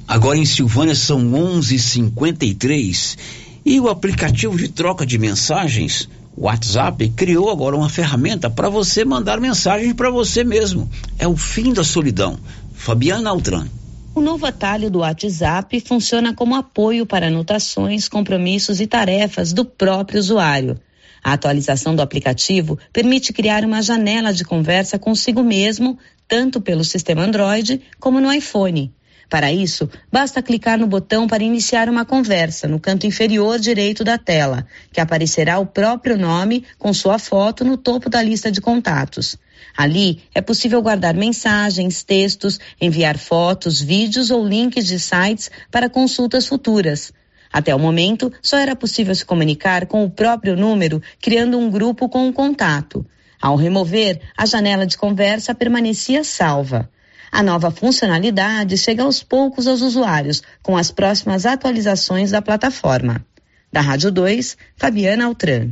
Agora 0.07 0.37
em 0.37 0.45
Silvânia 0.45 0.95
são 0.95 1.19
11:53 1.29 3.17
e 3.65 3.81
o 3.81 3.89
aplicativo 3.89 4.57
de 4.57 4.69
troca 4.69 5.05
de 5.05 5.17
mensagens 5.17 6.07
o 6.36 6.45
WhatsApp 6.45 7.09
criou 7.09 7.49
agora 7.49 7.75
uma 7.75 7.89
ferramenta 7.89 8.49
para 8.49 8.69
você 8.69 9.03
mandar 9.03 9.39
mensagem 9.39 9.93
para 9.93 10.09
você 10.09 10.43
mesmo. 10.43 10.89
É 11.19 11.27
o 11.27 11.36
fim 11.36 11.73
da 11.73 11.84
solidão. 11.84 12.39
Fabiana 12.73 13.29
Altran. 13.29 13.67
O 14.15 14.21
novo 14.21 14.45
atalho 14.45 14.89
do 14.89 14.99
WhatsApp 14.99 15.79
funciona 15.82 16.34
como 16.34 16.55
apoio 16.55 17.05
para 17.05 17.27
anotações, 17.27 18.09
compromissos 18.09 18.82
e 18.82 18.88
tarefas 18.88 19.53
do 19.53 19.63
próprio 19.63 20.19
usuário. 20.19 20.79
A 21.23 21.34
atualização 21.34 21.95
do 21.95 22.01
aplicativo 22.01 22.79
permite 22.91 23.32
criar 23.32 23.63
uma 23.63 23.82
janela 23.82 24.34
de 24.34 24.43
conversa 24.43 24.97
consigo 24.97 25.43
mesmo, 25.43 25.97
tanto 26.27 26.59
pelo 26.59 26.84
sistema 26.84 27.23
Android 27.23 27.82
como 27.99 28.19
no 28.19 28.34
iPhone. 28.34 28.91
Para 29.32 29.49
isso, 29.49 29.89
basta 30.11 30.41
clicar 30.41 30.77
no 30.77 30.86
botão 30.86 31.25
para 31.25 31.41
iniciar 31.41 31.88
uma 31.88 32.03
conversa 32.03 32.67
no 32.67 32.77
canto 32.77 33.07
inferior 33.07 33.57
direito 33.57 34.03
da 34.03 34.17
tela, 34.17 34.67
que 34.91 34.99
aparecerá 34.99 35.57
o 35.57 35.65
próprio 35.65 36.17
nome 36.17 36.65
com 36.77 36.93
sua 36.93 37.17
foto 37.17 37.63
no 37.63 37.77
topo 37.77 38.09
da 38.09 38.21
lista 38.21 38.51
de 38.51 38.59
contatos. 38.59 39.38
Ali 39.77 40.21
é 40.36 40.41
possível 40.41 40.82
guardar 40.82 41.13
mensagens, 41.13 42.03
textos, 42.03 42.59
enviar 42.79 43.17
fotos, 43.17 43.79
vídeos 43.79 44.32
ou 44.32 44.45
links 44.45 44.86
de 44.86 44.99
sites 44.99 45.49
para 45.71 45.89
consultas 45.89 46.45
futuras. 46.45 47.13
Até 47.53 47.73
o 47.73 47.79
momento, 47.79 48.34
só 48.41 48.57
era 48.57 48.75
possível 48.75 49.15
se 49.15 49.23
comunicar 49.23 49.86
com 49.86 50.03
o 50.03 50.09
próprio 50.09 50.57
número, 50.57 51.01
criando 51.21 51.57
um 51.57 51.69
grupo 51.69 52.09
com 52.09 52.27
o 52.27 52.34
contato. 52.34 53.05
Ao 53.41 53.55
remover, 53.55 54.19
a 54.36 54.45
janela 54.45 54.86
de 54.86 54.97
conversa 54.97 55.55
permanecia 55.55 56.21
salva. 56.21 56.89
A 57.32 57.41
nova 57.41 57.71
funcionalidade 57.71 58.77
chega 58.77 59.03
aos 59.03 59.23
poucos 59.23 59.65
aos 59.65 59.82
usuários, 59.82 60.43
com 60.61 60.75
as 60.75 60.91
próximas 60.91 61.45
atualizações 61.45 62.32
da 62.32 62.41
plataforma. 62.41 63.25
Da 63.71 63.79
Rádio 63.79 64.11
2, 64.11 64.57
Fabiana 64.75 65.25
Altran. 65.25 65.71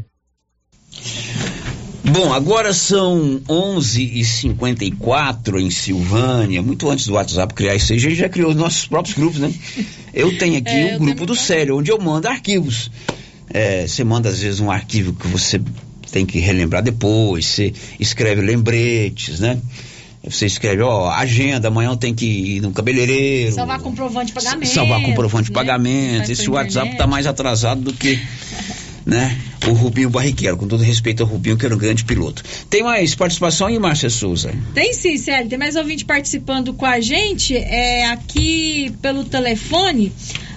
Bom, 2.11 2.33
agora 2.33 2.73
são 2.73 3.39
11h54 3.47 5.59
em 5.59 5.69
Silvânia, 5.69 6.63
muito 6.63 6.89
antes 6.89 7.05
do 7.05 7.13
WhatsApp 7.13 7.53
criar 7.53 7.75
isso 7.75 7.91
aí, 7.91 7.99
a 7.99 8.01
gente 8.01 8.15
já 8.15 8.29
criou 8.29 8.49
os 8.49 8.55
nossos 8.55 8.87
próprios 8.87 9.15
grupos, 9.15 9.39
né? 9.39 9.53
Eu 10.13 10.37
tenho 10.37 10.57
aqui 10.57 10.69
é, 10.69 10.95
o 10.95 10.99
grupo 10.99 11.25
do 11.25 11.35
Sério, 11.35 11.77
onde 11.77 11.91
eu 11.91 11.99
mando 11.99 12.27
arquivos. 12.27 12.89
É, 13.51 13.85
você 13.85 14.03
manda 14.03 14.29
às 14.29 14.39
vezes 14.39 14.59
um 14.59 14.71
arquivo 14.71 15.13
que 15.13 15.27
você 15.27 15.61
tem 16.11 16.25
que 16.25 16.39
relembrar 16.39 16.81
depois, 16.81 17.45
você 17.45 17.73
escreve 17.99 18.41
lembretes, 18.41 19.39
né? 19.39 19.59
Você 20.23 20.45
escreve, 20.45 20.81
ó, 20.81 21.09
agenda, 21.09 21.69
amanhã 21.69 21.91
eu 21.91 21.95
tenho 21.95 22.13
que 22.13 22.25
ir 22.25 22.61
no 22.61 22.71
cabeleireiro. 22.71 23.53
Salvar 23.53 23.79
comprovante 23.79 24.27
de 24.27 24.33
pagamento. 24.33 24.69
Salvar 24.69 25.01
comprovante 25.01 25.45
de 25.45 25.51
né? 25.51 25.55
pagamento. 25.55 26.29
Esse 26.29 26.49
WhatsApp 26.49 26.97
tá 26.97 27.07
mais 27.07 27.25
atrasado 27.25 27.81
do 27.81 27.93
que, 27.93 28.19
né? 29.05 29.39
O 29.65 29.71
Rubinho 29.71 30.09
Barrichello, 30.09 30.57
com 30.57 30.67
todo 30.67 30.83
respeito 30.83 31.23
ao 31.23 31.29
Rubinho, 31.29 31.57
que 31.57 31.65
era 31.65 31.73
um 31.73 31.77
grande 31.77 32.03
piloto. 32.03 32.43
Tem 32.69 32.83
mais 32.83 33.15
participação 33.15 33.67
aí, 33.67 33.79
Márcia 33.79 34.09
Souza? 34.09 34.53
Tem 34.73 34.93
sim, 34.93 35.15
Célio. 35.17 35.49
Tem 35.49 35.57
mais 35.57 35.77
ouvinte 35.77 36.03
participando 36.03 36.73
com 36.73 36.85
a 36.85 36.99
gente. 36.99 37.55
É 37.55 38.07
aqui 38.07 38.93
pelo 39.01 39.23
telefone. 39.23 40.11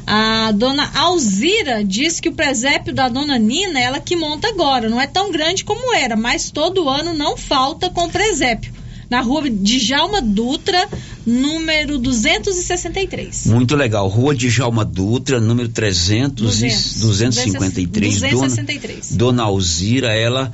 A 0.05 0.51
dona 0.51 0.91
Alzira 0.93 1.85
diz 1.85 2.19
que 2.19 2.29
o 2.29 2.33
presépio 2.33 2.93
da 2.93 3.09
dona 3.09 3.39
Nina, 3.39 3.79
ela 3.79 4.01
que 4.01 4.17
monta 4.17 4.49
agora, 4.49 4.89
não 4.89 5.01
é 5.01 5.07
tão 5.07 5.31
grande 5.31 5.63
como 5.63 5.95
era, 5.95 6.17
mas 6.17 6.51
todo 6.51 6.89
ano 6.89 7.15
não 7.15 7.37
falta 7.37 7.89
com 7.89 8.11
presépio 8.11 8.82
na 9.13 9.21
rua 9.21 9.43
Djalma 9.51 10.23
Dutra, 10.23 10.89
número 11.27 11.99
263. 11.99 13.45
Muito 13.49 13.77
legal. 13.77 14.09
Rua 14.09 14.35
Djalma 14.35 14.87
Dutra, 14.87 15.39
número 15.39 15.69
300 15.69 16.43
200, 16.43 17.01
253. 17.03 18.21
263. 18.21 19.09
Dona, 19.11 19.19
Dona 19.19 19.43
Alzira, 19.43 20.15
ela 20.15 20.51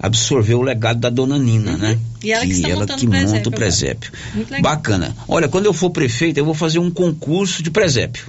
absorveu 0.00 0.58
o 0.58 0.62
legado 0.62 0.98
da 0.98 1.10
dona 1.10 1.38
Nina, 1.38 1.72
uhum. 1.72 1.78
né? 1.78 1.98
E 2.24 2.32
ela 2.32 2.44
que, 2.44 2.60
que 2.60 2.68
ela 2.68 2.86
que 2.88 3.06
presépio, 3.06 3.36
monta 3.36 3.48
o 3.48 3.52
presépio. 3.52 4.12
Bacana. 4.60 5.16
Olha, 5.28 5.46
quando 5.46 5.66
eu 5.66 5.72
for 5.72 5.90
prefeito, 5.90 6.38
eu 6.38 6.44
vou 6.44 6.54
fazer 6.54 6.80
um 6.80 6.90
concurso 6.90 7.62
de 7.62 7.70
presépio. 7.70 8.26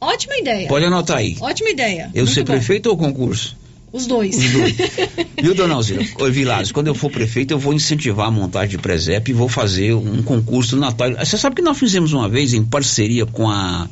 Ótima 0.00 0.36
ideia. 0.36 0.68
Pode 0.68 0.84
anotar 0.84 1.16
aí. 1.16 1.36
Ótima 1.40 1.70
ideia. 1.70 2.10
Eu 2.14 2.22
Muito 2.26 2.34
ser 2.34 2.44
bom. 2.44 2.52
prefeito 2.52 2.86
ou 2.86 2.96
concurso? 2.96 3.56
Os 3.92 4.06
dois. 4.06 4.36
Os 4.36 4.52
dois. 4.52 4.74
Viu, 5.42 5.54
dona 5.54 5.74
Alzira? 5.74 6.06
Oi, 6.18 6.30
Vilares, 6.30 6.70
quando 6.70 6.86
eu 6.86 6.94
for 6.94 7.10
prefeito, 7.10 7.52
eu 7.52 7.58
vou 7.58 7.74
incentivar 7.74 8.28
a 8.28 8.30
montagem 8.30 8.70
de 8.70 8.78
presépio 8.78 9.32
e 9.32 9.34
vou 9.34 9.48
fazer 9.48 9.94
um 9.94 10.22
concurso 10.22 10.76
no 10.76 10.82
Natal. 10.82 11.10
Você 11.18 11.36
sabe 11.36 11.56
que 11.56 11.62
nós 11.62 11.78
fizemos 11.78 12.12
uma 12.12 12.28
vez 12.28 12.54
em 12.54 12.64
parceria 12.64 13.26
com 13.26 13.48
a 13.48 13.88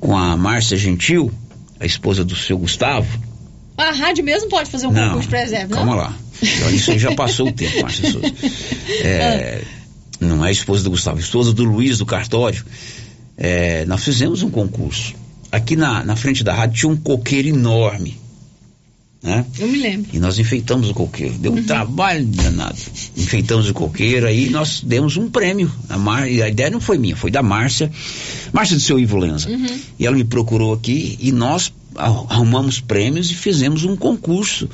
com 0.00 0.16
a 0.16 0.36
Márcia 0.36 0.76
Gentil, 0.76 1.30
a 1.78 1.84
esposa 1.84 2.24
do 2.24 2.34
seu 2.34 2.58
Gustavo. 2.58 3.06
A 3.76 3.92
rádio 3.92 4.24
mesmo 4.24 4.48
pode 4.48 4.70
fazer 4.70 4.86
um 4.86 4.92
não, 4.92 5.08
concurso 5.08 5.28
de 5.28 5.28
presépio, 5.28 5.68
não? 5.68 5.76
Calma 5.76 5.94
lá. 5.94 6.16
Isso 6.72 6.90
aí 6.90 6.98
já 6.98 7.14
passou 7.14 7.48
o 7.48 7.52
tempo, 7.52 7.82
Márcia 7.82 8.10
Souza. 8.10 8.26
É, 9.02 9.62
não 10.18 10.44
é 10.44 10.48
a 10.48 10.52
esposa 10.52 10.82
do 10.82 10.90
Gustavo, 10.90 11.18
a 11.18 11.20
esposa 11.20 11.52
do 11.52 11.64
Luiz 11.64 11.98
do 11.98 12.06
cartório. 12.06 12.64
É, 13.36 13.84
nós 13.86 14.02
fizemos 14.02 14.42
um 14.42 14.50
concurso. 14.50 15.14
Aqui 15.52 15.76
na, 15.76 16.04
na 16.04 16.16
frente 16.16 16.42
da 16.42 16.52
rádio 16.52 16.76
tinha 16.76 16.92
um 16.92 16.96
coqueiro 16.96 17.48
enorme 17.48 18.18
né? 19.22 19.44
Eu 19.58 19.68
me 19.68 19.78
lembro. 19.78 20.10
E 20.14 20.18
nós 20.18 20.38
enfeitamos 20.38 20.88
o 20.88 20.94
coqueiro. 20.94 21.34
Deu 21.34 21.52
um 21.52 21.56
uhum. 21.56 21.64
trabalho 21.64 22.24
danado. 22.24 22.78
Enfeitamos 23.16 23.68
o 23.68 23.74
coqueiro, 23.74 24.26
aí 24.26 24.48
nós 24.48 24.80
demos 24.82 25.16
um 25.16 25.28
prêmio. 25.28 25.70
A, 25.88 25.98
Mar... 25.98 26.22
a 26.22 26.48
ideia 26.48 26.70
não 26.70 26.80
foi 26.80 26.96
minha, 26.96 27.14
foi 27.14 27.30
da 27.30 27.42
Márcia. 27.42 27.90
Márcia 28.52 28.76
do 28.76 28.82
seu 28.82 28.98
Ivo 28.98 29.18
Lenza. 29.18 29.50
Uhum. 29.50 29.78
E 29.98 30.06
ela 30.06 30.16
me 30.16 30.24
procurou 30.24 30.72
aqui 30.72 31.18
e 31.20 31.32
nós 31.32 31.72
arrumamos 31.96 32.80
prêmios 32.80 33.30
e 33.30 33.34
fizemos 33.34 33.84
um 33.84 33.94
concurso 33.94 34.68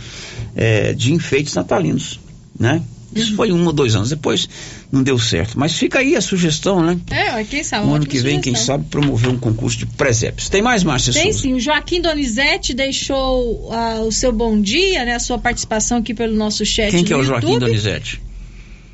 é, 0.54 0.92
de 0.92 1.12
enfeites 1.12 1.54
natalinos, 1.54 2.20
né? 2.58 2.82
Isso 3.14 3.30
uhum. 3.30 3.36
foi 3.36 3.52
um 3.52 3.64
ou 3.64 3.72
dois 3.72 3.94
anos 3.94 4.10
depois, 4.10 4.48
não 4.90 5.02
deu 5.02 5.18
certo. 5.18 5.58
Mas 5.58 5.74
fica 5.74 6.00
aí 6.00 6.16
a 6.16 6.20
sugestão, 6.20 6.82
né? 6.82 6.98
É, 7.10 7.42
quem 7.44 7.62
sabe. 7.62 7.86
No 7.86 7.94
ano 7.94 8.06
que 8.06 8.18
vem, 8.18 8.38
sugestão. 8.38 8.40
quem 8.42 8.54
sabe, 8.54 8.84
promover 8.90 9.30
um 9.30 9.38
concurso 9.38 9.78
de 9.78 9.86
presépios. 9.86 10.48
Tem 10.48 10.60
mais, 10.60 10.84
Márcia 10.84 11.12
Tem 11.12 11.24
Souza? 11.24 11.38
sim. 11.38 11.54
O 11.54 11.60
Joaquim 11.60 12.00
Donizete 12.00 12.74
deixou 12.74 13.70
uh, 13.70 14.06
o 14.06 14.12
seu 14.12 14.32
bom 14.32 14.60
dia, 14.60 15.04
né? 15.04 15.14
A 15.14 15.20
sua 15.20 15.38
participação 15.38 15.98
aqui 15.98 16.12
pelo 16.12 16.34
nosso 16.34 16.64
chat. 16.66 16.90
Quem 16.90 17.04
que 17.04 17.12
é 17.12 17.16
o 17.16 17.22
Joaquim 17.22 17.52
YouTube. 17.52 17.66
Donizete? 17.66 18.20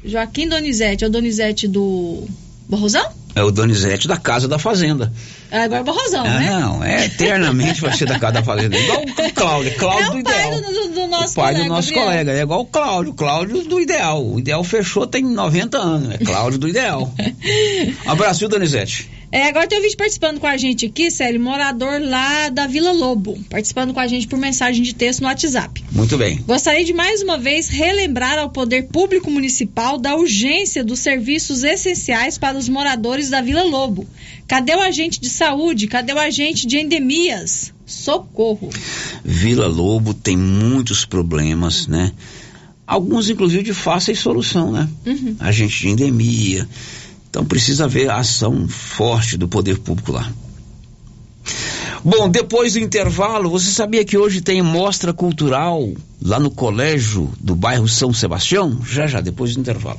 Joaquim 0.05 0.49
Donizete. 0.49 1.05
É 1.05 1.07
o 1.07 1.11
Donizete 1.11 1.67
do 1.67 2.27
Barrosão? 2.69 3.11
É 3.35 3.43
o 3.43 3.51
Donizete 3.51 4.07
da 4.07 4.17
Casa 4.17 4.47
da 4.47 4.59
Fazenda. 4.59 5.13
Agora 5.53 5.81
é 5.81 5.85
Barrosão, 5.85 6.25
ah, 6.25 6.39
né? 6.39 6.51
Não, 6.51 6.83
é 6.83 7.05
eternamente 7.05 7.83
vai 7.83 7.95
ser 7.95 8.07
da 8.07 8.19
Casa 8.19 8.33
da 8.33 8.43
Fazenda. 8.43 8.75
Igual 8.75 9.03
o 9.03 9.33
Cláudio, 9.35 9.75
Cláudio 9.77 10.07
é 10.07 10.11
do 10.11 10.19
Ideal. 10.19 10.51
Do, 10.51 10.63
do, 10.63 10.89
do 10.89 11.07
nosso 11.09 11.33
o 11.33 11.35
pai 11.35 11.53
colega, 11.53 11.63
do 11.63 11.75
nosso 11.75 11.93
colega. 11.93 12.33
É 12.33 12.41
igual 12.41 12.61
o 12.61 12.67
Cláudio, 12.67 13.13
Cláudio 13.13 13.63
do 13.65 13.79
Ideal. 13.79 14.27
O 14.27 14.39
Ideal 14.39 14.65
fechou 14.65 15.07
tem 15.07 15.23
90 15.23 15.77
anos. 15.77 16.15
É 16.15 16.19
Cláudio 16.25 16.59
do 16.59 16.69
Ideal. 16.69 17.13
Abraço, 18.07 18.49
Donizete. 18.49 19.11
É, 19.33 19.49
agora 19.49 19.67
tem 19.67 19.79
um 19.79 19.83
vídeo 19.83 19.97
participando 19.97 20.39
com 20.39 20.47
a 20.47 20.59
gente 20.59 20.85
aqui, 20.85 21.11
Célio, 21.11 21.41
morador 21.41 22.03
lá 22.03 22.51
da 22.51 22.67
Vila 22.67 22.93
Lobo, 22.93 23.43
participando 23.49 23.95
com 23.95 23.99
a 23.99 24.07
gente 24.07 24.27
por 24.27 24.39
mensagem 24.39 24.83
de 24.83 24.95
texto 24.95 25.23
no 25.23 25.27
WhatsApp. 25.27 25.83
Muito 25.91 26.19
bem. 26.19 26.37
Gostaria 26.47 26.85
de 26.85 26.93
mais 26.93 27.23
uma 27.23 27.39
vez 27.39 27.67
relembrar 27.69 28.39
ao 28.39 28.51
Poder 28.51 28.89
Público 28.89 29.31
Municipal 29.31 29.99
da 29.99 30.15
urgência 30.15 30.85
dos 30.85 30.99
serviços 30.99 31.65
essenciais 31.65 32.37
para 32.37 32.59
os 32.59 32.69
moradores 32.69 33.31
da 33.31 33.41
Vila 33.41 33.63
Lobo. 33.63 34.07
Cadê 34.47 34.75
o 34.75 34.81
agente 34.81 35.19
de 35.19 35.31
saúde? 35.31 35.87
Cadê 35.87 36.13
o 36.13 36.19
agente 36.19 36.67
de 36.67 36.77
endemias? 36.77 37.73
Socorro. 37.87 38.69
Vila 39.25 39.67
Lobo 39.67 40.13
tem 40.13 40.37
muitos 40.37 41.07
problemas, 41.07 41.87
né? 41.87 42.13
Alguns, 42.87 43.31
inclusive, 43.31 43.63
de 43.63 43.73
fácil 43.73 44.15
solução, 44.15 44.73
né? 44.73 44.87
Uhum. 45.07 45.37
Agente 45.41 45.81
de 45.81 45.89
endemia 45.89 46.69
então 47.33 47.47
precisa 47.47 47.87
haver 47.87 48.11
ação 48.11 48.69
forte 48.69 49.39
do 49.39 49.49
poder 49.49 49.79
público 49.79 50.13
lá. 50.13 50.31
Bom, 52.05 52.29
depois 52.29 52.75
do 52.75 52.79
intervalo, 52.79 53.49
você 53.49 53.71
sabia 53.71 54.05
que 54.05 54.19
hoje 54.19 54.43
tem 54.43 54.61
mostra 54.61 55.15
cultural 55.15 55.89
lá 56.21 56.39
no 56.39 56.51
colégio 56.51 57.33
do 57.41 57.57
bairro 57.57 57.89
São 57.89 58.13
Sebastião? 58.13 58.85
Já 58.85 59.07
já, 59.07 59.23
depois 59.23 59.55
do 59.55 59.61
intervalo. 59.61 59.99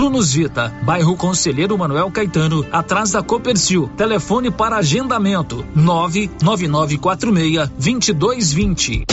Brunos 0.01 0.33
Vita, 0.33 0.73
bairro 0.81 1.15
Conselheiro 1.15 1.77
Manuel 1.77 2.09
Caetano, 2.09 2.65
atrás 2.71 3.11
da 3.11 3.21
Copercil. 3.21 3.87
Telefone 3.95 4.49
para 4.49 4.77
agendamento: 4.77 5.63
99946 5.75 7.69
2220. 7.77 9.05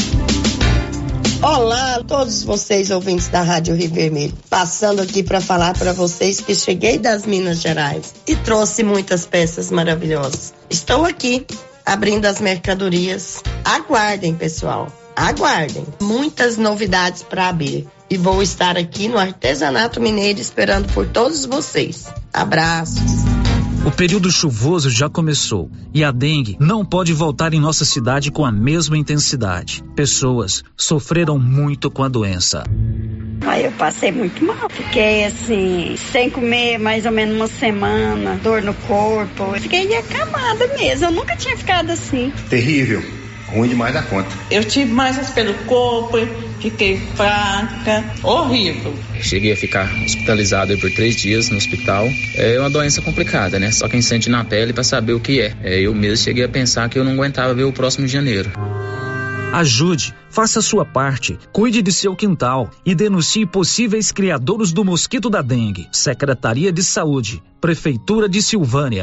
Olá 1.42 1.96
a 1.96 2.02
todos 2.02 2.42
vocês 2.42 2.90
ouvintes 2.90 3.28
da 3.28 3.42
Rádio 3.42 3.74
Rio 3.74 3.90
Vermelho. 3.90 4.32
Passando 4.48 5.02
aqui 5.02 5.22
para 5.22 5.42
falar 5.42 5.76
para 5.76 5.92
vocês 5.92 6.40
que 6.40 6.54
cheguei 6.54 6.96
das 6.96 7.26
Minas 7.26 7.60
Gerais 7.60 8.14
e 8.26 8.34
trouxe 8.34 8.82
muitas 8.82 9.26
peças 9.26 9.70
maravilhosas. 9.70 10.54
Estou 10.70 11.04
aqui 11.04 11.44
abrindo 11.84 12.24
as 12.24 12.40
mercadorias. 12.40 13.42
Aguardem, 13.62 14.34
pessoal. 14.34 14.90
Aguardem. 15.14 15.84
Muitas 16.00 16.56
novidades 16.56 17.22
para 17.22 17.50
abrir 17.50 17.86
e 18.10 18.16
vou 18.16 18.42
estar 18.42 18.76
aqui 18.76 19.08
no 19.08 19.18
Artesanato 19.18 20.00
Mineiro 20.00 20.40
esperando 20.40 20.92
por 20.92 21.06
todos 21.06 21.44
vocês. 21.44 22.06
Abraços. 22.32 23.28
O 23.86 23.90
período 23.90 24.30
chuvoso 24.30 24.90
já 24.90 25.08
começou 25.08 25.70
e 25.94 26.02
a 26.02 26.10
dengue 26.10 26.56
não 26.60 26.84
pode 26.84 27.12
voltar 27.12 27.54
em 27.54 27.60
nossa 27.60 27.84
cidade 27.84 28.30
com 28.30 28.44
a 28.44 28.52
mesma 28.52 28.98
intensidade. 28.98 29.82
Pessoas 29.94 30.62
sofreram 30.76 31.38
muito 31.38 31.90
com 31.90 32.02
a 32.02 32.08
doença. 32.08 32.64
Aí 33.46 33.64
eu 33.64 33.72
passei 33.72 34.10
muito 34.10 34.44
mal. 34.44 34.68
Fiquei 34.68 35.24
assim, 35.24 35.96
sem 36.12 36.28
comer 36.28 36.78
mais 36.78 37.06
ou 37.06 37.12
menos 37.12 37.36
uma 37.36 37.46
semana, 37.46 38.38
dor 38.42 38.62
no 38.62 38.74
corpo. 38.74 39.52
Fiquei 39.60 39.96
acamada 39.96 40.66
mesmo. 40.78 41.06
Eu 41.06 41.12
nunca 41.12 41.36
tinha 41.36 41.56
ficado 41.56 41.90
assim. 41.90 42.32
Terrível. 42.50 43.02
Ruim 43.52 43.68
demais 43.68 43.94
da 43.94 44.02
conta. 44.02 44.28
Eu 44.50 44.62
tive 44.64 44.92
mais 44.92 45.30
pelo 45.30 45.54
corpo, 45.64 46.18
fiquei 46.60 46.98
fraca, 47.14 48.04
horrível. 48.22 48.94
Cheguei 49.20 49.52
a 49.52 49.56
ficar 49.56 49.90
hospitalizado 50.04 50.76
por 50.78 50.90
três 50.90 51.16
dias 51.16 51.48
no 51.48 51.56
hospital. 51.56 52.08
É 52.34 52.58
uma 52.60 52.68
doença 52.68 53.00
complicada, 53.00 53.58
né? 53.58 53.70
Só 53.70 53.88
quem 53.88 54.02
sente 54.02 54.28
na 54.28 54.44
pele 54.44 54.72
para 54.72 54.84
saber 54.84 55.14
o 55.14 55.20
que 55.20 55.40
é. 55.40 55.54
é. 55.62 55.80
Eu 55.80 55.94
mesmo 55.94 56.24
cheguei 56.24 56.44
a 56.44 56.48
pensar 56.48 56.88
que 56.88 56.98
eu 56.98 57.04
não 57.04 57.12
aguentava 57.12 57.54
ver 57.54 57.64
o 57.64 57.72
próximo 57.72 58.06
de 58.06 58.12
janeiro. 58.12 58.50
Ajude, 59.52 60.14
faça 60.38 60.60
a 60.60 60.62
sua 60.62 60.84
parte, 60.84 61.36
cuide 61.52 61.82
de 61.82 61.90
seu 61.90 62.14
quintal 62.14 62.70
e 62.86 62.94
denuncie 62.94 63.44
possíveis 63.44 64.12
criadores 64.12 64.70
do 64.70 64.84
mosquito 64.84 65.28
da 65.28 65.42
dengue. 65.42 65.88
Secretaria 65.90 66.70
de 66.70 66.80
Saúde, 66.80 67.42
Prefeitura 67.60 68.28
de 68.28 68.40
Silvânia. 68.40 69.02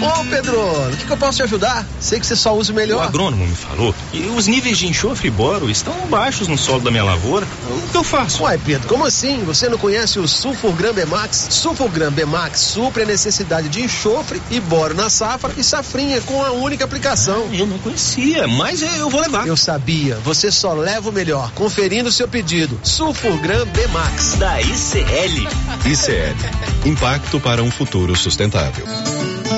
Ô 0.00 0.24
Pedro, 0.30 0.56
o 0.60 0.96
que, 0.96 1.06
que, 1.06 1.10
eu 1.10 1.16
posso 1.16 1.38
te 1.38 1.42
ajudar? 1.42 1.84
Sei 1.98 2.20
que 2.20 2.26
você 2.26 2.36
só 2.36 2.56
usa 2.56 2.72
o 2.72 2.74
melhor. 2.74 2.98
O 2.98 3.08
agrônomo 3.08 3.44
me 3.44 3.54
falou 3.54 3.92
que 4.12 4.20
os 4.36 4.46
níveis 4.46 4.78
de 4.78 4.86
enxofre 4.86 5.26
e 5.26 5.30
boro 5.30 5.68
estão 5.68 5.92
baixos 6.08 6.46
no 6.46 6.56
solo 6.56 6.80
da 6.80 6.90
minha 6.90 7.02
lavoura. 7.02 7.46
O 7.68 7.90
que 7.90 7.96
eu 7.96 8.04
faço? 8.04 8.44
Uai, 8.44 8.58
Pedro, 8.64 8.88
como 8.88 9.04
assim? 9.04 9.42
Você 9.44 9.68
não 9.68 9.76
conhece 9.76 10.20
o 10.20 10.28
Sulfurgram 10.28 10.92
Bemax? 10.92 11.48
Sulfurgram 11.50 12.12
Bemax 12.12 12.60
supre 12.60 13.02
a 13.02 13.06
necessidade 13.06 13.68
de 13.68 13.82
enxofre 13.82 14.40
e 14.52 14.60
boro 14.60 14.94
na 14.94 15.10
safra 15.10 15.52
e 15.56 15.64
safrinha 15.64 16.20
com 16.20 16.44
a 16.44 16.52
única 16.52 16.84
aplicação. 16.84 17.48
Ah, 17.50 17.56
eu 17.56 17.66
não 17.66 17.78
conhecia, 17.78 18.46
mas 18.46 18.82
eu 18.82 19.10
vou 19.10 19.20
levar. 19.20 19.48
Eu 19.48 19.56
sabia, 19.56 20.16
você 20.16 20.47
só 20.50 20.72
leva 20.72 21.10
o 21.10 21.12
melhor. 21.12 21.52
Conferindo 21.52 22.08
o 22.08 22.12
seu 22.12 22.28
pedido. 22.28 22.78
Sulfurgram 22.82 23.66
Bemax. 23.66 24.34
Da 24.38 24.60
ICL. 24.60 25.48
ICL. 25.84 26.88
Impacto 26.88 27.40
para 27.40 27.62
um 27.62 27.70
futuro 27.70 28.14
sustentável. 28.16 28.86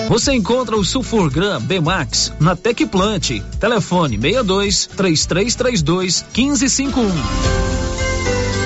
Você 0.08 0.32
encontra 0.32 0.76
o 0.76 0.84
Sulfurgram 0.84 1.60
B-Max 1.60 2.32
na 2.40 2.56
Tecplant. 2.56 3.40
Telefone 3.60 4.18
62 4.18 4.86
3332 4.96 6.24
1551. 6.34 7.89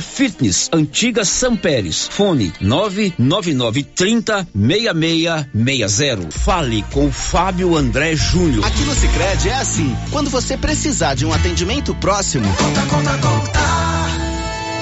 Fitness, 0.00 0.68
antiga 0.72 1.24
São 1.24 1.56
Pérez. 1.56 2.08
Fone 2.08 2.52
99930 2.60 4.48
6660. 4.54 6.38
Fale 6.38 6.82
com 6.90 7.06
o 7.06 7.12
Fábio 7.12 7.76
André 7.76 8.16
Júnior. 8.16 8.64
Aqui 8.64 8.82
no 8.82 8.94
Sicredi 8.94 9.48
é 9.48 9.54
assim, 9.54 9.96
quando 10.10 10.30
você 10.30 10.56
precisar 10.56 11.14
de 11.14 11.24
um 11.24 11.32
atendimento 11.32 11.94
próximo, 11.94 12.46
conta, 12.56 12.82
conta, 12.82 13.18
conta. 13.18 13.60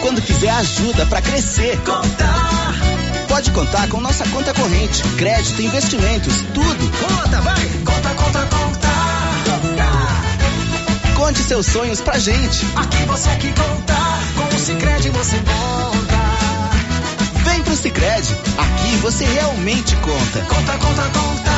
Quando 0.03 0.23
quiser 0.23 0.51
ajuda 0.51 1.07
para 1.07 1.21
crescer, 1.21 1.77
conta. 1.79 2.27
Pode 3.29 3.51
contar 3.51 3.89
com 3.89 4.01
nossa 4.01 4.27
conta 4.29 4.55
corrente, 4.55 5.03
crédito, 5.17 5.61
investimentos, 5.61 6.35
tudo. 6.55 6.91
Conta, 6.99 7.41
vai. 7.41 7.69
Conta, 7.85 8.15
conta, 8.15 8.47
conta. 8.47 8.89
Conte 11.15 11.41
seus 11.41 11.67
sonhos 11.67 12.01
pra 12.01 12.19
gente. 12.19 12.65
Aqui 12.75 13.05
você 13.07 13.29
que 13.37 13.49
conta, 13.49 13.95
Cicred 14.69 15.09
você 15.13 15.39
conta. 15.39 16.19
Vem 17.43 17.63
pro 17.63 17.75
Sicredi, 17.75 18.37
aqui 18.59 18.97
você 18.99 19.25
realmente 19.25 19.97
conta. 19.97 20.41
Conta, 20.43 20.73
conta, 20.77 21.03
conta. 21.19 21.58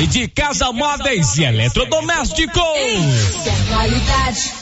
de 0.07 0.27
casa 0.27 0.71
móveis 0.71 1.37
e 1.37 1.43
eletrodomésticos. 1.43 2.63
Qualidade 3.69 4.53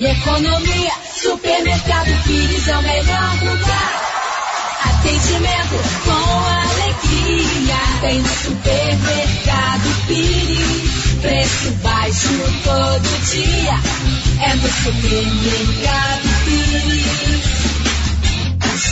e 0.00 0.06
economia, 0.06 0.92
supermercado 1.14 2.10
Pires 2.24 2.68
é 2.68 2.76
o 2.76 2.82
melhor 2.82 3.34
lugar. 3.42 4.08
Atendimento 4.84 5.76
com 6.04 6.10
alegria, 6.10 7.76
tem 8.00 8.20
no 8.20 8.28
supermercado 8.28 10.06
Pires. 10.06 11.20
Preço 11.20 11.70
baixo 11.82 12.28
todo 12.64 13.08
dia, 13.30 13.74
é 14.40 14.54
no 14.54 14.68
supermercado 14.68 16.28
Pires. 16.44 17.58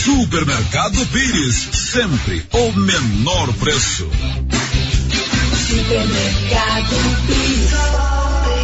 Supermercado 0.04 1.06
Pires, 1.06 1.68
sempre 1.72 2.46
o 2.52 2.72
menor 2.72 3.52
preço. 3.54 4.08
Supermercado 5.66 6.96
Pires. 7.26 8.25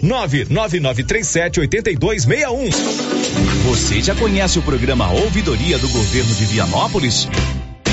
999378261. 0.00 2.74
Você 3.64 4.02
já 4.02 4.14
conhece 4.14 4.58
o 4.58 4.62
programa 4.62 5.10
Ouvidoria 5.12 5.78
do 5.78 5.88
Governo 5.88 6.34
de 6.34 6.44
Vianópolis? 6.46 7.28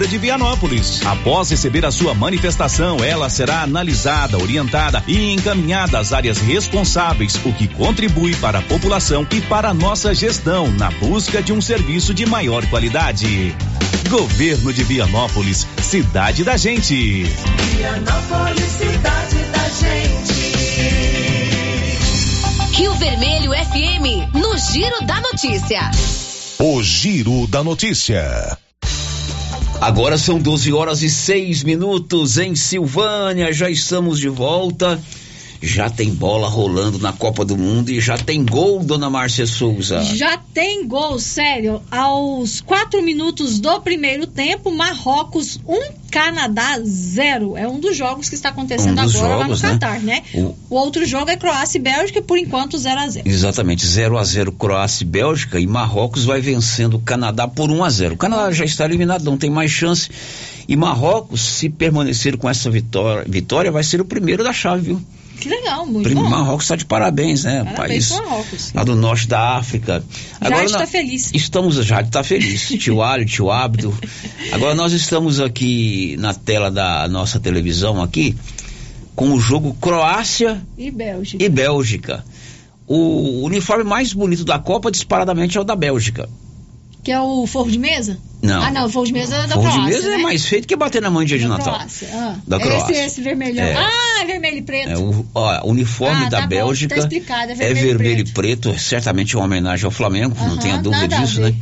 de 0.00 0.18
Vianópolis. 0.18 1.00
Após 1.06 1.50
receber 1.50 1.86
a 1.86 1.92
sua 1.92 2.12
manifestação, 2.14 3.02
ela 3.02 3.30
será 3.30 3.62
analisada, 3.62 4.36
orientada 4.36 5.02
e 5.06 5.32
encaminhada 5.32 5.98
às 5.98 6.12
áreas 6.12 6.38
responsáveis, 6.38 7.36
o 7.44 7.52
que 7.52 7.68
contribui 7.68 8.34
para 8.36 8.58
a 8.58 8.62
população 8.62 9.24
e 9.30 9.40
para 9.40 9.68
a 9.68 9.74
nossa 9.74 10.12
gestão 10.12 10.70
na 10.72 10.90
busca 10.90 11.40
de 11.40 11.52
um 11.52 11.60
serviço 11.60 12.12
de 12.12 12.26
maior 12.26 12.66
qualidade. 12.66 13.54
Governo 14.10 14.72
de 14.72 14.82
Vianópolis, 14.82 15.66
cidade 15.80 16.42
da 16.42 16.56
gente. 16.56 17.22
Vianópolis, 17.76 18.72
cidade 18.72 19.36
da 19.52 19.68
gente. 19.68 20.34
Rio 22.76 22.92
Vermelho 22.94 23.52
FM, 23.52 24.34
no 24.34 24.58
Giro 24.58 25.06
da 25.06 25.20
Notícia. 25.20 25.90
O 26.58 26.82
Giro 26.82 27.46
da 27.46 27.62
Notícia. 27.62 28.58
Agora 29.84 30.16
são 30.16 30.38
12 30.38 30.72
horas 30.72 31.02
e 31.02 31.10
6 31.10 31.62
minutos 31.62 32.38
em 32.38 32.54
Silvânia, 32.54 33.52
já 33.52 33.68
estamos 33.68 34.18
de 34.18 34.30
volta. 34.30 34.98
Já 35.62 35.88
tem 35.88 36.10
bola 36.10 36.48
rolando 36.48 36.98
na 36.98 37.12
Copa 37.12 37.44
do 37.44 37.56
Mundo 37.56 37.90
e 37.90 37.98
já 38.00 38.18
tem 38.18 38.44
gol, 38.44 38.84
dona 38.84 39.08
Márcia 39.08 39.46
Souza. 39.46 40.02
Já 40.04 40.36
tem 40.36 40.86
gol, 40.86 41.18
sério. 41.18 41.80
Aos 41.90 42.60
quatro 42.60 43.02
minutos 43.02 43.58
do 43.60 43.80
primeiro 43.80 44.26
tempo, 44.26 44.70
Marrocos 44.70 45.58
1, 45.66 45.72
um, 45.74 45.82
Canadá 46.10 46.78
0. 46.84 47.56
É 47.56 47.66
um 47.66 47.80
dos 47.80 47.96
jogos 47.96 48.28
que 48.28 48.34
está 48.34 48.50
acontecendo 48.50 48.98
Um 48.98 49.02
agora 49.02 49.06
dos 49.12 49.14
lá 49.20 49.28
no 49.28 49.42
jogos, 49.42 49.62
né? 49.62 49.70
Catar, 49.70 50.00
né? 50.00 50.22
O- 50.34 50.54
O 50.70 50.74
outro 50.76 51.04
jogo 51.06 51.30
é 51.30 51.36
Croácia 51.36 51.78
e 51.78 51.80
Bélgica, 51.80 52.20
por 52.20 52.36
enquanto 52.38 52.76
0 52.76 53.00
a 53.00 53.08
0 53.08 53.28
Exatamente, 53.28 53.86
0 53.86 54.18
a 54.18 54.24
0 54.24 54.52
Croácia 54.52 55.02
e 55.04 55.06
Bélgica 55.06 55.58
e 55.58 55.66
Marrocos 55.66 56.24
vai 56.24 56.40
vencendo 56.40 56.94
o 56.94 57.00
Canadá 57.00 57.48
por 57.48 57.70
1 57.70 57.82
a 57.84 57.90
0. 57.90 58.14
O 58.14 58.18
Canadá 58.18 58.52
já 58.52 58.64
está 58.64 58.84
eliminado, 58.84 59.24
não 59.24 59.38
tem 59.38 59.50
mais 59.50 59.70
chance. 59.70 60.10
E 60.68 60.76
Marrocos, 60.76 61.40
se 61.40 61.68
permanecer 61.70 62.36
com 62.36 62.48
essa 62.50 62.70
vitória, 62.70 63.24
vitória 63.26 63.72
vai 63.72 63.82
ser 63.82 64.00
o 64.00 64.04
primeiro 64.04 64.44
da 64.44 64.52
chave, 64.52 64.82
viu? 64.82 65.02
Que 65.40 65.48
legal, 65.48 65.84
muito 65.86 66.04
Primo 66.04 66.22
bom. 66.22 66.28
Marrocos 66.30 66.64
está 66.64 66.76
de 66.76 66.84
parabéns, 66.84 67.44
né? 67.44 67.64
Parabéns 67.74 68.08
País 68.10 68.10
Marrocos. 68.26 68.72
lá 68.72 68.84
do 68.84 68.94
norte 68.94 69.26
da 69.26 69.56
África. 69.56 70.02
Já 70.40 70.64
está 70.64 70.86
feliz. 70.86 71.30
Estamos 71.34 71.74
já 71.84 72.00
está 72.00 72.22
feliz. 72.24 72.68
tio 72.78 73.02
Alho, 73.02 73.26
tio 73.26 73.50
Abdo. 73.50 73.96
Agora 74.52 74.74
nós 74.74 74.92
estamos 74.92 75.40
aqui 75.40 76.16
na 76.18 76.32
tela 76.32 76.70
da 76.70 77.06
nossa 77.08 77.38
televisão 77.40 78.02
aqui 78.02 78.36
com 79.14 79.32
o 79.32 79.38
jogo 79.40 79.74
Croácia 79.80 80.62
E 80.78 80.90
Bélgica. 80.90 81.44
e 81.44 81.48
Bélgica. 81.48 82.24
O 82.86 83.44
uniforme 83.44 83.84
mais 83.84 84.12
bonito 84.12 84.44
da 84.44 84.58
Copa 84.58 84.90
disparadamente 84.90 85.56
é 85.56 85.60
o 85.60 85.64
da 85.64 85.74
Bélgica. 85.76 86.28
Que 87.04 87.12
é 87.12 87.20
o 87.20 87.46
forro 87.46 87.70
de 87.70 87.78
mesa? 87.78 88.18
Não. 88.42 88.62
Ah, 88.62 88.70
não, 88.70 88.86
o 88.86 88.88
forro 88.88 89.06
de 89.06 89.12
mesa 89.12 89.36
é 89.36 89.46
da 89.46 89.54
Forro 89.54 89.68
de 89.68 89.72
Croácia, 89.74 89.96
mesa 89.96 90.08
né? 90.08 90.14
é 90.14 90.18
mais 90.18 90.44
feito 90.44 90.66
que 90.66 90.74
bater 90.74 91.00
na 91.02 91.10
mãe 91.10 91.26
dia 91.26 91.38
de 91.38 91.44
Da 91.44 91.58
Natal. 91.58 91.74
Croácia, 91.74 92.08
ah. 92.12 92.36
Da 92.46 92.56
Esse, 92.56 92.66
Croácia. 92.66 93.06
esse 93.06 93.20
vermelhão. 93.20 93.64
É. 93.64 93.74
Ah, 93.76 94.22
é 94.22 94.24
vermelho 94.24 94.58
e 94.58 94.62
preto. 94.62 94.88
É, 94.90 94.98
o 94.98 95.26
ó, 95.34 95.66
uniforme 95.66 96.24
Ah, 96.24 96.28
da 96.28 96.36
tá 96.38 96.42
bom, 96.42 96.48
Bélgica 96.48 96.94
tá 96.94 97.00
explicado, 97.02 97.52
é 97.52 97.54
é 97.54 97.56
vermelho 97.56 97.78
e 97.78 97.84
vermelho 97.88 98.20
e 98.20 98.32
preto, 98.32 98.78
certamente 98.78 99.34
é 99.34 99.38
uma 99.38 99.44
homenagem 99.44 99.84
ao 99.84 99.90
Flamengo, 99.90 100.34
não 100.38 100.46
Aham, 100.46 100.56
tenha 100.58 100.78
dúvida 100.78 101.08
disso, 101.08 101.40
né? 101.40 101.54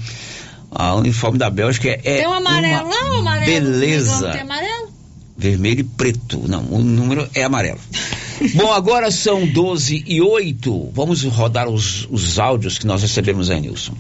A 0.71 0.95
uniforme 0.95 1.39
da 1.39 1.51
Bélgica 1.51 1.89
é, 1.89 2.01
é 2.05 2.17
tem 2.19 2.27
um 2.27 2.33
amarelo 2.33 2.89
lá, 2.89 3.11
um 3.11 3.19
amarelo. 3.19 3.47
beleza. 3.47 4.27
Não 4.27 4.33
tem 4.33 4.41
amarelo? 4.41 4.93
vermelho 5.37 5.81
e 5.81 5.85
preto. 5.85 6.43
Não, 6.47 6.63
o 6.71 6.79
número 6.79 7.29
é 7.35 7.43
amarelo. 7.43 7.81
Bom, 8.55 8.73
agora 8.73 9.11
são 9.11 9.47
12 9.47 10.05
e 10.07 10.21
8. 10.21 10.91
Vamos 10.95 11.23
rodar 11.25 11.69
os, 11.69 12.07
os 12.11 12.39
áudios 12.39 12.79
que 12.79 12.87
nós 12.87 13.03
recebemos 13.03 13.51
aí, 13.51 13.61
Nilson. 13.61 13.95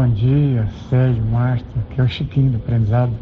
Bom 0.00 0.08
dia, 0.08 0.66
Sérgio, 0.88 1.22
Márcio, 1.26 1.66
aqui 1.78 2.00
é 2.00 2.04
o 2.04 2.08
Chiquinho 2.08 2.52
do 2.52 2.56
Aprendizado. 2.56 3.12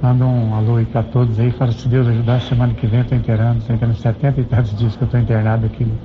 Manda 0.00 0.24
um 0.24 0.54
alô 0.54 0.76
aí 0.76 0.84
pra 0.84 1.02
todos 1.02 1.36
aí, 1.40 1.50
fala 1.50 1.72
se 1.72 1.88
Deus 1.88 2.06
ajudar, 2.06 2.40
semana 2.42 2.72
que 2.74 2.86
vem 2.86 3.00
eu 3.00 3.06
tô 3.06 3.16
internando, 3.16 3.60
tô 3.64 3.72
internando 3.72 3.98
70 3.98 4.40
e 4.40 4.44
tantos 4.44 4.78
dias 4.78 4.94
que 4.94 5.02
eu 5.02 5.08
tô 5.08 5.18
internado 5.18 5.66
aqui 5.66 5.84
no 5.84 5.98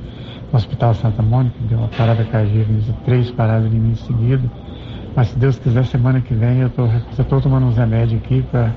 Hospital 0.52 0.96
Santa 0.96 1.22
Mônica, 1.22 1.56
deu 1.70 1.78
uma 1.78 1.88
parada 1.90 2.24
cardíaca, 2.24 2.72
três 3.06 3.30
paradas 3.30 3.72
em 3.72 3.80
mim 3.80 3.94
seguida. 3.94 4.42
Mas 5.16 5.28
se 5.28 5.38
Deus 5.38 5.60
quiser, 5.60 5.86
semana 5.86 6.20
que 6.20 6.34
vem 6.34 6.62
eu 6.62 6.72
tô, 6.72 6.88
eu 7.20 7.26
tô 7.26 7.40
tomando 7.40 7.68
uns 7.68 7.78
remédios 7.78 8.20
aqui 8.24 8.42
pra 8.42 8.72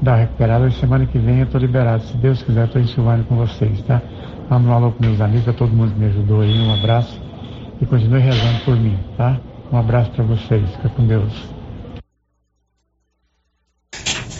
dar 0.00 0.12
uma 0.12 0.18
recuperada, 0.18 0.68
e 0.68 0.70
semana 0.70 1.04
que 1.04 1.18
vem 1.18 1.40
eu 1.40 1.46
tô 1.46 1.58
liberado. 1.58 2.04
Se 2.04 2.16
Deus 2.16 2.40
quiser, 2.44 2.62
eu 2.62 2.68
tô 2.68 2.78
em 2.78 3.24
com 3.24 3.34
vocês, 3.34 3.82
tá? 3.82 4.00
Manda 4.48 4.68
um 4.68 4.72
alô 4.72 4.92
com 4.92 5.04
meus 5.04 5.20
amigos, 5.20 5.42
pra 5.42 5.52
todo 5.52 5.72
mundo 5.72 5.92
que 5.92 5.98
me 5.98 6.06
ajudou 6.06 6.42
aí, 6.42 6.60
um 6.60 6.72
abraço 6.74 7.20
e 7.80 7.86
continue 7.86 8.20
rezando 8.20 8.60
por 8.64 8.76
mim, 8.76 8.96
tá? 9.16 9.40
Um 9.72 9.78
abraço 9.78 10.10
para 10.12 10.24
vocês, 10.24 10.70
fica 10.70 10.88
com 10.90 11.06
Deus. 11.06 11.54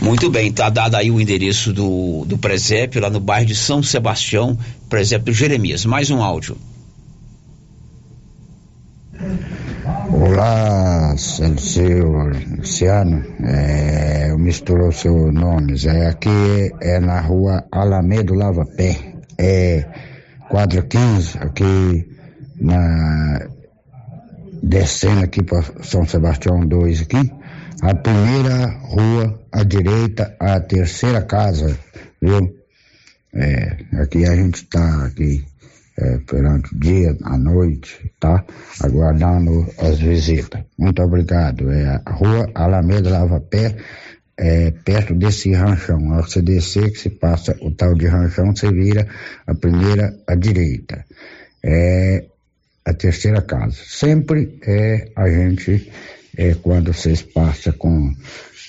Muito 0.01 0.31
bem, 0.31 0.53
tá 0.53 0.69
dado 0.69 0.97
aí 0.97 1.11
o 1.11 1.21
endereço 1.21 1.73
do, 1.73 2.25
do 2.27 2.37
presépio 2.37 3.01
lá 3.01 3.09
no 3.09 3.21
bairro 3.21 3.47
de 3.47 3.55
São 3.55 3.83
Sebastião, 3.83 4.59
presépio 4.89 5.33
Jeremias. 5.33 5.87
Mais 5.87 6.11
um 6.11 6.23
áudio. 6.23 6.59
Olá, 10.13 11.17
seu 11.17 12.09
Luciano, 12.59 13.25
é, 13.45 14.37
misturou 14.37 14.93
seus 14.93 15.33
nomes. 15.33 15.87
É, 15.87 16.07
aqui 16.07 16.29
é 16.83 17.01
na 17.01 17.21
rua 17.21 17.65
Alamedo 17.73 18.35
Lava 18.35 18.67
Pé, 18.67 18.97
é 19.39 19.87
quadra 20.51 20.83
15, 20.83 21.39
aqui 21.39 22.09
na 22.61 23.49
descendo 24.65 25.23
aqui 25.23 25.43
para 25.43 25.63
São 25.83 26.07
Sebastião 26.07 26.61
2 26.61 27.03
aqui, 27.03 27.31
a 27.83 27.95
primeira 27.95 28.67
rua 28.67 29.41
à 29.53 29.63
direita, 29.63 30.35
a 30.41 30.59
terceira 30.59 31.23
casa, 31.23 31.79
viu? 32.21 32.57
É, 33.35 33.77
aqui 34.01 34.25
a 34.25 34.35
gente 34.35 34.63
está 34.63 35.07
aqui 35.07 35.45
é, 35.99 36.19
perante 36.19 36.75
o 36.75 36.79
dia, 36.79 37.17
a 37.25 37.37
noite, 37.37 38.11
tá? 38.19 38.45
Aguardando 38.81 39.67
as 39.79 39.99
visitas. 39.99 40.63
Muito 40.79 41.03
obrigado. 41.03 41.71
É 41.71 42.01
a 42.05 42.13
rua 42.13 42.51
Alameda 42.55 43.11
Lava 43.11 43.41
Pé, 43.41 43.77
é, 44.37 44.71
perto 44.71 45.15
desse 45.15 45.53
ranchão. 45.53 46.15
Ao 46.15 46.23
você 46.23 46.41
descer, 46.41 46.91
que 46.91 46.99
se 46.99 47.11
passa 47.11 47.57
o 47.61 47.71
tal 47.71 47.95
de 47.95 48.07
ranchão, 48.07 48.55
você 48.55 48.71
vira 48.73 49.07
a 49.47 49.55
primeira 49.55 50.17
à 50.27 50.35
direita. 50.35 51.05
É, 51.63 52.25
a 52.85 52.93
terceira 52.93 53.41
casa. 53.41 53.77
Sempre 53.87 54.59
é 54.63 55.11
a 55.17 55.29
gente, 55.29 55.91
é, 56.37 56.55
quando 56.55 56.93
vocês 56.93 57.23
passam 57.23 57.73
com 57.75 58.09
o 58.09 58.17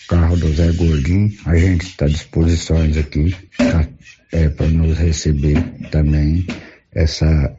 carro 0.07 0.37
do 0.37 0.53
Zé 0.53 0.71
Gordinho, 0.71 1.31
a 1.45 1.55
gente 1.55 1.85
está 1.85 2.05
à 2.05 2.09
disposição 2.09 2.77
aqui 2.77 3.35
tá, 3.57 3.87
é, 4.31 4.49
para 4.49 4.67
nos 4.67 4.97
receber 4.97 5.61
também 5.91 6.45
essa 6.93 7.55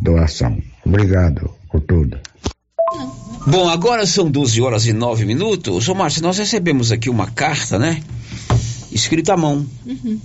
doação. 0.00 0.60
Obrigado 0.84 1.54
por 1.70 1.80
tudo. 1.82 2.18
Bom, 3.46 3.68
agora 3.68 4.06
são 4.06 4.30
12 4.30 4.60
horas 4.60 4.86
e 4.86 4.92
9 4.92 5.24
minutos. 5.24 5.88
Ô 5.88 5.94
Márcio, 5.94 6.22
nós 6.22 6.38
recebemos 6.38 6.92
aqui 6.92 7.10
uma 7.10 7.30
carta, 7.30 7.78
né? 7.78 8.00
Escrita 8.92 9.34
à 9.34 9.36
mão. 9.36 9.66
Uhum. 9.84 10.20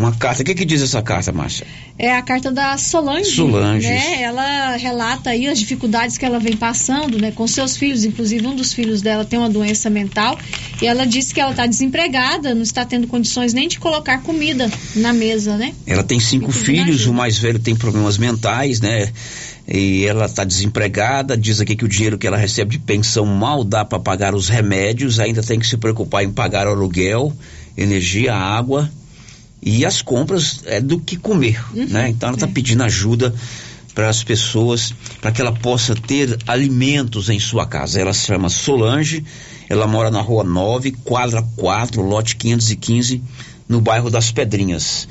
Uma 0.00 0.12
carta. 0.12 0.40
O 0.40 0.44
que, 0.46 0.54
que 0.54 0.64
diz 0.64 0.80
essa 0.80 1.02
carta, 1.02 1.30
Márcia? 1.30 1.66
É 1.98 2.16
a 2.16 2.22
carta 2.22 2.50
da 2.50 2.78
Solange, 2.78 3.32
Solange. 3.32 3.86
né? 3.86 4.22
Ela 4.22 4.74
relata 4.76 5.28
aí 5.28 5.46
as 5.46 5.58
dificuldades 5.58 6.16
que 6.16 6.24
ela 6.24 6.38
vem 6.38 6.56
passando, 6.56 7.18
né, 7.18 7.30
com 7.30 7.46
seus 7.46 7.76
filhos, 7.76 8.02
inclusive 8.02 8.46
um 8.46 8.56
dos 8.56 8.72
filhos 8.72 9.02
dela 9.02 9.26
tem 9.26 9.38
uma 9.38 9.50
doença 9.50 9.90
mental, 9.90 10.38
e 10.80 10.86
ela 10.86 11.06
disse 11.06 11.34
que 11.34 11.40
ela 11.40 11.50
está 11.50 11.66
desempregada, 11.66 12.54
não 12.54 12.62
está 12.62 12.86
tendo 12.86 13.06
condições 13.06 13.52
nem 13.52 13.68
de 13.68 13.78
colocar 13.78 14.22
comida 14.22 14.70
na 14.96 15.12
mesa, 15.12 15.58
né? 15.58 15.74
Ela 15.86 16.02
tem 16.02 16.18
cinco 16.18 16.50
filhos, 16.50 17.06
o 17.06 17.12
mais 17.12 17.36
velho 17.36 17.58
tem 17.58 17.76
problemas 17.76 18.16
mentais, 18.16 18.80
né? 18.80 19.12
E 19.68 20.06
ela 20.06 20.24
está 20.24 20.44
desempregada, 20.44 21.36
diz 21.36 21.60
aqui 21.60 21.76
que 21.76 21.84
o 21.84 21.88
dinheiro 21.88 22.16
que 22.16 22.26
ela 22.26 22.38
recebe 22.38 22.70
de 22.70 22.78
pensão 22.78 23.26
mal 23.26 23.62
dá 23.62 23.84
para 23.84 23.98
pagar 24.00 24.34
os 24.34 24.48
remédios, 24.48 25.20
ainda 25.20 25.42
tem 25.42 25.58
que 25.58 25.66
se 25.66 25.76
preocupar 25.76 26.24
em 26.24 26.30
pagar 26.30 26.66
aluguel, 26.66 27.30
energia, 27.76 28.34
água 28.34 28.90
e 29.62 29.84
as 29.84 30.00
compras 30.00 30.62
é 30.66 30.80
do 30.80 30.98
que 30.98 31.16
comer, 31.16 31.62
né? 31.74 32.08
Então 32.08 32.28
ela 32.28 32.36
está 32.36 32.48
pedindo 32.48 32.82
ajuda 32.82 33.34
para 33.94 34.08
as 34.08 34.22
pessoas, 34.22 34.94
para 35.20 35.32
que 35.32 35.40
ela 35.40 35.52
possa 35.52 35.94
ter 35.94 36.38
alimentos 36.46 37.28
em 37.28 37.38
sua 37.38 37.66
casa. 37.66 38.00
Ela 38.00 38.14
se 38.14 38.26
chama 38.26 38.48
Solange, 38.48 39.24
ela 39.68 39.86
mora 39.86 40.10
na 40.10 40.20
rua 40.20 40.44
9, 40.44 40.92
quadra 41.04 41.42
4, 41.56 42.00
lote 42.00 42.36
515, 42.36 43.22
no 43.68 43.80
bairro 43.80 44.08
das 44.10 44.32
Pedrinhas. 44.32 45.06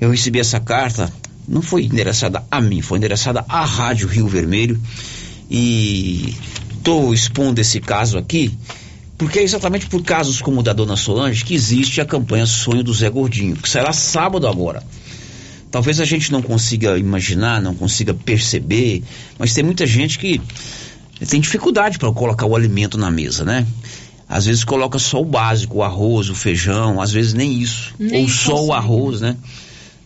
Eu 0.00 0.10
recebi 0.10 0.40
essa 0.40 0.58
carta, 0.58 1.12
não 1.46 1.60
foi 1.60 1.84
endereçada 1.84 2.42
a 2.50 2.60
mim, 2.60 2.80
foi 2.80 2.98
endereçada 2.98 3.44
à 3.48 3.64
Rádio 3.64 4.08
Rio 4.08 4.28
Vermelho 4.28 4.80
e 5.50 6.34
estou 6.72 7.12
expondo 7.12 7.60
esse 7.60 7.80
caso 7.80 8.16
aqui 8.16 8.56
porque 9.20 9.38
é 9.38 9.42
exatamente 9.42 9.84
por 9.84 10.02
casos 10.02 10.40
como 10.40 10.60
o 10.60 10.62
da 10.62 10.72
dona 10.72 10.96
Solange 10.96 11.44
que 11.44 11.52
existe 11.52 12.00
a 12.00 12.06
campanha 12.06 12.46
Sonho 12.46 12.82
do 12.82 12.94
Zé 12.94 13.10
Gordinho, 13.10 13.54
que 13.54 13.68
será 13.68 13.92
sábado 13.92 14.46
agora. 14.46 14.82
Talvez 15.70 16.00
a 16.00 16.06
gente 16.06 16.32
não 16.32 16.40
consiga 16.40 16.96
imaginar, 16.96 17.60
não 17.60 17.74
consiga 17.74 18.14
perceber, 18.14 19.04
mas 19.38 19.52
tem 19.52 19.62
muita 19.62 19.86
gente 19.86 20.18
que 20.18 20.40
tem 21.28 21.38
dificuldade 21.38 21.98
para 21.98 22.10
colocar 22.12 22.46
o 22.46 22.56
alimento 22.56 22.96
na 22.96 23.10
mesa, 23.10 23.44
né? 23.44 23.66
Às 24.26 24.46
vezes 24.46 24.64
coloca 24.64 24.98
só 24.98 25.20
o 25.20 25.24
básico, 25.26 25.76
o 25.76 25.82
arroz, 25.82 26.30
o 26.30 26.34
feijão, 26.34 26.98
às 26.98 27.12
vezes 27.12 27.34
nem 27.34 27.60
isso, 27.60 27.94
Nem 27.98 28.22
ou 28.22 28.28
só 28.30 28.54
o 28.54 28.68
consegue, 28.68 28.72
arroz, 28.72 29.20
né? 29.20 29.36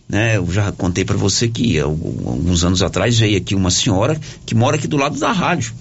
né? 0.09 0.35
Eu 0.35 0.51
já 0.51 0.73
contei 0.73 1.05
para 1.05 1.15
você 1.15 1.47
que 1.47 1.79
alguns 1.79 2.65
anos 2.65 2.83
atrás 2.83 3.17
veio 3.17 3.37
aqui 3.37 3.55
uma 3.55 3.71
senhora 3.71 4.19
que 4.45 4.53
mora 4.53 4.75
aqui 4.75 4.89
do 4.89 4.97
lado 4.97 5.17
da 5.17 5.31
rádio. 5.31 5.73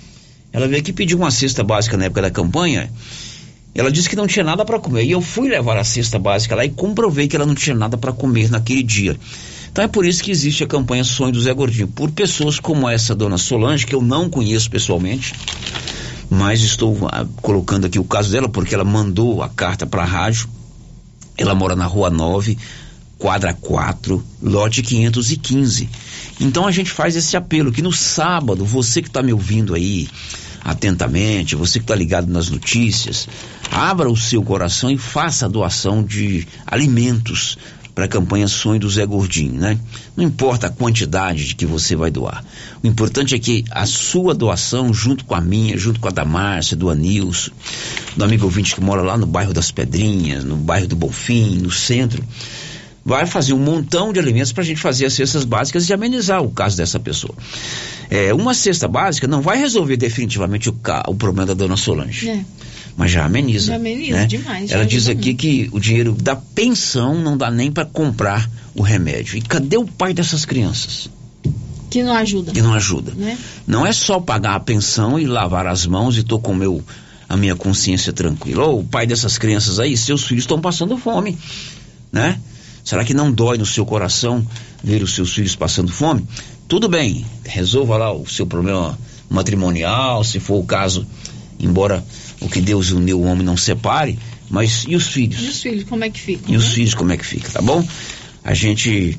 Ela 0.54 0.68
veio 0.68 0.80
aqui 0.80 0.92
pedir 0.92 1.16
uma 1.16 1.32
cesta 1.32 1.64
básica 1.64 1.96
na 1.96 2.04
época 2.04 2.22
da 2.22 2.30
campanha. 2.30 2.88
Ela 3.74 3.90
disse 3.90 4.08
que 4.08 4.14
não 4.14 4.28
tinha 4.28 4.44
nada 4.44 4.64
para 4.64 4.78
comer. 4.78 5.02
E 5.02 5.10
eu 5.10 5.20
fui 5.20 5.48
levar 5.48 5.76
a 5.76 5.82
cesta 5.82 6.16
básica 6.16 6.54
lá 6.54 6.64
e 6.64 6.70
comprovei 6.70 7.26
que 7.26 7.34
ela 7.34 7.44
não 7.44 7.56
tinha 7.56 7.74
nada 7.74 7.98
para 7.98 8.12
comer 8.12 8.48
naquele 8.48 8.84
dia. 8.84 9.18
Então 9.72 9.84
é 9.84 9.88
por 9.88 10.06
isso 10.06 10.22
que 10.22 10.30
existe 10.30 10.62
a 10.62 10.66
campanha 10.68 11.02
Sonho 11.02 11.32
do 11.32 11.40
Zé 11.40 11.52
Gordinho. 11.52 11.88
Por 11.88 12.08
pessoas 12.12 12.60
como 12.60 12.88
essa 12.88 13.16
dona 13.16 13.36
Solange, 13.36 13.84
que 13.84 13.96
eu 13.96 14.00
não 14.00 14.30
conheço 14.30 14.70
pessoalmente, 14.70 15.34
mas 16.30 16.60
estou 16.60 16.96
ah, 17.10 17.26
colocando 17.42 17.88
aqui 17.88 17.98
o 17.98 18.04
caso 18.04 18.30
dela 18.30 18.48
porque 18.48 18.76
ela 18.76 18.84
mandou 18.84 19.42
a 19.42 19.48
carta 19.48 19.84
para 19.84 20.02
a 20.02 20.06
rádio. 20.06 20.48
Ela 21.36 21.52
mora 21.52 21.74
na 21.74 21.86
rua 21.86 22.10
9, 22.10 22.56
quadra 23.24 23.54
4, 23.54 24.22
lote 24.42 24.82
515. 24.82 25.88
Então 26.38 26.66
a 26.66 26.70
gente 26.70 26.90
faz 26.90 27.16
esse 27.16 27.38
apelo 27.38 27.72
que 27.72 27.80
no 27.80 27.90
sábado, 27.90 28.66
você 28.66 29.00
que 29.00 29.08
está 29.08 29.22
me 29.22 29.32
ouvindo 29.32 29.74
aí 29.74 30.10
atentamente, 30.62 31.56
você 31.56 31.78
que 31.78 31.84
está 31.84 31.94
ligado 31.94 32.30
nas 32.30 32.50
notícias, 32.50 33.26
abra 33.70 34.10
o 34.10 34.16
seu 34.16 34.42
coração 34.42 34.90
e 34.90 34.98
faça 34.98 35.46
a 35.46 35.48
doação 35.48 36.02
de 36.02 36.46
alimentos 36.66 37.56
para 37.94 38.04
a 38.04 38.08
campanha 38.08 38.46
Sonho 38.46 38.80
do 38.80 38.90
Zé 38.90 39.06
Gordinho, 39.06 39.54
né? 39.54 39.78
Não 40.14 40.22
importa 40.22 40.66
a 40.66 40.70
quantidade 40.70 41.46
de 41.46 41.54
que 41.54 41.64
você 41.64 41.96
vai 41.96 42.10
doar. 42.10 42.44
O 42.82 42.86
importante 42.86 43.34
é 43.34 43.38
que 43.38 43.64
a 43.70 43.86
sua 43.86 44.34
doação, 44.34 44.92
junto 44.92 45.24
com 45.24 45.34
a 45.34 45.40
minha, 45.40 45.78
junto 45.78 45.98
com 45.98 46.08
a 46.08 46.10
da 46.10 46.26
Márcia, 46.26 46.76
do 46.76 46.90
Anilson, 46.90 47.52
do 48.18 48.24
amigo 48.24 48.44
ouvinte 48.44 48.74
que 48.74 48.82
mora 48.82 49.00
lá 49.00 49.16
no 49.16 49.24
bairro 49.24 49.54
das 49.54 49.70
Pedrinhas, 49.70 50.44
no 50.44 50.56
bairro 50.56 50.88
do 50.88 50.96
Bonfim, 50.96 51.60
no 51.60 51.70
centro, 51.70 52.22
vai 53.04 53.26
fazer 53.26 53.52
um 53.52 53.58
montão 53.58 54.12
de 54.12 54.18
alimentos 54.18 54.52
para 54.52 54.62
a 54.62 54.66
gente 54.66 54.80
fazer 54.80 55.06
as 55.06 55.12
cestas 55.12 55.44
básicas 55.44 55.88
e 55.88 55.92
amenizar 55.92 56.42
o 56.42 56.50
caso 56.50 56.76
dessa 56.76 56.98
pessoa. 56.98 57.34
É, 58.08 58.32
uma 58.32 58.54
cesta 58.54 58.88
básica 58.88 59.26
não 59.26 59.42
vai 59.42 59.58
resolver 59.58 59.96
definitivamente 59.96 60.70
o, 60.70 60.76
o 61.08 61.14
problema 61.14 61.46
da 61.46 61.54
dona 61.54 61.76
Solange. 61.76 62.30
É. 62.30 62.44
Mas 62.96 63.10
já 63.10 63.24
ameniza. 63.24 63.66
Já 63.66 63.76
ameniza 63.76 64.18
né? 64.18 64.26
demais, 64.26 64.70
Ela 64.70 64.86
diz 64.86 65.08
aqui 65.08 65.34
que 65.34 65.68
o 65.72 65.80
dinheiro 65.80 66.12
da 66.12 66.36
pensão 66.36 67.20
não 67.20 67.36
dá 67.36 67.50
nem 67.50 67.70
para 67.70 67.84
comprar 67.84 68.48
o 68.74 68.82
remédio. 68.82 69.36
E 69.36 69.42
cadê 69.42 69.76
o 69.76 69.84
pai 69.84 70.14
dessas 70.14 70.44
crianças? 70.44 71.10
Que 71.90 72.02
não 72.02 72.14
ajuda. 72.14 72.52
Que 72.52 72.62
não 72.62 72.72
ajuda. 72.72 73.12
Né? 73.14 73.36
Não 73.66 73.86
é 73.86 73.92
só 73.92 74.20
pagar 74.20 74.54
a 74.54 74.60
pensão 74.60 75.18
e 75.18 75.26
lavar 75.26 75.66
as 75.66 75.86
mãos 75.86 76.16
e 76.16 76.22
tô 76.22 76.38
com 76.38 76.54
meu, 76.54 76.82
a 77.28 77.36
minha 77.36 77.56
consciência 77.56 78.12
tranquila. 78.12 78.64
Ô, 78.66 78.78
o 78.78 78.84
pai 78.84 79.06
dessas 79.06 79.38
crianças 79.38 79.80
aí, 79.80 79.96
seus 79.96 80.24
filhos 80.24 80.44
estão 80.44 80.60
passando 80.60 80.96
fome, 80.96 81.36
né? 82.12 82.38
Será 82.84 83.02
que 83.02 83.14
não 83.14 83.32
dói 83.32 83.56
no 83.56 83.64
seu 83.64 83.86
coração 83.86 84.46
ver 84.82 85.02
os 85.02 85.14
seus 85.14 85.32
filhos 85.32 85.56
passando 85.56 85.90
fome? 85.90 86.26
Tudo 86.68 86.86
bem, 86.86 87.24
resolva 87.42 87.96
lá 87.96 88.12
o 88.12 88.26
seu 88.26 88.46
problema 88.46 88.98
matrimonial, 89.30 90.22
se 90.22 90.38
for 90.38 90.56
o 90.56 90.64
caso, 90.64 91.06
embora 91.58 92.04
o 92.40 92.48
que 92.48 92.60
Deus 92.60 92.90
uniu 92.90 93.20
o 93.20 93.24
homem 93.24 93.42
não 93.42 93.56
separe, 93.56 94.18
mas 94.50 94.84
e 94.86 94.94
os 94.94 95.08
filhos? 95.08 95.42
E 95.42 95.48
os 95.48 95.62
filhos, 95.62 95.84
como 95.84 96.04
é 96.04 96.10
que 96.10 96.20
fica? 96.20 96.52
E 96.52 96.56
os 96.56 96.74
filhos, 96.74 96.94
como 96.94 97.10
é 97.10 97.16
que 97.16 97.24
fica, 97.24 97.50
tá 97.50 97.62
bom? 97.62 97.86
A 98.44 98.52
gente 98.52 99.18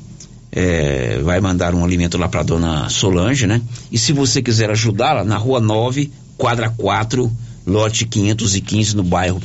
é, 0.52 1.18
vai 1.24 1.40
mandar 1.40 1.74
um 1.74 1.84
alimento 1.84 2.16
lá 2.16 2.28
pra 2.28 2.44
dona 2.44 2.88
Solange, 2.88 3.48
né? 3.48 3.60
E 3.90 3.98
se 3.98 4.12
você 4.12 4.40
quiser 4.40 4.70
ajudá-la, 4.70 5.24
na 5.24 5.36
rua 5.36 5.60
9, 5.60 6.12
quadra 6.38 6.70
4, 6.70 7.30
lote 7.66 8.06
515, 8.06 8.94
no 8.94 9.02
bairro 9.02 9.40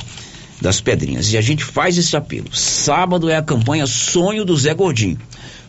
das 0.62 0.80
Pedrinhas. 0.80 1.32
E 1.32 1.36
a 1.36 1.40
gente 1.40 1.64
faz 1.64 1.98
esse 1.98 2.16
apelo. 2.16 2.54
Sábado 2.54 3.28
é 3.28 3.36
a 3.36 3.42
campanha 3.42 3.86
Sonho 3.86 4.44
do 4.44 4.56
Zé 4.56 4.72
Gordinho. 4.72 5.18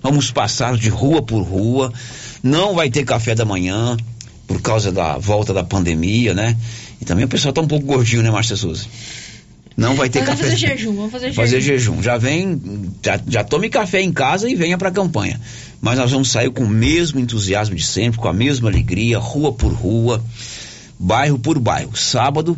Vamos 0.02 0.32
passar 0.32 0.78
de 0.78 0.90
rua 0.90 1.22
por 1.22 1.41
rua. 1.41 1.91
Não 2.41 2.76
vai 2.76 2.90
ter 2.90 3.03
café 3.03 3.34
da 3.34 3.44
manhã 3.44 3.98
por 4.48 4.61
causa 4.61 4.91
da 4.91 5.18
volta 5.18 5.53
da 5.53 5.64
pandemia, 5.64 6.34
né? 6.34 6.56
E 7.02 7.06
também 7.06 7.26
o 7.26 7.28
pessoal 7.28 7.53
tá 7.53 7.61
um 7.61 7.68
pouco 7.68 7.86
gordinho, 7.86 8.22
né, 8.22 8.30
Márcia 8.30 8.56
Souza? 8.56 8.86
Não 9.76 9.95
vai 9.95 10.07
ter 10.07 10.20
Vamos 10.20 10.40
café. 10.40 10.52
fazer 10.52 10.68
jejum, 10.68 10.95
vamos 10.95 11.11
fazer, 11.11 11.34
fazer 11.34 11.61
jejum. 11.61 11.94
jejum. 11.94 12.03
Já 12.03 12.18
vem, 12.18 12.61
já, 13.03 13.20
já 13.28 13.44
tome 13.44 13.70
café 13.70 14.02
em 14.02 14.11
casa 14.11 14.48
e 14.48 14.56
venha 14.56 14.78
para 14.78 14.90
a 14.90 14.91
campanha. 14.91 15.40
Mas 15.82 15.98
nós 15.98 16.11
vamos 16.11 16.30
sair 16.30 16.52
com 16.52 16.64
o 16.64 16.70
mesmo 16.70 17.20
entusiasmo 17.20 17.76
de 17.76 17.84
sempre, 17.84 18.20
com 18.20 18.28
a 18.28 18.34
mesma 18.34 18.70
alegria, 18.70 19.18
rua 19.18 19.52
por 19.52 19.74
rua, 19.74 20.24
bairro 20.99 21.40
por 21.40 21.57
bairro. 21.57 21.98
Sábado, 21.98 22.57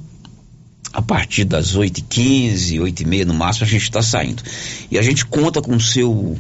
a 0.96 1.02
partir 1.02 1.44
das 1.44 1.76
8h15, 1.76 2.80
8h30 2.80 3.26
no 3.26 3.34
máximo, 3.34 3.66
a 3.66 3.70
gente 3.70 3.84
está 3.84 4.02
saindo. 4.02 4.42
E 4.90 4.98
a 4.98 5.02
gente 5.02 5.26
conta 5.26 5.62
com 5.62 5.76
o 5.76 5.80
seu 5.80 6.38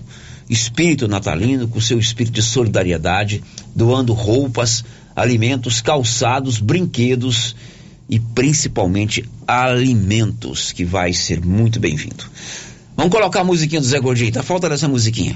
espírito 0.50 1.10
natalino, 1.10 1.68
com 1.68 1.78
o 1.78 1.82
seu 1.82 2.00
espírito 2.00 2.36
de 2.36 2.42
solidariedade, 2.42 3.44
doando 3.76 4.14
roupas, 4.14 4.86
alimentos, 5.14 5.82
calçados, 5.82 6.58
brinquedos 6.58 7.54
e 8.10 8.18
principalmente 8.18 9.26
alimentos, 9.46 10.72
que 10.72 10.86
vai 10.86 11.12
ser 11.12 11.46
muito 11.46 11.78
bem-vindo. 11.78 12.24
Vamos 12.96 13.12
colocar 13.12 13.42
a 13.42 13.44
musiquinha 13.44 13.82
do 13.82 13.88
Zé 13.88 14.00
Gordinho, 14.00 14.32
tá 14.32 14.42
falta 14.42 14.70
dessa 14.70 14.88
musiquinha. 14.88 15.36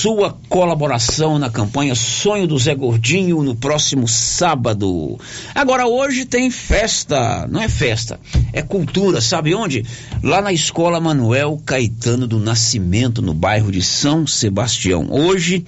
Sua 0.00 0.34
colaboração 0.48 1.38
na 1.38 1.50
campanha 1.50 1.94
Sonho 1.94 2.46
do 2.46 2.58
Zé 2.58 2.74
Gordinho 2.74 3.42
no 3.42 3.54
próximo 3.54 4.08
sábado. 4.08 5.20
Agora 5.54 5.86
hoje 5.86 6.24
tem 6.24 6.50
festa, 6.50 7.46
não 7.46 7.60
é 7.60 7.68
festa, 7.68 8.18
é 8.50 8.62
cultura, 8.62 9.20
sabe 9.20 9.54
onde? 9.54 9.84
Lá 10.22 10.40
na 10.40 10.54
Escola 10.54 10.98
Manuel 10.98 11.60
Caetano 11.66 12.26
do 12.26 12.38
Nascimento, 12.38 13.20
no 13.20 13.34
bairro 13.34 13.70
de 13.70 13.82
São 13.82 14.26
Sebastião. 14.26 15.08
Hoje 15.10 15.66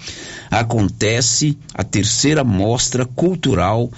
acontece 0.50 1.58
a 1.74 1.84
terceira 1.84 2.42
mostra 2.42 3.04
cultural 3.04 3.90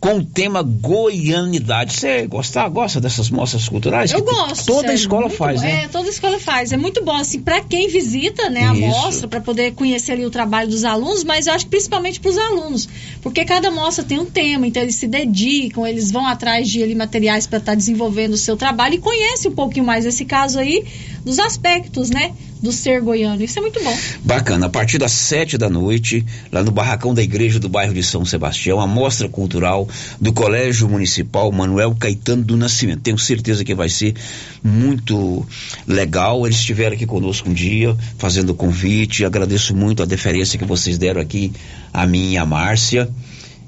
com 0.00 0.18
o 0.18 0.24
tema 0.24 0.62
goianidade. 0.62 1.94
Você 1.94 2.26
gosta, 2.26 2.68
gosta 2.68 3.00
dessas 3.00 3.30
mostras 3.30 3.68
culturais? 3.68 4.12
Eu 4.12 4.22
gosto. 4.22 4.66
Toda 4.66 4.80
sério, 4.82 4.94
escola 4.94 5.22
muito 5.22 5.36
faz, 5.36 5.62
né? 5.62 5.84
É, 5.84 5.88
toda 5.88 6.08
escola 6.08 6.38
faz. 6.38 6.72
É 6.72 6.76
muito 6.76 7.04
bom, 7.04 7.14
assim, 7.16 7.40
para 7.40 7.60
quem 7.62 7.88
visita, 7.88 8.48
né, 8.50 8.68
a 8.68 8.72
Isso. 8.72 8.86
mostra, 8.86 9.28
para 9.28 9.40
poder 9.40 9.72
conhecer 9.72 10.12
ali 10.12 10.24
o 10.24 10.30
trabalho 10.30 10.68
dos 10.68 10.84
alunos, 10.84 11.24
mas 11.24 11.46
eu 11.46 11.54
acho 11.54 11.64
que 11.64 11.70
principalmente 11.70 12.20
para 12.20 12.30
os 12.30 12.38
alunos, 12.38 12.88
porque 13.22 13.44
cada 13.44 13.70
mostra 13.70 14.04
tem 14.04 14.18
um 14.18 14.26
tema, 14.26 14.66
então 14.66 14.82
eles 14.82 14.96
se 14.96 15.06
dedicam, 15.06 15.86
eles 15.86 16.10
vão 16.10 16.26
atrás 16.26 16.68
de 16.68 16.82
ali, 16.82 16.94
materiais 16.94 17.46
para 17.46 17.58
estar 17.58 17.74
desenvolvendo 17.74 18.34
o 18.34 18.36
seu 18.36 18.56
trabalho 18.56 18.94
e 18.94 18.98
conhece 18.98 19.48
um 19.48 19.52
pouquinho 19.52 19.84
mais 19.84 20.04
esse 20.04 20.24
caso 20.24 20.58
aí 20.58 20.84
dos 21.24 21.38
aspectos, 21.38 22.10
né, 22.10 22.32
do 22.62 22.72
ser 22.72 23.00
goiano. 23.00 23.42
Isso 23.42 23.58
é 23.58 23.62
muito 23.62 23.82
bom. 23.82 23.96
Bacana, 24.24 24.66
a 24.66 24.68
partir 24.68 24.98
das 24.98 25.12
sete 25.12 25.58
da 25.58 25.68
noite, 25.68 26.24
lá 26.50 26.62
no 26.62 26.70
barracão 26.70 27.14
da 27.14 27.22
igreja 27.22 27.58
do 27.58 27.68
bairro 27.68 27.92
de 27.94 28.02
São 28.02 28.24
Sebastião, 28.24 28.80
a 28.80 28.86
mostra 28.86 29.28
cultural 29.28 29.88
do 30.20 30.32
Colégio 30.32 30.88
Municipal 30.88 31.50
Manuel 31.52 31.94
Caetano 31.94 32.42
do 32.42 32.56
Nascimento. 32.56 33.00
Tenho 33.02 33.18
certeza 33.18 33.64
que 33.64 33.74
vai 33.74 33.88
ser 33.88 34.14
muito 34.62 35.46
legal. 35.86 36.46
Eles 36.46 36.58
estiveram 36.58 36.96
aqui 36.96 37.06
conosco 37.06 37.50
um 37.50 37.54
dia, 37.54 37.96
fazendo 38.18 38.50
o 38.50 38.54
convite. 38.54 39.24
Agradeço 39.24 39.74
muito 39.74 40.02
a 40.02 40.06
deferência 40.06 40.58
que 40.58 40.64
vocês 40.64 40.98
deram 40.98 41.20
aqui 41.20 41.52
a 41.92 42.06
mim 42.06 42.32
e 42.32 42.38
a 42.38 42.46
Márcia. 42.46 43.08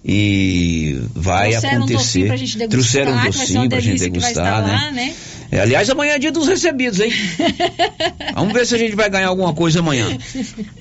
E 0.05 1.01
vai 1.15 1.51
Trouxeram 1.51 1.75
um 1.75 1.77
acontecer. 1.85 2.27
pra 2.29 2.37
gente 2.37 2.59
degustar, 2.59 2.69
Trouxeram 2.71 3.11
um 3.11 3.15
uma 3.15 3.25
docinho 3.27 3.69
pra 3.69 3.81
gente 3.81 3.99
degustar, 3.99 4.67
né? 4.67 4.73
lá, 4.73 4.91
né? 4.93 5.15
É, 5.51 5.61
aliás, 5.61 5.89
amanhã 5.89 6.13
é 6.15 6.19
dia 6.19 6.31
dos 6.33 6.47
recebidos, 6.47 7.01
hein? 7.01 7.11
Vamos 8.35 8.53
ver 8.53 8.67
se 8.67 8.75
a 8.75 8.79
gente 8.79 8.95
vai 8.95 9.09
ganhar 9.09 9.29
alguma 9.29 9.53
coisa 9.55 9.81
amanhã. 9.81 10.07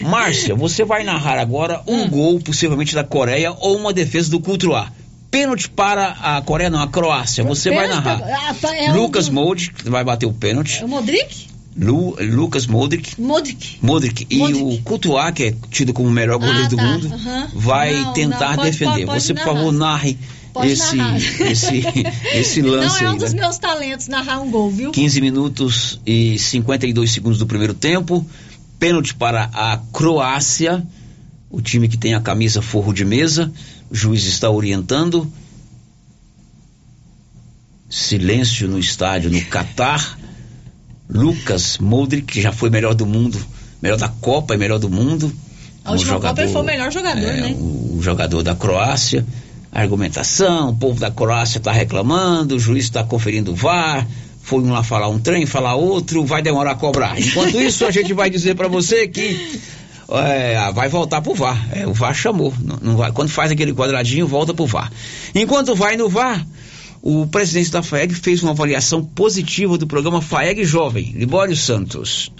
Márcia, 0.02 0.56
você 0.56 0.84
vai 0.84 1.03
narrar 1.03 1.39
agora 1.39 1.81
um 1.88 2.02
Hum. 2.03 2.10
gol, 2.10 2.39
possivelmente 2.39 2.94
da 2.94 3.03
Coreia, 3.03 3.52
ou 3.60 3.77
uma 3.77 3.94
defesa 3.94 4.30
do 4.30 4.39
Cultuar. 4.39 4.91
Pênalti 5.31 5.69
para 5.69 6.10
a 6.22 6.41
Coreia, 6.41 6.69
não, 6.69 6.81
a 6.81 6.88
Croácia. 6.88 7.44
Você 7.44 7.69
vai 7.69 7.88
Pênalti 7.88 8.06
narrar. 8.06 8.19
pra- 8.22 8.49
ah, 8.49 8.53
tá, 8.53 8.76
é 8.76 8.91
Lucas 8.91 9.27
do- 9.27 9.34
Modric 9.34 9.89
vai 9.89 10.03
bater 10.03 10.26
o 10.26 10.34
pênalti. 10.34 10.81
É 10.81 10.85
o 10.85 10.88
Modric? 10.88 11.48
Lu- 11.80 12.15
Lucas 12.19 12.65
Modric. 12.65 13.22
Modric. 13.22 13.77
Modric. 13.81 14.26
E 14.30 14.41
o 14.41 14.81
Courtois, 14.84 15.31
que 15.34 15.44
é 15.44 15.53
tido 15.69 15.94
como 15.94 16.07
o 16.07 16.11
melhor 16.11 16.39
goleiro 16.39 16.64
Ah, 16.65 16.68
do 16.69 16.76
tá. 16.76 16.84
mundo, 16.84 17.14
Aham. 17.14 17.48
vai 17.53 17.94
Não, 17.94 18.14
tentar 18.14 18.49
não, 18.52 18.56
pode- 18.57 18.72
defender. 18.72 18.91
pode- 18.91 19.06
pode 19.06 19.23
você, 19.23 19.34
por 19.34 19.45
narrar. 19.45 19.57
favor, 19.57 19.72
narre 19.73 20.18
Pode 20.58 20.72
esse, 20.72 20.96
narrar. 20.96 21.18
esse, 21.52 21.84
esse 22.34 22.62
lance 22.64 23.04
Não 23.04 23.12
é 23.12 23.14
um 23.14 23.18
dos 23.18 23.34
né? 23.34 23.42
meus 23.42 23.60
talentos 23.60 24.08
narrar 24.08 24.42
um 24.42 24.50
gol, 24.50 24.72
viu? 24.72 24.92
15 24.92 25.22
minutos 25.22 26.02
e 26.04 26.40
52 26.40 27.12
segundos 27.12 27.38
do 27.38 27.46
primeiro 27.46 27.76
tempo. 27.76 28.26
Pênalti 28.80 29.14
para 29.14 29.52
a 29.54 29.80
Croácia, 29.94 30.84
o 31.50 31.62
time 31.62 31.88
que 31.88 31.98
tem 31.98 32.16
a 32.16 32.20
camisa 32.20 32.60
forro 32.60 32.92
de 32.92 33.06
mesa. 33.06 33.52
O 33.90 33.96
juiz 33.96 34.26
está 34.26 34.50
orientando. 34.50 35.32
Silêncio 37.88 38.68
no 38.68 38.80
estádio 38.80 39.30
no 39.30 39.46
Catar. 39.46 40.18
Lucas 41.08 41.78
Modric, 41.78 42.34
que 42.34 42.42
já 42.42 42.52
foi 42.52 42.70
melhor 42.70 42.94
do 42.94 43.06
mundo, 43.06 43.40
melhor 43.82 43.98
da 43.98 44.10
Copa 44.10 44.56
e 44.56 44.58
melhor 44.58 44.80
do 44.80 44.90
mundo. 44.90 45.32
A 45.86 45.92
última 45.92 46.20
Copa 46.20 46.42
ele 46.42 46.52
foi 46.52 46.62
o 46.62 46.66
melhor 46.66 46.92
jogador, 46.92 47.24
é, 47.24 47.42
né? 47.42 47.56
O 47.58 48.00
jogador 48.02 48.44
da 48.44 48.56
Croácia. 48.56 49.26
Argumentação, 49.72 50.69
o 50.69 50.76
povo 50.76 50.99
da 50.99 51.11
Croácia 51.11 51.57
está 51.57 51.72
reclamando, 51.72 52.56
o 52.56 52.60
juiz 52.60 52.85
está 52.85 53.03
conferindo 53.03 53.52
o 53.52 53.56
VAR, 53.56 54.07
foi 54.41 54.60
um 54.60 54.72
lá 54.72 54.81
falar 54.81 55.10
um 55.10 55.19
trem, 55.19 55.45
falar 55.45 55.76
outro, 55.76 56.23
vai 56.26 56.41
demorar 56.41 56.72
a 56.72 56.76
cobrar. 56.76 57.19
Enquanto 57.19 57.60
isso, 57.60 57.85
a 57.85 57.91
gente 57.91 58.14
vai 58.14 58.30
dizer 58.30 58.56
para 58.56 58.68
você 58.68 59.07
que 59.07 59.60
é, 60.10 60.72
vai 60.72 60.88
voltar 60.88 61.22
pro 61.22 61.34
VAR. 61.34 61.68
É, 61.73 61.85
o 61.85 61.94
VAR 61.94 62.14
chamou. 62.14 62.53
Não, 62.64 62.77
não 62.81 62.98
vai, 62.98 63.11
quando 63.11 63.30
faz 63.30 63.52
aquele 63.52 63.73
quadradinho, 63.73 64.26
volta 64.26 64.53
pro 64.53 64.65
VAR. 64.65 64.91
Enquanto 65.35 65.76
vai 65.76 65.98
no 65.98 66.07
VAR, 66.07 66.45
o 67.02 67.27
presidente 67.27 67.72
da 67.72 67.84
FAEG 67.84 68.14
fez 68.14 68.41
uma 68.41 68.52
avaliação 68.52 69.03
positiva 69.03 69.77
do 69.77 69.85
programa 69.85 70.22
FAEG 70.22 70.64
Jovem, 70.64 71.14
Libório 71.15 71.56
Santos. 71.56 72.31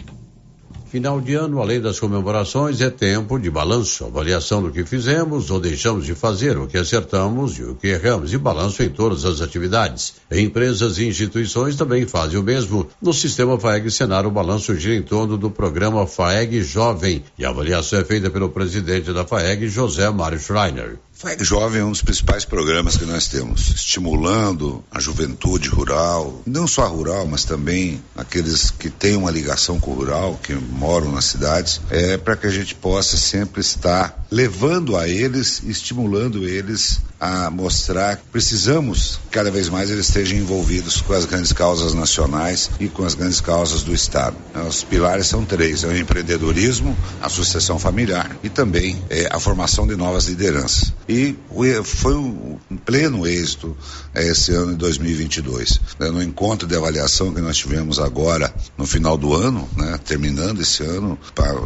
Final 0.98 1.22
de 1.22 1.36
ano, 1.36 1.62
além 1.62 1.80
das 1.80 2.00
comemorações, 2.00 2.82
é 2.82 2.90
tempo 2.90 3.38
de 3.38 3.52
balanço, 3.52 4.04
avaliação 4.04 4.64
do 4.64 4.72
que 4.72 4.84
fizemos 4.84 5.52
ou 5.52 5.60
deixamos 5.60 6.08
de 6.08 6.16
fazer, 6.16 6.58
o 6.58 6.66
que 6.66 6.76
acertamos 6.76 7.60
e 7.60 7.64
o 7.66 7.76
que 7.76 7.90
erramos, 7.90 8.34
e 8.34 8.38
balanço 8.40 8.82
em 8.82 8.90
todas 8.90 9.24
as 9.24 9.40
atividades. 9.40 10.16
Empresas 10.32 10.98
e 10.98 11.08
instituições 11.08 11.76
também 11.76 12.08
fazem 12.08 12.40
o 12.40 12.42
mesmo. 12.42 12.88
No 13.00 13.14
sistema 13.14 13.60
FAEG 13.60 13.92
Senar, 13.92 14.26
o 14.26 14.32
balanço 14.32 14.74
gira 14.74 14.96
em 14.96 15.04
torno 15.04 15.38
do 15.38 15.52
programa 15.52 16.08
FAEG 16.08 16.64
Jovem, 16.64 17.24
e 17.38 17.46
a 17.46 17.50
avaliação 17.50 18.00
é 18.00 18.04
feita 18.04 18.32
pelo 18.32 18.50
presidente 18.50 19.14
da 19.14 19.24
FAEG, 19.24 19.68
José 19.68 20.10
Mário 20.10 20.40
Schreiner. 20.40 20.98
FAEG 21.20 21.44
Jovem 21.44 21.82
é 21.82 21.84
um 21.84 21.90
dos 21.90 22.04
principais 22.04 22.46
programas 22.46 22.96
que 22.96 23.04
nós 23.04 23.28
temos, 23.28 23.70
estimulando 23.70 24.86
a 24.92 25.00
juventude 25.00 25.68
rural, 25.68 26.44
não 26.46 26.68
só 26.68 26.88
rural, 26.88 27.26
mas 27.26 27.44
também 27.44 28.04
aqueles 28.16 28.70
que 28.70 28.88
têm 28.92 29.16
uma 29.18 29.32
ligação 29.32 29.80
com 29.80 29.90
o 29.90 29.96
rural, 29.96 30.40
que 30.44 30.54
moram 30.54 31.12
nas 31.12 31.26
cidades, 31.26 31.82
é 31.90 32.18
para 32.18 32.36
que 32.38 32.46
a 32.46 32.52
gente 32.52 32.76
possa 32.76 33.18
sempre 33.18 33.62
estar 33.62 34.28
levando 34.30 34.96
a 34.96 35.08
eles, 35.08 35.64
estimulando 35.64 36.48
eles 36.48 37.00
a 37.20 37.50
mostrar 37.50 38.18
que 38.18 38.24
precisamos 38.32 39.20
cada 39.32 39.50
vez 39.50 39.70
mais 39.70 39.90
eles 39.90 40.08
estejam 40.08 40.38
envolvidos 40.38 41.02
com 41.02 41.14
as 41.14 41.26
grandes 41.26 41.52
causas 41.52 41.94
nacionais 41.94 42.70
e 42.80 42.88
com 42.88 43.04
as 43.04 43.16
grandes 43.16 43.42
causas 43.42 43.82
do 43.82 43.94
Estado. 43.94 44.36
Os 44.68 44.84
pilares 44.84 45.28
são 45.28 45.44
três: 45.44 45.84
é 45.84 45.88
o 45.88 45.98
empreendedorismo, 45.98 46.96
a 47.22 47.30
sucessão 47.30 47.80
familiar 47.80 48.36
e 48.44 48.50
também 48.50 49.02
é, 49.10 49.28
a 49.32 49.40
formação 49.40 49.88
de 49.88 49.96
novas 49.96 50.28
lideranças. 50.28 50.94
E 51.08 51.36
foi 51.84 52.16
um 52.16 52.58
pleno 52.86 53.26
êxito 53.26 53.76
é, 54.14 54.28
esse 54.28 54.52
ano 54.52 54.72
de 54.72 54.78
2022. 54.78 55.80
Né, 56.00 56.10
no 56.10 56.22
encontro 56.22 56.68
de 56.68 56.76
avaliação 56.76 57.34
que 57.34 57.40
nós 57.40 57.58
tivemos 57.58 58.00
agora 58.00 58.54
no 58.78 58.86
final 58.86 59.18
do 59.18 59.34
ano, 59.34 59.68
né, 59.76 59.98
terminando 60.04 60.62
esse 60.62 60.84
ano, 60.84 61.18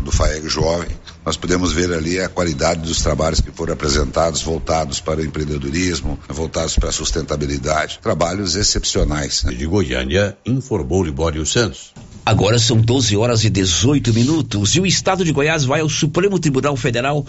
do 0.03 0.11
FAEG 0.11 0.47
Jovem, 0.47 0.89
nós 1.25 1.37
podemos 1.37 1.73
ver 1.73 1.91
ali 1.93 2.19
a 2.19 2.29
qualidade 2.29 2.81
dos 2.81 3.01
trabalhos 3.01 3.41
que 3.41 3.51
foram 3.51 3.73
apresentados, 3.73 4.41
voltados 4.41 4.99
para 4.99 5.21
o 5.21 5.25
empreendedorismo, 5.25 6.19
voltados 6.29 6.75
para 6.75 6.89
a 6.89 6.91
sustentabilidade. 6.91 7.99
Trabalhos 8.01 8.55
excepcionais. 8.55 9.43
Né? 9.43 9.53
De 9.53 9.65
Goiânia, 9.65 10.37
informou 10.45 11.03
Libório 11.03 11.45
Santos. 11.45 11.93
Agora 12.23 12.59
são 12.59 12.77
12 12.77 13.17
horas 13.17 13.43
e 13.43 13.49
18 13.49 14.13
minutos 14.13 14.75
e 14.75 14.79
o 14.79 14.85
estado 14.85 15.25
de 15.25 15.31
Goiás 15.31 15.65
vai 15.65 15.81
ao 15.81 15.89
Supremo 15.89 16.37
Tribunal 16.37 16.77
Federal 16.77 17.25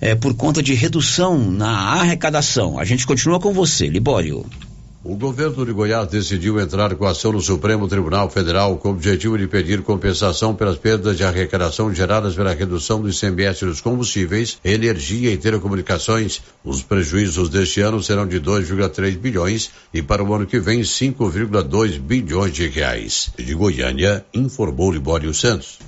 é, 0.00 0.14
por 0.14 0.34
conta 0.34 0.62
de 0.62 0.74
redução 0.74 1.38
na 1.50 1.70
arrecadação. 1.70 2.78
A 2.78 2.84
gente 2.84 3.06
continua 3.06 3.40
com 3.40 3.52
você, 3.52 3.86
Libório. 3.86 4.44
O 5.06 5.16
governo 5.16 5.66
de 5.66 5.72
Goiás 5.72 6.08
decidiu 6.08 6.58
entrar 6.58 6.94
com 6.94 7.04
ação 7.04 7.30
no 7.30 7.40
Supremo 7.42 7.86
Tribunal 7.86 8.30
Federal 8.30 8.78
com 8.78 8.88
o 8.88 8.92
objetivo 8.92 9.36
de 9.36 9.46
pedir 9.46 9.82
compensação 9.82 10.54
pelas 10.54 10.78
perdas 10.78 11.18
de 11.18 11.22
arrecadação 11.22 11.92
geradas 11.94 12.34
pela 12.34 12.54
redução 12.54 13.02
do 13.02 13.10
ICMS 13.10 13.66
dos 13.66 13.82
combustíveis, 13.82 14.56
energia 14.64 15.30
e 15.30 15.36
telecomunicações. 15.36 16.40
Os 16.64 16.82
prejuízos 16.82 17.50
deste 17.50 17.82
ano 17.82 18.02
serão 18.02 18.26
de 18.26 18.40
2,3 18.40 19.18
bilhões 19.18 19.70
e 19.92 20.00
para 20.00 20.24
o 20.24 20.32
ano 20.32 20.46
que 20.46 20.58
vem 20.58 20.80
5,2 20.80 21.98
bilhões 21.98 22.54
de 22.54 22.66
reais. 22.68 23.28
De 23.36 23.52
Goiânia, 23.52 24.24
informou 24.32 24.90
Libório 24.90 25.34
Santos. 25.34 25.78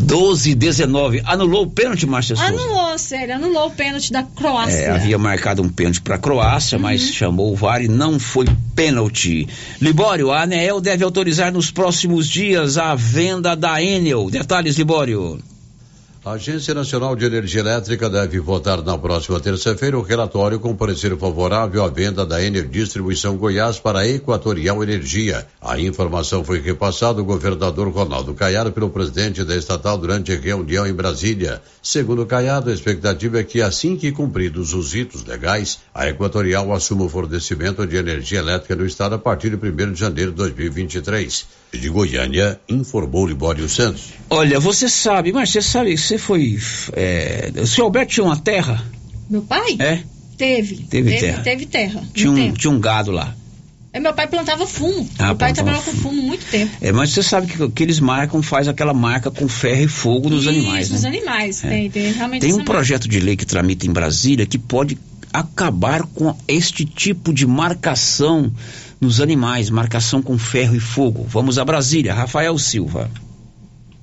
12 0.00 0.54
19 0.54 1.22
anulou 1.24 1.64
o 1.64 1.70
pênalti, 1.70 2.06
Márcia 2.06 2.34
Souza? 2.34 2.50
Anulou, 2.50 2.98
sério, 2.98 3.34
anulou 3.34 3.66
o 3.66 3.70
pênalti 3.70 4.12
da 4.12 4.22
Croácia. 4.22 4.76
É, 4.76 4.90
havia 4.90 5.18
marcado 5.18 5.62
um 5.62 5.68
pênalti 5.68 6.00
para 6.00 6.16
a 6.16 6.18
Croácia, 6.18 6.76
uhum. 6.76 6.82
mas 6.82 7.02
chamou 7.02 7.52
o 7.52 7.56
VAR 7.56 7.82
e 7.82 7.88
não 7.88 8.18
foi 8.18 8.46
pênalti. 8.74 9.46
Libório, 9.80 10.30
a 10.30 10.42
ANEEL 10.42 10.80
deve 10.80 11.04
autorizar 11.04 11.52
nos 11.52 11.70
próximos 11.70 12.28
dias 12.28 12.78
a 12.78 12.94
venda 12.94 13.54
da 13.54 13.82
Enel. 13.82 14.30
Detalhes, 14.30 14.76
Libório. 14.76 15.38
A 16.22 16.32
Agência 16.32 16.74
Nacional 16.74 17.16
de 17.16 17.24
Energia 17.24 17.60
Elétrica 17.60 18.10
deve 18.10 18.38
votar 18.40 18.82
na 18.82 18.98
próxima 18.98 19.40
terça-feira 19.40 19.98
o 19.98 20.02
relatório 20.02 20.60
com 20.60 20.76
parecer 20.76 21.16
favorável 21.16 21.82
à 21.82 21.88
venda 21.88 22.26
da 22.26 22.44
Enel 22.44 22.68
Distribuição 22.68 23.38
Goiás 23.38 23.78
para 23.78 24.00
a 24.00 24.06
Equatorial 24.06 24.82
Energia. 24.82 25.46
A 25.62 25.80
informação 25.80 26.44
foi 26.44 26.60
repassada 26.60 27.20
ao 27.20 27.24
governador 27.24 27.88
Ronaldo 27.88 28.34
Caiado 28.34 28.70
pelo 28.70 28.90
presidente 28.90 29.44
da 29.44 29.56
estatal 29.56 29.96
durante 29.96 30.30
a 30.30 30.38
reunião 30.38 30.86
em 30.86 30.92
Brasília. 30.92 31.62
Segundo 31.82 32.26
Caiado, 32.26 32.68
a 32.68 32.74
expectativa 32.74 33.40
é 33.40 33.42
que 33.42 33.62
assim 33.62 33.96
que 33.96 34.12
cumpridos 34.12 34.74
os 34.74 34.92
ritos 34.92 35.24
legais, 35.24 35.78
a 35.94 36.06
Equatorial 36.06 36.70
assuma 36.74 37.04
o 37.04 37.08
fornecimento 37.08 37.86
de 37.86 37.96
energia 37.96 38.40
elétrica 38.40 38.76
no 38.76 38.84
estado 38.84 39.14
a 39.14 39.18
partir 39.18 39.56
de 39.56 39.56
1 39.56 39.92
de 39.94 39.98
janeiro 39.98 40.32
de 40.32 40.36
2023 40.36 41.59
de 41.72 41.88
Goiânia, 41.88 42.60
informou 42.68 43.26
Libório 43.26 43.68
Santos. 43.68 44.10
Olha, 44.28 44.58
você 44.58 44.88
sabe, 44.88 45.32
mas 45.32 45.50
você 45.50 45.62
sabe, 45.62 45.96
você 45.96 46.18
foi. 46.18 46.58
É, 46.94 47.52
o 47.56 47.66
senhor 47.66 47.86
Alberto 47.86 48.12
tinha 48.12 48.24
uma 48.24 48.36
terra? 48.36 48.84
Meu 49.28 49.42
pai? 49.42 49.76
É? 49.78 50.02
Teve. 50.36 50.76
Teve, 50.76 51.10
teve 51.10 51.18
terra. 51.18 51.42
Teve 51.42 51.66
terra. 51.66 52.02
Tinha 52.14 52.30
um, 52.30 52.52
tinha 52.52 52.70
um 52.70 52.80
gado 52.80 53.10
lá. 53.10 53.34
É, 53.92 53.98
meu 53.98 54.12
pai 54.14 54.26
plantava 54.28 54.66
fumo. 54.66 55.08
Ah, 55.18 55.26
meu 55.26 55.36
pai 55.36 55.52
trabalhava 55.52 55.82
com 55.82 55.92
fumo 55.92 56.22
muito 56.22 56.44
tempo. 56.46 56.72
É, 56.80 56.92
mas 56.92 57.10
você 57.10 57.22
sabe 57.22 57.48
que, 57.48 57.68
que 57.70 57.82
eles 57.82 57.98
marcam, 57.98 58.40
faz 58.40 58.68
aquela 58.68 58.94
marca 58.94 59.30
com 59.30 59.48
ferro 59.48 59.82
e 59.82 59.88
fogo 59.88 60.30
nos 60.30 60.42
Isso, 60.42 60.50
animais, 60.50 60.88
né? 60.88 60.94
nos 60.94 61.04
animais, 61.04 61.64
é. 61.64 61.68
tem, 61.68 61.90
tem 61.90 62.12
realmente 62.12 62.42
Tem 62.42 62.52
um 62.52 62.58
marca. 62.58 62.72
projeto 62.72 63.08
de 63.08 63.18
lei 63.18 63.36
que 63.36 63.44
tramita 63.44 63.86
em 63.86 63.92
Brasília 63.92 64.46
que 64.46 64.58
pode 64.58 64.96
acabar 65.32 66.02
com 66.02 66.36
este 66.46 66.84
tipo 66.84 67.32
de 67.32 67.46
marcação 67.46 68.52
nos 69.00 69.20
animais, 69.20 69.70
marcação 69.70 70.20
com 70.20 70.38
ferro 70.38 70.76
e 70.76 70.80
fogo. 70.80 71.24
Vamos 71.24 71.58
a 71.58 71.64
Brasília, 71.64 72.12
Rafael 72.12 72.56
Silva. 72.58 73.10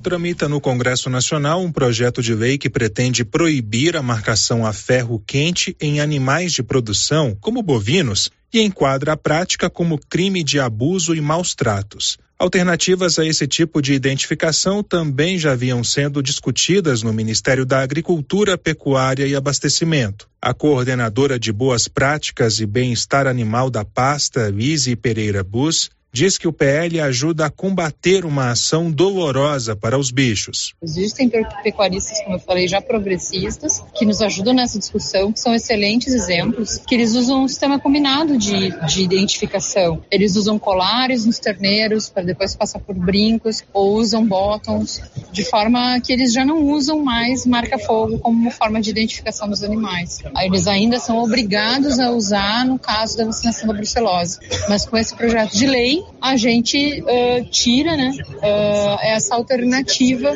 Tramita 0.01 0.47
no 0.47 0.61
Congresso 0.61 1.09
Nacional 1.09 1.61
um 1.61 1.71
projeto 1.71 2.21
de 2.21 2.33
lei 2.33 2.57
que 2.57 2.69
pretende 2.69 3.25
proibir 3.25 3.95
a 3.95 4.01
marcação 4.01 4.65
a 4.65 4.71
ferro 4.71 5.21
quente 5.25 5.75
em 5.81 5.99
animais 5.99 6.53
de 6.53 6.63
produção, 6.63 7.37
como 7.39 7.61
bovinos, 7.61 8.31
e 8.53 8.61
enquadra 8.61 9.13
a 9.13 9.17
prática 9.17 9.69
como 9.69 9.99
crime 9.99 10.43
de 10.43 10.59
abuso 10.59 11.13
e 11.13 11.21
maus 11.21 11.53
tratos. 11.53 12.17
Alternativas 12.39 13.17
a 13.17 13.25
esse 13.25 13.47
tipo 13.47 13.81
de 13.81 13.93
identificação 13.93 14.83
também 14.83 15.39
já 15.39 15.53
haviam 15.53 15.83
sendo 15.83 16.21
discutidas 16.21 17.01
no 17.01 17.11
Ministério 17.11 17.65
da 17.65 17.81
Agricultura, 17.81 18.55
Pecuária 18.55 19.25
e 19.25 19.35
Abastecimento. 19.35 20.29
A 20.39 20.53
coordenadora 20.53 21.39
de 21.39 21.51
Boas 21.51 21.87
Práticas 21.87 22.59
e 22.59 22.67
Bem-Estar 22.67 23.25
Animal 23.25 23.71
da 23.71 23.83
pasta, 23.83 24.51
Lise 24.51 24.95
Pereira 24.95 25.43
Bus, 25.43 25.89
diz 26.11 26.37
que 26.37 26.47
o 26.47 26.53
PL 26.53 26.99
ajuda 27.01 27.45
a 27.45 27.49
combater 27.49 28.25
uma 28.25 28.51
ação 28.51 28.91
dolorosa 28.91 29.75
para 29.75 29.97
os 29.97 30.11
bichos. 30.11 30.73
Existem 30.81 31.29
pecuaristas, 31.29 32.21
como 32.23 32.35
eu 32.35 32.39
falei, 32.39 32.67
já 32.67 32.81
progressistas, 32.81 33.83
que 33.95 34.05
nos 34.05 34.21
ajudam 34.21 34.53
nessa 34.53 34.79
discussão, 34.79 35.31
que 35.31 35.39
são 35.39 35.53
excelentes 35.53 36.13
exemplos, 36.13 36.77
que 36.87 36.95
eles 36.95 37.13
usam 37.13 37.43
um 37.43 37.47
sistema 37.47 37.79
combinado 37.79 38.37
de, 38.37 38.69
de 38.87 39.03
identificação. 39.03 40.03
Eles 40.09 40.35
usam 40.35 40.57
colares 40.57 41.25
nos 41.25 41.39
terneiros 41.39 42.09
para 42.09 42.23
depois 42.23 42.55
passar 42.55 42.79
por 42.79 42.95
brincos, 42.95 43.63
ou 43.73 43.95
usam 43.95 44.25
bottoms, 44.25 45.01
de 45.31 45.43
forma 45.43 45.99
que 46.01 46.11
eles 46.11 46.33
já 46.33 46.43
não 46.43 46.63
usam 46.65 47.03
mais 47.03 47.45
marca-fogo 47.45 48.19
como 48.19 48.39
uma 48.39 48.51
forma 48.51 48.81
de 48.81 48.89
identificação 48.89 49.47
dos 49.47 49.63
animais. 49.63 50.19
Eles 50.41 50.67
ainda 50.67 50.99
são 50.99 51.17
obrigados 51.17 51.99
a 51.99 52.11
usar 52.11 52.65
no 52.65 52.79
caso 52.79 53.17
da 53.17 53.25
vacinação 53.25 53.67
da 53.67 53.73
brucelose. 53.73 54.39
Mas 54.69 54.85
com 54.85 54.97
esse 54.97 55.15
projeto 55.15 55.55
de 55.55 55.65
lei, 55.65 55.96
a 56.21 56.35
gente 56.35 57.01
uh, 57.01 57.45
tira 57.49 57.95
né, 57.95 58.11
uh, 58.19 58.99
essa 59.01 59.35
alternativa 59.35 60.31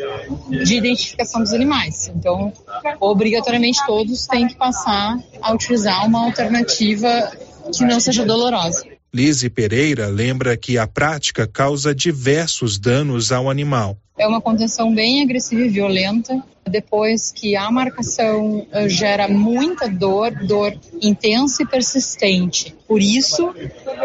de 0.50 0.76
identificação 0.76 1.42
dos 1.42 1.54
animais. 1.54 2.12
Então, 2.16 2.52
obrigatoriamente 3.00 3.86
todos 3.86 4.28
têm 4.28 4.48
que 4.48 4.56
passar 4.56 5.18
a 5.42 5.54
utilizar 5.54 6.06
uma 6.06 6.26
alternativa 6.26 7.32
que 7.74 7.84
não 7.84 8.00
seja 8.00 8.26
dolorosa. 8.26 8.86
Lise 9.14 9.50
Pereira 9.50 10.08
lembra 10.08 10.56
que 10.56 10.78
a 10.78 10.88
prática 10.88 11.46
causa 11.46 11.94
diversos 11.94 12.80
danos 12.80 13.32
ao 13.32 13.50
animal. 13.50 13.98
É 14.18 14.26
uma 14.28 14.40
contenção 14.40 14.94
bem 14.94 15.22
agressiva 15.22 15.62
e 15.64 15.70
violenta. 15.70 16.42
Depois 16.70 17.32
que 17.32 17.56
a 17.56 17.70
marcação 17.72 18.68
gera 18.88 19.28
muita 19.28 19.90
dor, 19.90 20.32
dor 20.46 20.78
intensa 21.02 21.64
e 21.64 21.66
persistente. 21.66 22.76
Por 22.88 23.02
isso, 23.02 23.54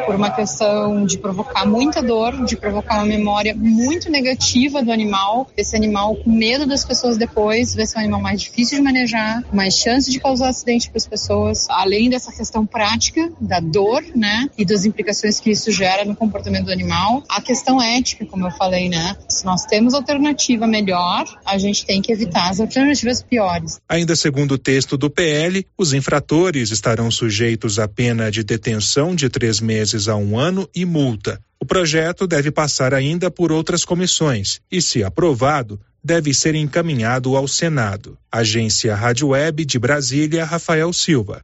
por 0.05 0.15
uma 0.15 0.31
questão 0.31 1.05
de 1.05 1.19
provocar 1.19 1.65
muita 1.67 2.03
dor, 2.03 2.45
de 2.45 2.57
provocar 2.57 2.97
uma 2.97 3.07
memória 3.07 3.55
muito 3.55 4.11
negativa 4.11 4.83
do 4.83 4.93
animal, 4.93 5.51
esse 5.57 5.77
animal 5.77 6.17
com 6.17 6.31
medo 6.31 6.67
das 6.67 6.85
pessoas 6.85 7.17
depois, 7.17 7.75
vai 7.75 7.87
ser 7.87 7.99
um 7.99 8.01
animal 8.01 8.21
mais 8.21 8.41
difícil 8.41 8.79
de 8.79 8.85
manejar, 8.85 9.43
mais 9.53 9.75
chance 9.75 10.11
de 10.11 10.21
causar 10.21 10.49
acidente 10.49 10.91
para 10.91 10.99
as 10.99 11.07
pessoas, 11.07 11.67
além 11.71 12.11
dessa 12.11 12.33
questão 12.33 12.67
prática 12.67 13.31
da 13.41 13.61
dor, 13.61 14.03
né, 14.15 14.49
e 14.59 14.65
das 14.65 14.85
implicações 14.85 15.41
que 15.41 15.51
isso 15.51 15.71
gera 15.71 16.05
no 16.05 16.15
comportamento 16.15 16.67
do 16.67 16.73
animal. 16.73 17.23
A 17.29 17.41
questão 17.41 17.81
ética, 17.81 18.27
como 18.27 18.47
eu 18.47 18.51
falei, 18.51 18.89
né, 18.89 19.17
se 19.29 19.45
nós 19.45 19.65
temos 19.65 19.95
alternativa 19.95 20.67
melhor, 20.67 21.25
a 21.45 21.59
gente 21.59 21.87
tem 21.87 22.03
que 22.03 22.13
evitar 22.13 22.51
as 22.51 22.61
alternativas 22.61 23.23
piores. 23.23 23.79
Ainda 23.89 24.17
segundo 24.17 24.53
o 24.53 24.59
texto 24.59 24.97
do 24.97 25.09
PL, 25.09 25.67
os 25.79 25.93
infratores 25.93 26.71
estarão 26.71 27.11
sujeitos 27.11 27.79
à 27.79 27.89
pena 27.89 28.31
de 28.31 28.43
detenção 28.43 29.15
de 29.15 29.29
três 29.29 29.61
meses 29.61 29.86
a 30.09 30.17
um 30.17 30.39
ano 30.39 30.69
e 30.75 30.85
multa. 30.85 31.41
O 31.61 31.65
projeto 31.65 32.27
deve 32.27 32.51
passar 32.51 32.93
ainda 32.93 33.31
por 33.31 33.51
outras 33.51 33.85
comissões 33.85 34.61
e, 34.71 34.83
se 34.83 35.03
aprovado, 35.03 35.81
deve 36.03 36.33
ser 36.33 36.55
encaminhado 36.55 37.37
ao 37.37 37.49
Senado. 37.49 38.17
Agência 38.31 38.95
Rádio 38.95 39.29
Web 39.29 39.65
de 39.65 39.79
Brasília, 39.79 40.45
Rafael 40.45 40.93
Silva. 40.93 41.43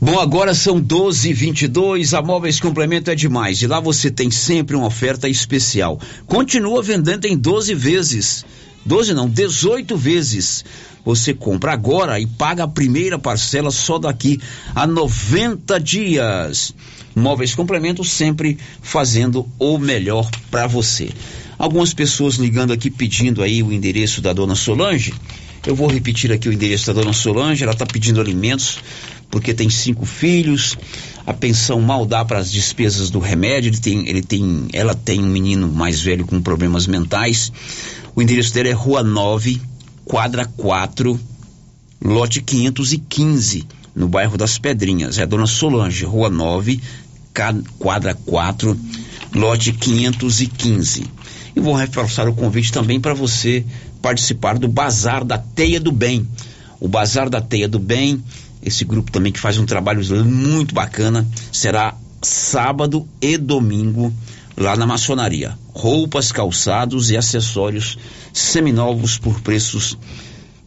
Bom, 0.00 0.18
agora 0.20 0.54
são 0.54 0.78
12 0.78 1.30
h 1.30 1.40
22 1.40 2.14
a 2.14 2.20
Móveis 2.20 2.60
Complemento 2.60 3.10
é 3.10 3.14
demais. 3.14 3.62
E 3.62 3.66
lá 3.66 3.80
você 3.80 4.10
tem 4.10 4.30
sempre 4.30 4.76
uma 4.76 4.86
oferta 4.86 5.28
especial. 5.28 5.98
Continua 6.26 6.82
vendendo 6.82 7.24
em 7.24 7.36
12 7.36 7.74
vezes. 7.74 8.44
12 8.84 9.14
não, 9.14 9.28
18 9.28 9.96
vezes. 9.96 10.64
Você 11.04 11.32
compra 11.32 11.72
agora 11.72 12.20
e 12.20 12.26
paga 12.26 12.64
a 12.64 12.68
primeira 12.68 13.18
parcela 13.18 13.70
só 13.70 13.98
daqui 13.98 14.40
a 14.74 14.86
90 14.86 15.80
dias. 15.80 16.74
Móveis 17.14 17.54
Complemento 17.54 18.04
sempre 18.04 18.58
fazendo 18.82 19.46
o 19.58 19.78
melhor 19.78 20.28
para 20.50 20.66
você. 20.66 21.10
Algumas 21.58 21.94
pessoas 21.94 22.34
ligando 22.34 22.72
aqui 22.72 22.90
pedindo 22.90 23.42
aí 23.42 23.62
o 23.62 23.72
endereço 23.72 24.20
da 24.20 24.32
dona 24.32 24.54
Solange. 24.54 25.14
Eu 25.66 25.74
vou 25.74 25.88
repetir 25.88 26.32
aqui 26.32 26.48
o 26.48 26.52
endereço 26.52 26.92
da 26.92 27.00
dona 27.00 27.12
Solange. 27.12 27.62
Ela 27.62 27.72
está 27.72 27.86
pedindo 27.86 28.20
alimentos 28.20 28.78
porque 29.30 29.54
tem 29.54 29.70
cinco 29.70 30.04
filhos. 30.04 30.76
A 31.26 31.32
pensão 31.32 31.80
mal 31.80 32.04
dá 32.04 32.24
para 32.24 32.38
as 32.38 32.52
despesas 32.52 33.08
do 33.08 33.18
remédio. 33.18 33.70
Ele 33.70 33.78
tem, 33.78 34.08
ele 34.08 34.22
tem, 34.22 34.68
ela 34.72 34.94
tem 34.94 35.20
um 35.20 35.28
menino 35.28 35.68
mais 35.68 36.00
velho 36.00 36.26
com 36.26 36.40
problemas 36.40 36.86
mentais. 36.86 37.52
O 38.14 38.22
endereço 38.22 38.52
dela 38.52 38.68
é 38.68 38.72
Rua 38.72 39.02
9, 39.02 39.60
quadra 40.04 40.44
4, 40.56 41.18
lote 42.00 42.42
515, 42.42 43.66
no 43.94 44.06
bairro 44.08 44.36
das 44.36 44.58
Pedrinhas. 44.58 45.18
É 45.18 45.22
a 45.22 45.26
dona 45.26 45.46
Solange, 45.46 46.04
Rua 46.04 46.28
9, 46.28 46.80
quadra 47.78 48.14
4, 48.26 48.78
lote 49.34 49.72
515. 49.72 51.04
E 51.56 51.60
vou 51.60 51.74
reforçar 51.74 52.28
o 52.28 52.34
convite 52.34 52.72
também 52.72 53.00
para 53.00 53.14
você 53.14 53.64
participar 54.00 54.58
do 54.58 54.68
Bazar 54.68 55.24
da 55.24 55.38
Teia 55.38 55.80
do 55.80 55.92
Bem. 55.92 56.28
O 56.80 56.88
Bazar 56.88 57.28
da 57.28 57.40
Teia 57.40 57.68
do 57.68 57.78
Bem, 57.78 58.22
esse 58.62 58.84
grupo 58.84 59.10
também 59.10 59.32
que 59.32 59.40
faz 59.40 59.58
um 59.58 59.66
trabalho 59.66 60.02
muito 60.24 60.74
bacana, 60.74 61.26
será 61.52 61.94
sábado 62.22 63.06
e 63.20 63.36
domingo 63.36 64.12
lá 64.56 64.76
na 64.76 64.86
maçonaria. 64.86 65.58
Roupas, 65.72 66.32
calçados 66.32 67.10
e 67.10 67.16
acessórios 67.16 67.98
seminovos 68.32 69.18
por 69.18 69.40
preços 69.40 69.98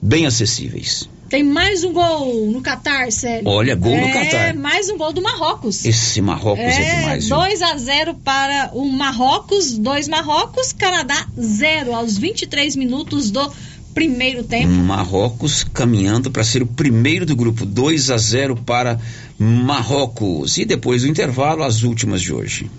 bem 0.01 0.25
acessíveis. 0.25 1.09
Tem 1.29 1.43
mais 1.43 1.83
um 1.83 1.91
gol 1.91 2.49
no 2.51 2.61
Catar, 2.61 3.11
sério. 3.11 3.47
Olha, 3.47 3.75
gol 3.75 3.93
é, 3.93 4.07
no 4.07 4.13
Catar. 4.13 4.49
É, 4.49 4.53
mais 4.53 4.89
um 4.89 4.97
gol 4.97 5.11
do 5.11 5.21
Marrocos. 5.21 5.83
Esse 5.83 6.21
Marrocos 6.21 6.63
é, 6.63 6.81
é 6.81 6.99
demais. 6.99 7.27
2 7.27 7.61
a 7.61 7.77
0 7.77 8.13
para 8.23 8.71
o 8.73 8.85
Marrocos, 8.85 9.77
2 9.77 10.07
Marrocos, 10.07 10.71
Canadá 10.71 11.27
0 11.37 11.93
aos 11.93 12.17
23 12.17 12.75
minutos 12.77 13.29
do 13.29 13.51
primeiro 13.93 14.43
tempo. 14.43 14.71
Marrocos 14.71 15.63
caminhando 15.65 16.31
para 16.31 16.43
ser 16.43 16.61
o 16.61 16.67
primeiro 16.67 17.25
do 17.25 17.35
grupo, 17.35 17.65
2 17.65 18.11
a 18.11 18.17
0 18.17 18.55
para 18.55 18.99
Marrocos. 19.37 20.57
E 20.57 20.65
depois 20.65 21.01
do 21.01 21.09
intervalo, 21.09 21.63
as 21.63 21.83
últimas 21.83 22.21
de 22.21 22.31
hoje. 22.31 22.71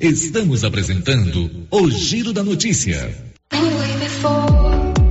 Estamos 0.00 0.64
apresentando 0.64 1.50
o 1.70 1.90
Giro 1.90 2.32
da 2.32 2.42
Notícia. 2.42 3.14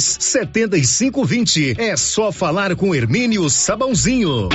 7520. 0.00 1.76
É 1.78 1.96
só 1.96 2.32
falar 2.32 2.74
com 2.76 2.94
Hermínio 2.94 3.48
Sabãozinho. 3.50 4.48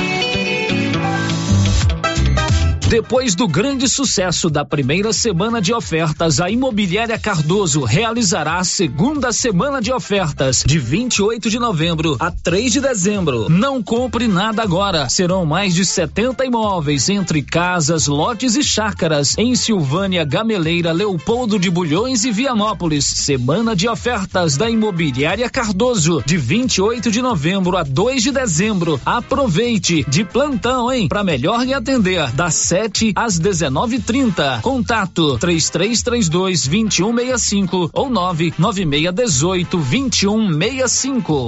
Depois 2.89 3.35
do 3.35 3.47
grande 3.47 3.87
sucesso 3.87 4.49
da 4.49 4.65
primeira 4.65 5.13
semana 5.13 5.61
de 5.61 5.71
ofertas, 5.71 6.41
a 6.41 6.49
Imobiliária 6.49 7.19
Cardoso 7.19 7.83
realizará 7.83 8.57
a 8.57 8.63
segunda 8.63 9.31
semana 9.31 9.79
de 9.79 9.93
ofertas, 9.93 10.63
de 10.65 10.79
28 10.79 11.51
de 11.51 11.59
novembro 11.59 12.17
a 12.19 12.31
3 12.31 12.73
de 12.73 12.81
dezembro. 12.81 13.47
Não 13.47 13.83
compre 13.83 14.27
nada 14.27 14.63
agora. 14.63 15.07
Serão 15.07 15.45
mais 15.45 15.75
de 15.75 15.85
70 15.85 16.43
imóveis, 16.43 17.09
entre 17.09 17.43
casas, 17.43 18.07
lotes 18.07 18.55
e 18.55 18.63
chácaras, 18.63 19.37
em 19.37 19.55
Silvânia, 19.55 20.25
Gameleira, 20.25 20.91
Leopoldo 20.91 21.59
de 21.59 21.69
Bulhões 21.69 22.25
e 22.25 22.31
Vianópolis. 22.31 23.05
Semana 23.05 23.75
de 23.75 23.87
ofertas 23.87 24.57
da 24.57 24.67
Imobiliária 24.67 25.47
Cardoso, 25.47 26.23
de 26.25 26.37
28 26.37 27.11
de 27.11 27.21
novembro 27.21 27.77
a 27.77 27.83
2 27.83 28.23
de 28.23 28.31
dezembro. 28.31 28.99
Aproveite 29.05 30.03
de 30.09 30.23
plantão, 30.23 30.91
hein? 30.91 31.07
Para 31.07 31.23
melhor 31.23 31.63
lhe 31.63 31.73
atender, 31.75 32.31
da 32.31 32.49
7 32.49 32.78
às 33.15 33.39
19:30. 33.39 34.61
Contato 34.61 35.37
3332 35.37 36.67
2165 36.67 37.89
ou 37.93 38.09
99618 38.09 39.77
2165. 39.77 41.47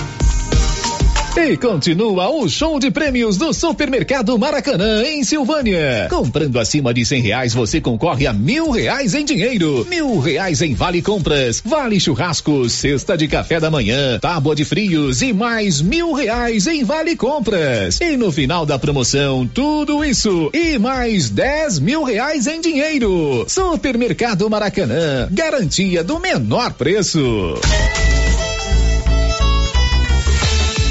E 1.35 1.55
continua 1.55 2.29
o 2.29 2.49
show 2.49 2.77
de 2.77 2.91
prêmios 2.91 3.37
do 3.37 3.53
Supermercado 3.53 4.37
Maracanã, 4.37 5.01
em 5.03 5.23
Silvânia. 5.23 6.07
Comprando 6.09 6.59
acima 6.59 6.93
de 6.93 7.05
cem 7.05 7.21
reais, 7.21 7.53
você 7.53 7.79
concorre 7.79 8.27
a 8.27 8.33
mil 8.33 8.69
reais 8.69 9.15
em 9.15 9.23
dinheiro, 9.23 9.87
mil 9.89 10.19
reais 10.19 10.61
em 10.61 10.75
vale 10.75 11.01
compras, 11.01 11.61
vale 11.63 12.01
churrascos, 12.01 12.73
cesta 12.73 13.17
de 13.17 13.29
café 13.29 13.61
da 13.61 13.71
manhã, 13.71 14.19
tábua 14.19 14.53
de 14.53 14.65
frios 14.65 15.21
e 15.21 15.31
mais 15.31 15.81
mil 15.81 16.11
reais 16.11 16.67
em 16.67 16.83
vale 16.83 17.15
compras. 17.15 18.01
E 18.01 18.17
no 18.17 18.29
final 18.29 18.65
da 18.65 18.77
promoção, 18.77 19.47
tudo 19.47 20.03
isso 20.03 20.49
e 20.53 20.77
mais 20.77 21.29
dez 21.29 21.79
mil 21.79 22.03
reais 22.03 22.45
em 22.45 22.59
dinheiro. 22.59 23.45
Supermercado 23.47 24.49
Maracanã, 24.49 25.29
garantia 25.31 26.03
do 26.03 26.19
menor 26.19 26.73
preço. 26.73 27.55